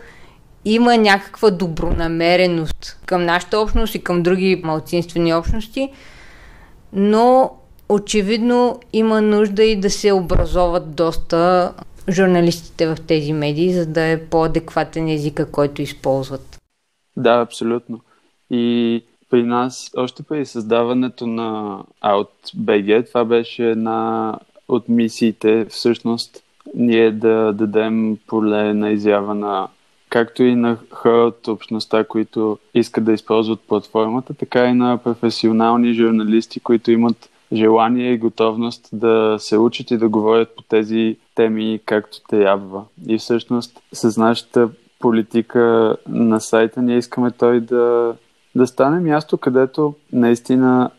има 0.65 0.97
някаква 0.97 1.49
добронамереност 1.49 2.99
към 3.05 3.25
нашата 3.25 3.59
общност 3.59 3.95
и 3.95 4.03
към 4.03 4.23
други 4.23 4.61
малцинствени 4.63 5.33
общности, 5.33 5.89
но 6.93 7.51
очевидно 7.89 8.79
има 8.93 9.21
нужда 9.21 9.63
и 9.63 9.75
да 9.75 9.89
се 9.89 10.11
образоват 10.11 10.95
доста 10.95 11.73
журналистите 12.09 12.87
в 12.87 12.97
тези 13.07 13.33
медии, 13.33 13.73
за 13.73 13.85
да 13.85 14.01
е 14.01 14.25
по-адекватен 14.25 15.09
езика, 15.09 15.51
който 15.51 15.81
използват. 15.81 16.59
Да, 17.17 17.41
абсолютно. 17.41 17.99
И 18.51 19.03
при 19.29 19.43
нас, 19.43 19.91
още 19.97 20.23
при 20.23 20.45
създаването 20.45 21.27
на 21.27 21.79
OutBG, 22.03 23.07
това 23.07 23.25
беше 23.25 23.69
една 23.69 24.33
от 24.67 24.89
мисиите, 24.89 25.65
всъщност, 25.69 26.43
ние 26.75 27.11
да 27.11 27.53
дадем 27.53 28.17
поле 28.27 28.73
на 28.73 28.91
изява 28.91 29.35
на 29.35 29.67
както 30.09 30.43
и 30.43 30.55
на 30.55 30.77
хора 30.91 31.23
от 31.23 31.47
общността, 31.47 32.03
които 32.03 32.59
искат 32.73 33.03
да 33.03 33.13
използват 33.13 33.59
платформата, 33.67 34.33
така 34.33 34.65
и 34.65 34.73
на 34.73 34.97
професионални 34.97 35.93
журналисти, 35.93 36.59
които 36.59 36.91
имат 36.91 37.29
желание 37.53 38.11
и 38.11 38.17
готовност 38.17 38.89
да 38.93 39.35
се 39.39 39.57
учат 39.57 39.91
и 39.91 39.97
да 39.97 40.09
говорят 40.09 40.55
по 40.55 40.63
тези 40.63 41.17
теми 41.35 41.79
както 41.85 42.21
трябва. 42.29 42.85
И 43.07 43.17
всъщност 43.17 43.79
с 43.93 44.17
нашата 44.17 44.69
политика 44.99 45.95
на 46.07 46.41
сайта 46.41 46.81
ние 46.81 46.97
искаме 46.97 47.31
той 47.31 47.59
да, 47.59 48.15
да 48.55 48.67
стане 48.67 48.99
място, 48.99 49.37
където 49.37 49.95
наистина 50.13 50.91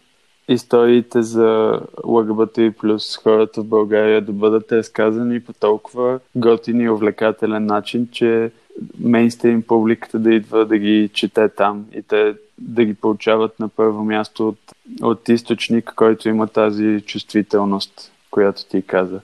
историите 0.49 1.23
за 1.23 1.81
ЛГБТ 2.05 2.59
и 2.59 2.71
плюс 2.71 3.17
хората 3.17 3.63
в 3.63 3.67
България 3.67 4.23
да 4.23 4.33
бъдат 4.33 4.73
разказани 4.73 5.41
по 5.41 5.53
толкова 5.53 6.21
готин 6.37 6.81
и 6.81 6.91
увлекателен 6.91 7.67
начин, 7.67 8.09
че 8.13 8.51
мейнстрим 9.01 9.63
публиката 9.63 10.19
да 10.19 10.35
идва 10.35 10.67
да 10.67 10.79
ги 10.79 11.11
чете 11.13 11.49
там 11.49 11.87
и 11.95 12.03
те 12.03 12.35
да 12.59 12.85
ги 12.85 12.95
получават 12.95 13.61
на 13.61 13.69
първо 13.69 14.05
място 14.05 14.49
от, 14.49 14.59
от 15.03 15.29
източник, 15.29 15.93
който 15.97 16.29
има 16.29 16.47
тази 16.47 17.01
чувствителност, 17.07 18.13
която 18.31 18.69
ти 18.69 18.83
каза. 18.83 19.21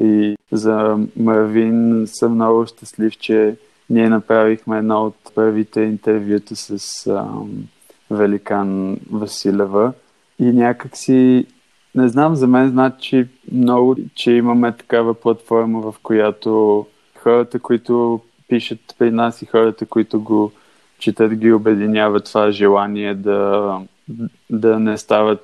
И 0.00 0.36
за 0.52 0.98
Марвин 1.16 2.04
съм 2.06 2.34
много 2.34 2.66
щастлив, 2.66 3.18
че 3.18 3.56
ние 3.90 4.08
направихме 4.08 4.78
едно 4.78 5.06
от 5.06 5.16
първите 5.34 5.80
интервюта 5.80 6.56
с 6.56 7.06
ам, 7.06 7.68
Великан 8.10 8.98
Василева. 9.10 9.92
И 10.38 10.44
някакси 10.44 11.46
Не 11.94 12.08
знам, 12.08 12.34
за 12.34 12.46
мен 12.46 12.70
значи 12.70 13.28
много, 13.52 13.96
че 14.14 14.32
имаме 14.32 14.72
такава 14.72 15.14
платформа, 15.14 15.80
в 15.80 15.94
която 16.02 16.86
хората, 17.18 17.58
които 17.58 18.20
пишат 18.48 18.78
при 18.98 19.10
нас 19.10 19.42
и 19.42 19.46
хората, 19.46 19.86
които 19.86 20.20
го 20.20 20.52
четат, 20.98 21.34
ги 21.34 21.52
обединява 21.52 22.20
това 22.20 22.50
желание 22.50 23.14
да, 23.14 23.80
да 24.50 24.78
не 24.78 24.98
стават 24.98 25.40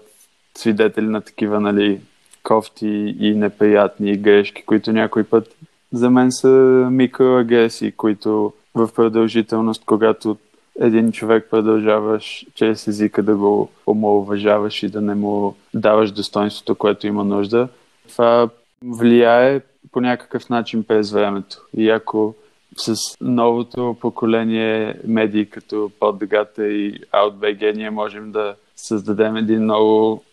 свидетели 0.55 1.07
на 1.07 1.21
такива 1.21 1.61
нали, 1.61 2.01
кофти 2.43 3.17
и 3.21 3.35
неприятни 3.35 4.17
грешки, 4.17 4.63
които 4.63 4.93
някой 4.93 5.25
път 5.25 5.57
за 5.93 6.11
мен 6.11 6.33
са 6.33 6.49
микроагресии, 6.91 7.93
които 7.93 8.53
в 8.75 8.89
продължителност, 8.95 9.83
когато 9.87 10.37
един 10.81 11.13
човек 11.13 11.47
продължаваш 11.51 12.47
чрез 12.55 12.89
езика 12.89 13.23
да 13.23 13.37
го 13.37 13.71
омалуважаваш 13.87 14.83
и 14.83 14.89
да 14.89 15.01
не 15.01 15.15
му 15.15 15.57
даваш 15.75 16.11
достоинството, 16.11 16.75
което 16.75 17.07
има 17.07 17.25
нужда, 17.25 17.69
това 18.09 18.49
влияе 18.85 19.61
по 19.93 20.01
някакъв 20.01 20.49
начин 20.49 20.85
през 20.85 21.13
времето. 21.13 21.67
И 21.77 21.91
ако 21.91 22.35
с 22.77 22.95
новото 23.21 23.97
поколение 24.01 24.95
медии 25.05 25.47
като 25.47 25.91
Поддегата 26.01 26.69
и 26.69 27.01
OutBG 27.01 27.77
ние 27.77 27.91
можем 27.91 28.33
да 28.33 28.55
създадем 28.77 29.37
един 29.37 29.63
много, 29.63 30.25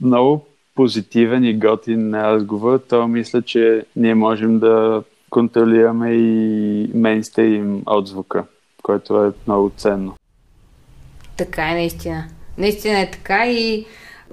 много 0.00 0.46
позитивен 0.76 1.44
и 1.44 1.58
готин 1.58 2.14
разговор, 2.14 2.78
то 2.88 3.08
мисля, 3.08 3.42
че 3.42 3.84
ние 3.96 4.14
можем 4.14 4.58
да 4.58 5.02
контролираме 5.30 6.12
и 6.12 6.90
мейнстрим 6.94 7.82
отзвука, 7.86 8.44
което 8.82 9.24
е 9.24 9.32
много 9.46 9.72
ценно. 9.76 10.14
Така 11.36 11.70
е, 11.70 11.74
наистина. 11.74 12.24
Наистина 12.58 13.00
е 13.00 13.10
така 13.10 13.46
и 13.46 13.86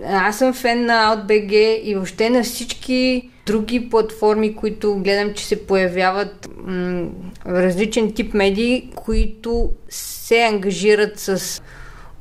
аз 0.06 0.38
съм 0.38 0.54
фен 0.54 0.86
на 0.86 0.94
OutBG 0.94 1.82
и 1.84 1.96
въобще 1.96 2.30
на 2.30 2.44
всички 2.44 3.30
други 3.46 3.90
платформи, 3.90 4.56
които 4.56 4.96
гледам, 4.96 5.34
че 5.34 5.46
се 5.46 5.68
появяват 5.68 6.50
м- 6.66 7.08
различен 7.46 8.14
тип 8.14 8.34
медии, 8.34 8.90
които 8.96 9.72
се 9.90 10.44
ангажират 10.44 11.20
с 11.20 11.62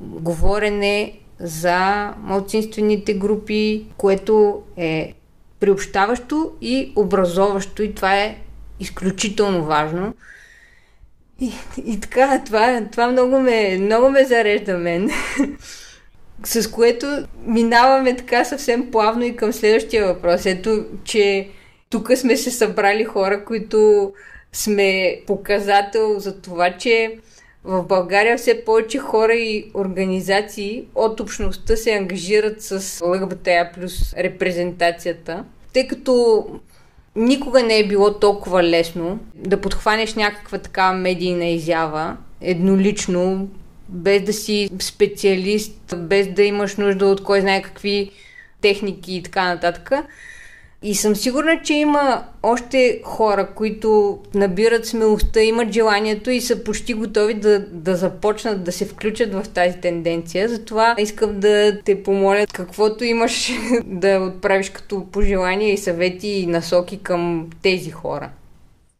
говорене 0.01 1.19
за 1.43 2.15
малцинствените 2.19 3.15
групи, 3.15 3.87
което 3.97 4.63
е 4.77 5.15
приобщаващо 5.61 6.53
и 6.61 6.93
образоващо 6.97 7.83
и 7.83 7.95
това 7.95 8.17
е 8.17 8.37
изключително 8.81 9.65
важно. 9.65 10.15
И, 11.41 11.53
и 11.85 12.01
така, 12.01 12.43
това, 12.47 12.85
това 12.93 13.09
много, 13.09 13.41
ме, 13.41 13.79
много 13.79 14.11
ме 14.11 14.25
зарежда 14.25 14.79
мен. 14.79 15.11
С 16.45 16.71
което 16.71 17.27
минаваме 17.47 18.17
така 18.17 18.45
съвсем 18.45 18.91
плавно 18.91 19.25
и 19.25 19.37
към 19.37 19.53
следващия 19.53 20.07
въпрос. 20.07 20.47
Ето, 20.47 20.85
че 21.05 21.49
тук 21.91 22.11
сме 22.17 22.37
се 22.37 22.51
събрали 22.51 23.05
хора, 23.05 23.45
които 23.45 24.13
сме 24.53 25.21
показател 25.27 26.19
за 26.19 26.41
това, 26.41 26.71
че 26.79 27.19
в 27.65 27.83
България 27.83 28.39
все 28.39 28.65
повече 28.65 28.99
хора 28.99 29.35
и 29.35 29.71
организации 29.75 30.85
от 30.95 31.21
общността 31.21 31.77
се 31.77 31.93
ангажират 31.93 32.63
с 32.63 33.01
ЛГБТА 33.07 33.71
плюс 33.75 34.15
репрезентацията, 34.15 35.45
тъй 35.73 35.87
като 35.87 36.45
никога 37.17 37.63
не 37.63 37.79
е 37.79 37.89
било 37.89 38.15
толкова 38.15 38.63
лесно 38.63 39.19
да 39.35 39.61
подхванеш 39.61 40.15
някаква 40.15 40.59
такава 40.59 40.97
медийна 40.97 41.47
изява 41.47 42.17
еднолично, 42.41 43.49
без 43.89 44.23
да 44.23 44.33
си 44.33 44.71
специалист, 44.79 45.97
без 45.97 46.29
да 46.29 46.43
имаш 46.43 46.77
нужда 46.77 47.07
от 47.07 47.25
кой 47.25 47.41
знае 47.41 47.63
какви 47.63 48.11
техники 48.61 49.15
и 49.15 49.23
така 49.23 49.45
нататък. 49.45 49.91
И 50.83 50.95
съм 50.95 51.17
сигурна, 51.17 51.61
че 51.65 51.75
има 51.75 52.23
още 52.43 53.01
хора, 53.05 53.49
които 53.55 54.19
набират 54.35 54.87
смелостта, 54.87 55.41
имат 55.41 55.73
желанието 55.73 56.31
и 56.31 56.41
са 56.41 56.65
почти 56.65 56.95
готови 56.95 57.35
да, 57.35 57.67
да 57.67 57.97
започнат 57.97 58.65
да 58.65 58.73
се 58.73 58.87
включат 58.87 59.35
в 59.35 59.49
тази 59.55 59.81
тенденция. 59.81 60.49
Затова 60.49 60.95
искам 60.99 61.41
да 61.41 61.81
те 61.85 62.03
помоля 62.03 62.47
каквото 62.53 63.05
имаш 63.05 63.53
да 63.85 64.33
отправиш 64.35 64.71
като 64.71 65.07
пожелания 65.13 65.73
и 65.73 65.79
съвети 65.79 66.29
и 66.29 66.47
насоки 66.47 66.99
към 67.03 67.51
тези 67.63 67.91
хора. 67.91 68.31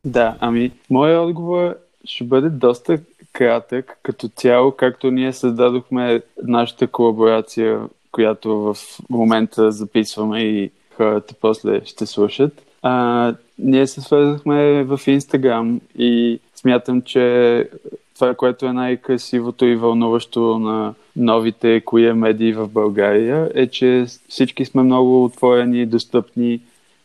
Да, 0.05 0.37
ами, 0.41 0.73
моят 0.91 1.21
отговор 1.21 1.75
ще 2.05 2.25
бъде 2.25 2.49
доста 2.49 2.99
кратък 3.33 3.99
като 4.03 4.29
цяло, 4.29 4.73
както 4.73 5.11
ние 5.11 5.33
създадохме 5.33 6.23
нашата 6.43 6.87
колаборация, 6.87 7.81
която 8.13 8.59
в 8.59 8.77
момента 9.11 9.73
записваме 9.73 10.41
и 10.41 10.71
хората 11.03 11.35
после 11.41 11.81
ще 11.85 12.07
слушат. 12.07 12.63
А, 12.83 13.35
ние 13.59 13.87
се 13.87 14.01
свързахме 14.01 14.85
в 14.85 15.01
Инстаграм 15.07 15.81
и 15.99 16.41
смятам, 16.55 17.03
че 17.03 17.69
това, 18.15 18.35
което 18.35 18.67
е 18.67 18.73
най-красивото 18.73 19.65
и 19.65 19.77
вълнуващо 19.77 20.59
на 20.59 20.95
новите 21.17 21.81
коя 21.85 22.15
медии 22.15 22.53
в 22.53 22.69
България 22.69 23.51
е, 23.55 23.67
че 23.67 24.05
всички 24.29 24.65
сме 24.65 24.83
много 24.83 25.25
отворени 25.25 25.83
и 25.83 25.87
достъпни 25.87 26.61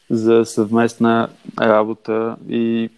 за 0.09 0.45
съвместна 0.45 1.27
работа 1.61 2.35
и 2.49 2.89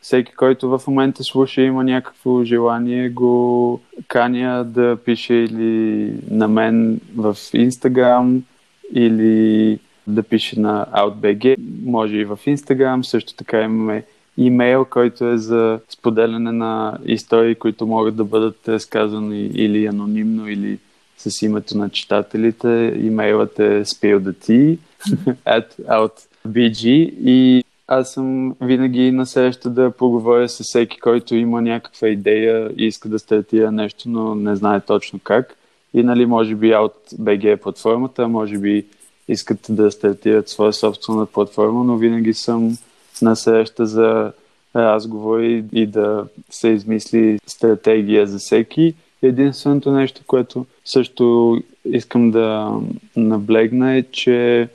всеки, 0.00 0.32
който 0.32 0.68
в 0.68 0.82
момента 0.86 1.24
слуша 1.24 1.62
има 1.62 1.84
някакво 1.84 2.44
желание, 2.44 3.08
го 3.08 3.80
каня 4.08 4.64
да 4.64 4.96
пише 5.04 5.34
или 5.34 6.12
на 6.30 6.48
мен 6.48 7.00
в 7.16 7.36
Инстаграм 7.54 8.42
или 8.94 9.78
да 10.06 10.22
пише 10.22 10.60
на 10.60 10.86
OutBG, 10.94 11.56
може 11.84 12.16
и 12.16 12.24
в 12.24 12.38
Instagram, 12.46 13.02
също 13.02 13.34
така 13.34 13.62
имаме 13.62 14.04
имейл, 14.38 14.84
който 14.84 15.24
е 15.24 15.38
за 15.38 15.80
споделяне 15.88 16.52
на 16.52 16.98
истории, 17.06 17.54
които 17.54 17.86
могат 17.86 18.16
да 18.16 18.24
бъдат 18.24 18.68
разказани 18.68 19.46
или 19.46 19.86
анонимно, 19.86 20.48
или 20.48 20.78
с 21.18 21.42
името 21.42 21.78
на 21.78 21.90
читателите. 21.90 22.94
Имейлът 23.02 23.58
е 23.58 23.84
spillthetea 23.84 24.78
at 25.46 25.66
outbg 25.88 26.86
и 27.24 27.64
аз 27.88 28.12
съм 28.12 28.54
винаги 28.60 29.12
на 29.12 29.26
среща 29.26 29.70
да 29.70 29.90
поговоря 29.90 30.48
с 30.48 30.62
всеки, 30.62 31.00
който 31.00 31.34
има 31.34 31.62
някаква 31.62 32.08
идея 32.08 32.70
и 32.76 32.86
иска 32.86 33.08
да 33.08 33.18
стартира 33.18 33.72
нещо, 33.72 34.08
но 34.08 34.34
не 34.34 34.56
знае 34.56 34.80
точно 34.80 35.20
как. 35.24 35.56
И 35.94 36.02
нали, 36.02 36.26
може 36.26 36.54
би 36.54 36.72
OutBG 36.72 37.52
е 37.52 37.56
платформата, 37.56 38.28
може 38.28 38.58
би 38.58 38.86
искат 39.28 39.58
да 39.68 39.90
стартират 39.90 40.48
своя 40.48 40.72
собствена 40.72 41.26
платформа, 41.26 41.84
но 41.84 41.96
винаги 41.96 42.34
съм 42.34 42.78
на 43.22 43.36
среща 43.36 43.86
за 43.86 44.32
разговори 44.76 45.64
и 45.72 45.86
да 45.86 46.26
се 46.50 46.68
измисли 46.68 47.38
стратегия 47.46 48.26
за 48.26 48.38
всеки. 48.38 48.94
Единственото 49.22 49.92
нещо, 49.92 50.20
което 50.26 50.66
също 50.84 51.56
искам 51.84 52.30
да 52.30 52.72
наблегна 53.16 53.96
е, 53.96 54.02
че 54.02 54.68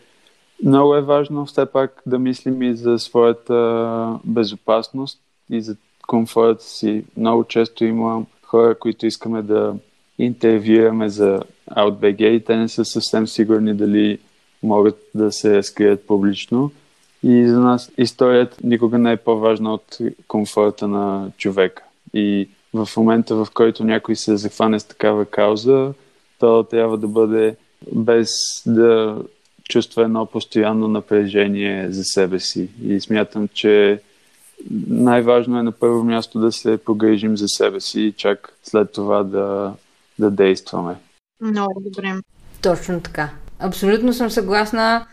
много 0.64 0.95
е 0.95 1.02
важно 1.02 1.45
все 1.45 1.66
пак 1.66 2.02
да 2.06 2.20
мислим 2.20 2.62
и 2.62 2.76
за 2.76 2.99
своята 2.99 4.20
безопасност 4.24 5.20
и 5.52 5.62
за 5.62 5.76
комфорта 6.08 6.64
си. 6.64 7.04
Много 7.18 7.43
често 7.43 7.86
има 7.86 8.26
хора, 8.43 8.76
които 8.76 9.06
искаме 9.06 9.41
да 9.41 9.76
интервюираме 10.20 11.10
за 11.10 11.41
OutBG 11.72 12.22
и 12.22 12.43
те 12.43 12.58
не 12.58 12.70
са 12.70 12.86
съвсем 12.86 13.28
сигурни 13.28 13.74
дали 13.74 14.20
могат 14.64 14.99
да 15.16 15.32
се 15.32 15.57
разкрият 15.57 16.07
публично. 16.07 16.72
И 17.24 17.47
за 17.47 17.59
нас 17.59 17.91
историята 17.97 18.57
никога 18.64 18.97
не 18.97 19.12
е 19.12 19.18
по-важна 19.18 19.74
от 19.74 19.97
комфорта 20.28 20.88
на 20.88 21.32
човека. 21.38 21.84
И 22.14 22.49
в 22.74 22.89
момента, 22.97 23.36
в 23.36 23.47
който 23.53 23.84
някой 23.84 24.16
се 24.16 24.38
захване 24.38 24.80
с 24.80 24.84
такава 24.84 25.26
кауза, 25.26 25.93
то 26.39 26.64
трябва 26.64 26.97
да 26.97 27.07
бъде 27.07 27.55
без 27.91 28.30
да 28.66 29.18
чувства 29.70 30.03
едно 30.03 30.26
постоянно 30.26 30.88
напрежение 30.88 31.91
за 31.91 32.03
себе 32.03 32.39
си. 32.39 32.70
И 32.84 33.01
смятам, 33.01 33.47
че 33.53 34.01
най-важно 34.88 35.59
е 35.59 35.64
на 35.64 35.72
първо 35.72 36.03
място 36.03 36.39
да 36.39 36.51
се 36.51 36.78
погрижим 36.78 37.38
за 37.38 37.47
себе 37.47 37.80
си 37.80 38.01
и 38.01 38.12
чак 38.12 38.53
след 38.64 38.91
това 38.91 39.24
да, 39.24 39.74
да 40.20 40.32
действаме. 40.32 40.95
Много 41.41 41.82
добре. 41.86 42.14
Точно 42.62 43.01
така. 43.01 43.30
Абсолютно 43.62 44.14
съм 44.14 44.30
съгласна. 44.30 45.05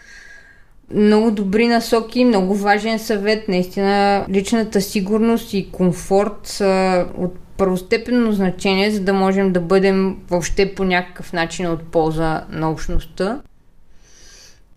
Много 0.94 1.30
добри 1.30 1.68
насоки, 1.68 2.24
много 2.24 2.55
важен 2.55 2.99
съвет. 2.99 3.49
Наистина 3.49 4.24
личната 4.30 4.80
сигурност 4.80 5.55
и 5.55 5.70
комфорт 5.72 6.40
са 6.44 7.07
от 7.18 7.34
първостепенно 7.57 8.32
значение, 8.32 8.90
за 8.90 9.01
да 9.01 9.12
можем 9.12 9.53
да 9.53 9.61
бъдем 9.61 10.16
въобще 10.30 10.74
по 10.74 10.84
някакъв 10.84 11.32
начин 11.32 11.66
от 11.66 11.82
полза 11.82 12.44
на 12.51 12.70
общността. 12.70 13.40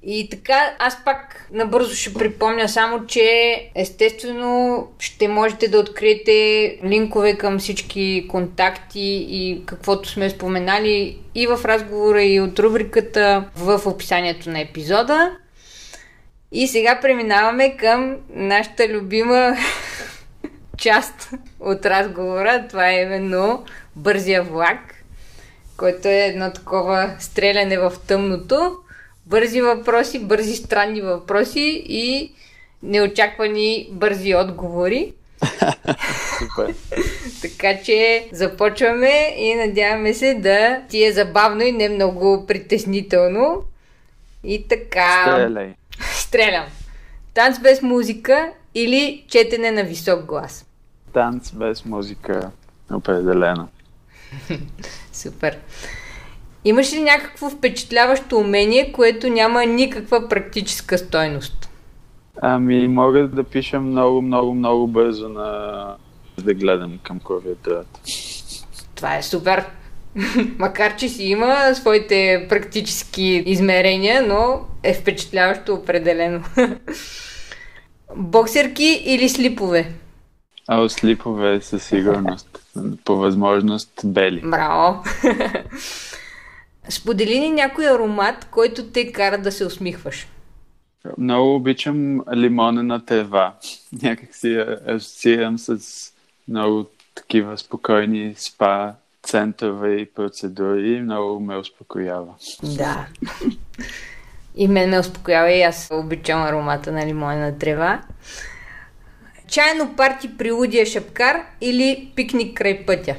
И 0.03 0.29
така, 0.29 0.75
аз 0.79 1.03
пак 1.05 1.47
набързо 1.51 1.95
ще 1.95 2.13
припомня 2.13 2.69
само, 2.69 3.05
че 3.05 3.55
естествено 3.75 4.87
ще 4.99 5.27
можете 5.27 5.67
да 5.67 5.79
откриете 5.79 6.77
линкове 6.85 7.37
към 7.37 7.59
всички 7.59 8.25
контакти 8.29 9.27
и 9.29 9.63
каквото 9.65 10.09
сме 10.09 10.29
споменали 10.29 11.17
и 11.35 11.47
в 11.47 11.59
разговора, 11.65 12.23
и 12.23 12.41
от 12.41 12.59
рубриката 12.59 13.45
в 13.55 13.81
описанието 13.85 14.49
на 14.49 14.59
епизода. 14.59 15.31
И 16.51 16.67
сега 16.67 16.99
преминаваме 17.01 17.77
към 17.77 18.17
нашата 18.29 18.87
любима 18.87 19.55
част 20.77 21.29
от 21.59 21.85
разговора. 21.85 22.65
Това 22.69 22.89
е 22.89 23.01
именно 23.01 23.65
бързия 23.95 24.43
влак, 24.43 24.79
който 25.77 26.07
е 26.07 26.25
едно 26.25 26.53
такова 26.53 27.15
стреляне 27.19 27.77
в 27.77 27.93
тъмното 28.07 28.77
бързи 29.31 29.61
въпроси, 29.61 30.19
бързи 30.19 30.55
странни 30.55 31.01
въпроси 31.01 31.83
и 31.87 32.31
неочаквани 32.83 33.89
бързи 33.91 34.35
отговори. 34.35 35.13
Супер. 36.39 36.75
така 37.41 37.83
че 37.83 38.27
започваме 38.31 39.35
и 39.37 39.55
надяваме 39.55 40.13
се 40.13 40.33
да 40.33 40.81
ти 40.89 41.03
е 41.05 41.13
забавно 41.13 41.61
и 41.61 41.71
не 41.71 41.89
много 41.89 42.45
притеснително. 42.47 43.63
И 44.43 44.67
така. 44.67 45.23
Стреляй. 45.23 45.73
Стрелям. 46.13 46.65
Танц 47.33 47.59
без 47.59 47.81
музика 47.81 48.51
или 48.75 49.25
четене 49.27 49.71
на 49.71 49.83
висок 49.83 50.25
глас. 50.25 50.65
Танц 51.13 51.51
без 51.51 51.85
музика. 51.85 52.51
Определено. 52.91 53.67
Супер. 55.13 55.57
Имаш 56.65 56.93
ли 56.93 57.01
някакво 57.01 57.49
впечатляващо 57.49 58.37
умение, 58.37 58.91
което 58.91 59.29
няма 59.29 59.65
никаква 59.65 60.29
практическа 60.29 60.97
стойност? 60.97 61.69
Ами, 62.41 62.87
мога 62.87 63.27
да 63.27 63.43
пиша 63.43 63.79
много, 63.79 64.21
много, 64.21 64.53
много 64.53 64.87
бързо 64.87 65.29
на... 65.29 65.95
да 66.43 66.53
гледам 66.53 66.99
към 67.03 67.19
клавиатурата. 67.19 67.99
Това 68.95 69.17
е 69.17 69.23
супер. 69.23 69.65
Макар, 70.57 70.95
че 70.95 71.09
си 71.09 71.23
има 71.23 71.75
своите 71.75 72.45
практически 72.49 73.43
измерения, 73.45 74.27
но 74.27 74.61
е 74.83 74.93
впечатляващо 74.93 75.73
определено. 75.73 76.43
Боксерки 78.15 79.03
или 79.05 79.29
слипове? 79.29 79.91
А 80.67 80.89
слипове 80.89 81.61
със 81.61 81.83
сигурност. 81.83 82.59
По 83.05 83.15
възможност 83.15 83.91
бели. 84.05 84.41
Браво! 84.45 85.03
Сподели 86.89 87.39
ни 87.39 87.49
някой 87.49 87.89
аромат, 87.89 88.47
който 88.51 88.85
те 88.85 89.11
кара 89.11 89.37
да 89.37 89.51
се 89.51 89.65
усмихваш. 89.65 90.27
Много 91.17 91.55
обичам 91.55 92.21
лимонена 92.35 93.05
трева. 93.05 93.53
Някак 94.03 94.35
си 94.35 94.65
асоциирам 94.87 95.59
с 95.59 95.79
много 96.47 96.85
такива 97.15 97.57
спокойни 97.57 98.33
спа 98.37 98.93
центрове 99.23 99.95
и 99.95 100.05
процедури. 100.05 101.01
Много 101.01 101.39
ме 101.39 101.57
успокоява. 101.57 102.33
Да. 102.63 103.07
И 104.55 104.67
мен 104.67 104.89
ме 104.89 104.99
успокоява 104.99 105.51
и 105.51 105.61
аз 105.61 105.89
обичам 105.91 106.43
аромата 106.43 106.91
на 106.91 107.05
лимонена 107.05 107.57
трева. 107.57 108.01
Чайно 109.47 109.95
парти 109.95 110.37
при 110.37 110.51
Лудия 110.51 110.85
Шапкар 110.85 111.43
или 111.61 112.11
пикник 112.15 112.57
край 112.57 112.85
пътя? 112.85 113.15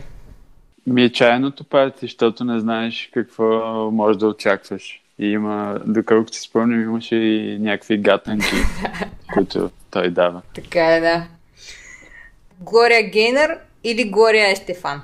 Ми 0.86 1.02
е 1.02 1.12
чайното 1.12 1.64
парти, 1.64 1.98
защото 2.00 2.44
не 2.44 2.60
знаеш 2.60 3.10
какво 3.14 3.44
може 3.90 4.18
да 4.18 4.26
очакваш. 4.26 5.02
И 5.18 5.26
има, 5.26 5.80
доколкото 5.86 6.36
си 6.36 6.40
спомням, 6.40 6.82
имаше 6.82 7.16
и 7.16 7.58
някакви 7.58 7.98
гатанки, 7.98 8.54
които 9.34 9.70
той 9.90 10.10
дава. 10.10 10.42
Така 10.54 10.96
е, 10.96 11.00
да. 11.00 11.26
Глория 12.60 13.10
Гейнер 13.10 13.58
или 13.84 14.10
Глория 14.10 14.50
Естефан? 14.50 15.02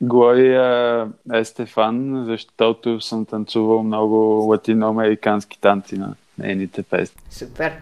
Глория 0.00 1.08
Естефан, 1.34 2.24
защото 2.26 3.00
съм 3.00 3.26
танцувал 3.26 3.82
много 3.82 4.16
латиноамерикански 4.48 5.60
танци 5.60 5.98
на 5.98 6.14
нейните 6.38 6.82
песни. 6.82 7.22
Супер. 7.30 7.72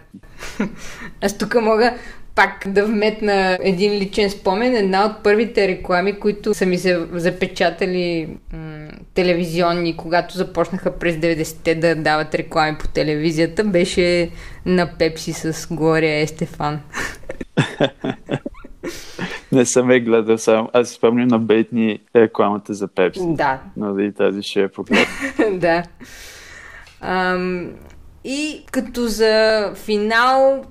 Аз 1.23 1.37
тук 1.37 1.61
мога 1.61 1.93
пак 2.35 2.63
да 2.67 2.85
вметна 2.85 3.57
един 3.61 3.93
личен 3.93 4.29
спомен. 4.29 4.75
Една 4.75 5.05
от 5.05 5.23
първите 5.23 5.67
реклами, 5.67 6.19
които 6.19 6.53
са 6.53 6.65
ми 6.65 6.77
се 6.77 7.07
запечатали 7.11 8.29
м- 8.53 8.87
телевизионни, 9.13 9.97
когато 9.97 10.37
започнаха 10.37 10.99
през 10.99 11.15
90-те 11.15 11.75
да 11.75 11.95
дават 11.95 12.35
реклами 12.35 12.77
по 12.77 12.87
телевизията, 12.87 13.63
беше 13.63 14.29
на 14.65 14.89
Пепси 14.99 15.33
с 15.33 15.67
Глория 15.71 16.21
Естефан. 16.21 16.79
Не 19.51 19.65
съм 19.65 19.91
е 19.91 19.99
гледал 19.99 20.37
само. 20.37 20.69
Аз 20.73 20.89
спомням 20.89 21.27
на 21.27 21.39
бейтни 21.39 21.99
рекламата 22.15 22.73
за 22.73 22.87
Пепси. 22.87 23.21
Да. 23.27 23.59
Но 23.77 23.93
да 23.93 24.03
и 24.03 24.13
тази 24.13 24.43
ще 24.43 24.61
е 24.61 24.67
погледна. 24.67 25.05
да. 25.51 25.83
Ам, 27.01 27.71
и 28.23 28.65
като 28.71 29.07
за 29.07 29.71
финал 29.75 30.65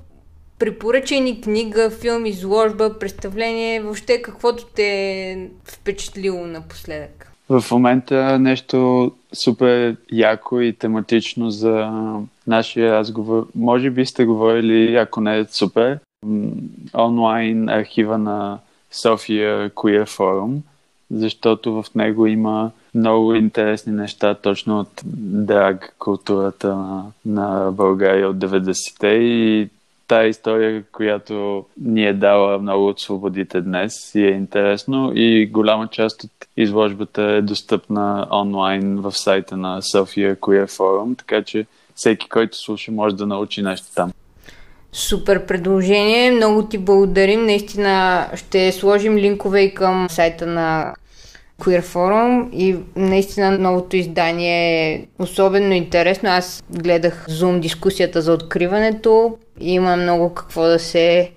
препоръчени 0.64 1.40
книга, 1.40 1.90
филм, 1.90 2.26
изложба, 2.26 2.98
представление, 2.98 3.80
въобще 3.80 4.22
каквото 4.22 4.66
те 4.74 4.82
е 4.84 5.48
впечатлило 5.64 6.46
напоследък? 6.46 7.32
В 7.48 7.64
момента 7.70 8.38
нещо 8.38 9.10
супер 9.32 9.96
яко 10.12 10.60
и 10.60 10.72
тематично 10.72 11.50
за 11.50 11.90
нашия 12.46 12.92
разговор. 12.92 13.46
Може 13.54 13.90
би 13.90 14.06
сте 14.06 14.24
говорили, 14.24 14.96
ако 14.96 15.20
не 15.20 15.38
е 15.38 15.44
супер, 15.44 15.98
онлайн 16.98 17.68
архива 17.68 18.18
на 18.18 18.58
София 18.90 19.70
Queer 19.70 20.08
Forum, 20.08 20.58
защото 21.10 21.82
в 21.82 21.94
него 21.94 22.26
има 22.26 22.70
много 22.94 23.34
интересни 23.34 23.92
неща 23.92 24.34
точно 24.34 24.80
от 24.80 25.02
драг 25.46 25.94
културата 25.98 26.68
на, 26.76 27.04
на 27.26 27.72
България 27.72 28.28
от 28.28 28.36
90-те 28.36 29.08
и 29.08 29.68
тая 30.08 30.28
история, 30.28 30.84
която 30.92 31.64
ни 31.80 32.06
е 32.06 32.12
дала 32.12 32.58
много 32.58 32.88
от 32.88 33.00
свободите 33.00 33.60
днес 33.60 34.14
и 34.14 34.24
е 34.24 34.30
интересно 34.30 35.12
и 35.14 35.46
голяма 35.46 35.88
част 35.88 36.24
от 36.24 36.30
изложбата 36.56 37.22
е 37.22 37.42
достъпна 37.42 38.26
онлайн 38.32 38.96
в 38.96 39.12
сайта 39.12 39.56
на 39.56 39.82
София 39.82 40.36
Queer 40.36 40.66
Forum, 40.66 41.18
така 41.18 41.42
че 41.42 41.66
всеки, 41.94 42.28
който 42.28 42.56
слуша, 42.56 42.92
може 42.92 43.16
да 43.16 43.26
научи 43.26 43.62
нещо 43.62 43.86
там. 43.94 44.12
Супер 44.92 45.46
предложение, 45.46 46.30
много 46.30 46.62
ти 46.62 46.78
благодарим. 46.78 47.46
Наистина 47.46 48.26
ще 48.34 48.72
сложим 48.72 49.16
линкове 49.16 49.60
и 49.60 49.74
към 49.74 50.06
сайта 50.10 50.46
на 50.46 50.94
Queer 51.60 51.82
Forum 51.82 52.50
и 52.52 52.76
наистина 52.96 53.58
новото 53.58 53.96
издание 53.96 54.92
е 54.92 55.06
особено 55.18 55.72
интересно. 55.72 56.28
Аз 56.28 56.62
гледах 56.70 57.26
Zoom 57.28 57.60
дискусията 57.60 58.22
за 58.22 58.32
откриването. 58.32 59.38
Има 59.60 59.96
много 59.96 60.34
какво 60.34 60.62
да 60.62 60.78
се 60.78 61.30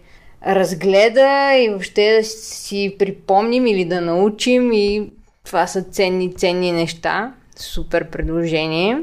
разгледа 0.48 1.54
и 1.58 1.70
въобще 1.70 2.18
да 2.18 2.24
си 2.24 2.96
припомним 3.00 3.68
или 3.68 3.86
да 3.86 4.02
научим 4.02 4.74
и 4.74 5.10
това 5.46 5.68
са 5.68 5.82
ценни, 5.82 6.34
ценни 6.34 6.72
неща. 6.72 7.34
Супер 7.56 8.10
предложение. 8.10 8.98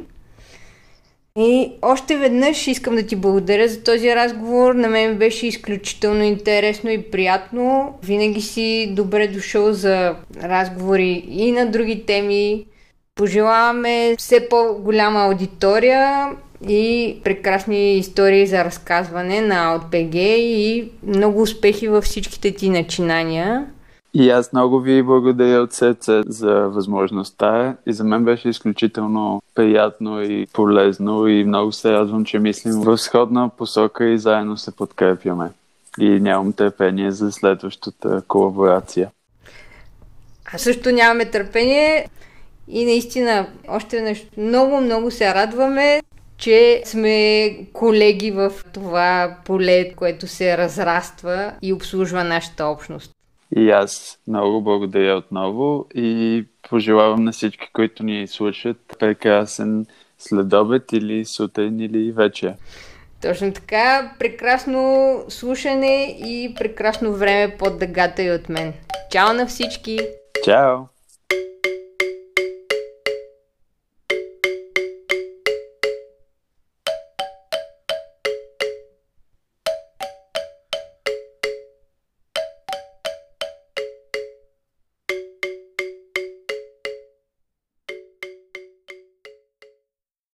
И 1.39 1.73
още 1.83 2.17
веднъж 2.17 2.67
искам 2.67 2.97
да 2.97 3.07
ти 3.07 3.17
благодаря 3.17 3.69
за 3.69 3.83
този 3.83 4.17
разговор. 4.17 4.75
На 4.75 4.89
мен 4.89 5.19
беше 5.19 5.47
изключително 5.47 6.23
интересно 6.23 6.91
и 6.91 7.03
приятно. 7.03 7.95
Винаги 8.03 8.41
си 8.41 8.93
добре 8.97 9.29
дошъл 9.29 9.73
за 9.73 10.15
разговори 10.43 11.25
и 11.29 11.53
на 11.53 11.67
други 11.67 12.07
теми. 12.07 12.67
Пожелаваме 13.15 14.15
все 14.19 14.49
по-голяма 14.49 15.21
аудитория 15.21 16.31
и 16.69 17.17
прекрасни 17.25 17.99
истории 17.99 18.47
за 18.47 18.65
разказване 18.65 19.41
на 19.41 19.75
ОТПГ 19.75 20.15
и 20.15 20.91
много 21.07 21.43
успехи 21.43 21.89
във 21.89 22.05
всичките 22.05 22.51
ти 22.51 22.71
начинания. 22.71 23.67
И 24.17 24.31
аз 24.31 24.53
много 24.53 24.81
ви 24.81 25.03
благодаря 25.03 25.61
от 25.61 25.73
сърце 25.73 26.23
за 26.27 26.55
възможността 26.55 27.77
и 27.87 27.93
за 27.93 28.05
мен 28.05 28.25
беше 28.25 28.49
изключително 28.49 29.43
приятно 29.55 30.23
и 30.23 30.47
полезно 30.53 31.27
и 31.27 31.45
много 31.45 31.73
се 31.73 31.93
радвам, 31.93 32.25
че 32.25 32.39
мислим 32.39 32.81
в 32.81 32.99
сходна 32.99 33.51
посока 33.59 34.05
и 34.05 34.19
заедно 34.19 34.57
се 34.57 34.77
подкрепяме. 34.77 35.51
И 35.99 36.09
нямам 36.09 36.53
търпение 36.53 37.11
за 37.11 37.33
следващата 37.33 38.23
колаборация. 38.29 39.11
А 40.53 40.59
също 40.59 40.91
нямаме 40.91 41.31
търпение 41.31 42.09
и 42.69 42.85
наистина 42.85 43.47
още 43.69 44.01
нещо 44.01 44.27
много, 44.37 44.81
много 44.81 45.11
се 45.11 45.35
радваме, 45.35 46.03
че 46.37 46.83
сме 46.85 47.59
колеги 47.73 48.31
в 48.31 48.53
това 48.73 49.37
поле, 49.45 49.93
което 49.97 50.27
се 50.27 50.59
разраства 50.59 51.53
и 51.63 51.73
обслужва 51.73 52.25
нашата 52.25 52.67
общност. 52.67 53.11
И 53.57 53.71
аз 53.71 54.19
много 54.29 54.63
благодаря 54.63 55.17
отново 55.17 55.87
и 55.95 56.45
пожелавам 56.69 57.25
на 57.25 57.33
всички, 57.33 57.69
които 57.73 58.03
ни 58.03 58.27
слушат, 58.27 58.77
прекрасен 58.99 59.87
следобед 60.19 60.93
или 60.93 61.25
сутрин 61.25 61.81
или 61.81 62.13
вечер. 62.13 62.55
Точно 63.23 63.53
така. 63.53 64.13
Прекрасно 64.19 65.17
слушане 65.29 66.17
и 66.27 66.55
прекрасно 66.59 67.13
време 67.13 67.57
под 67.59 67.79
дъгата 67.79 68.23
и 68.23 68.31
от 68.31 68.49
мен. 68.49 68.73
Чао 69.11 69.33
на 69.33 69.47
всички! 69.47 69.99
Чао! 70.45 70.94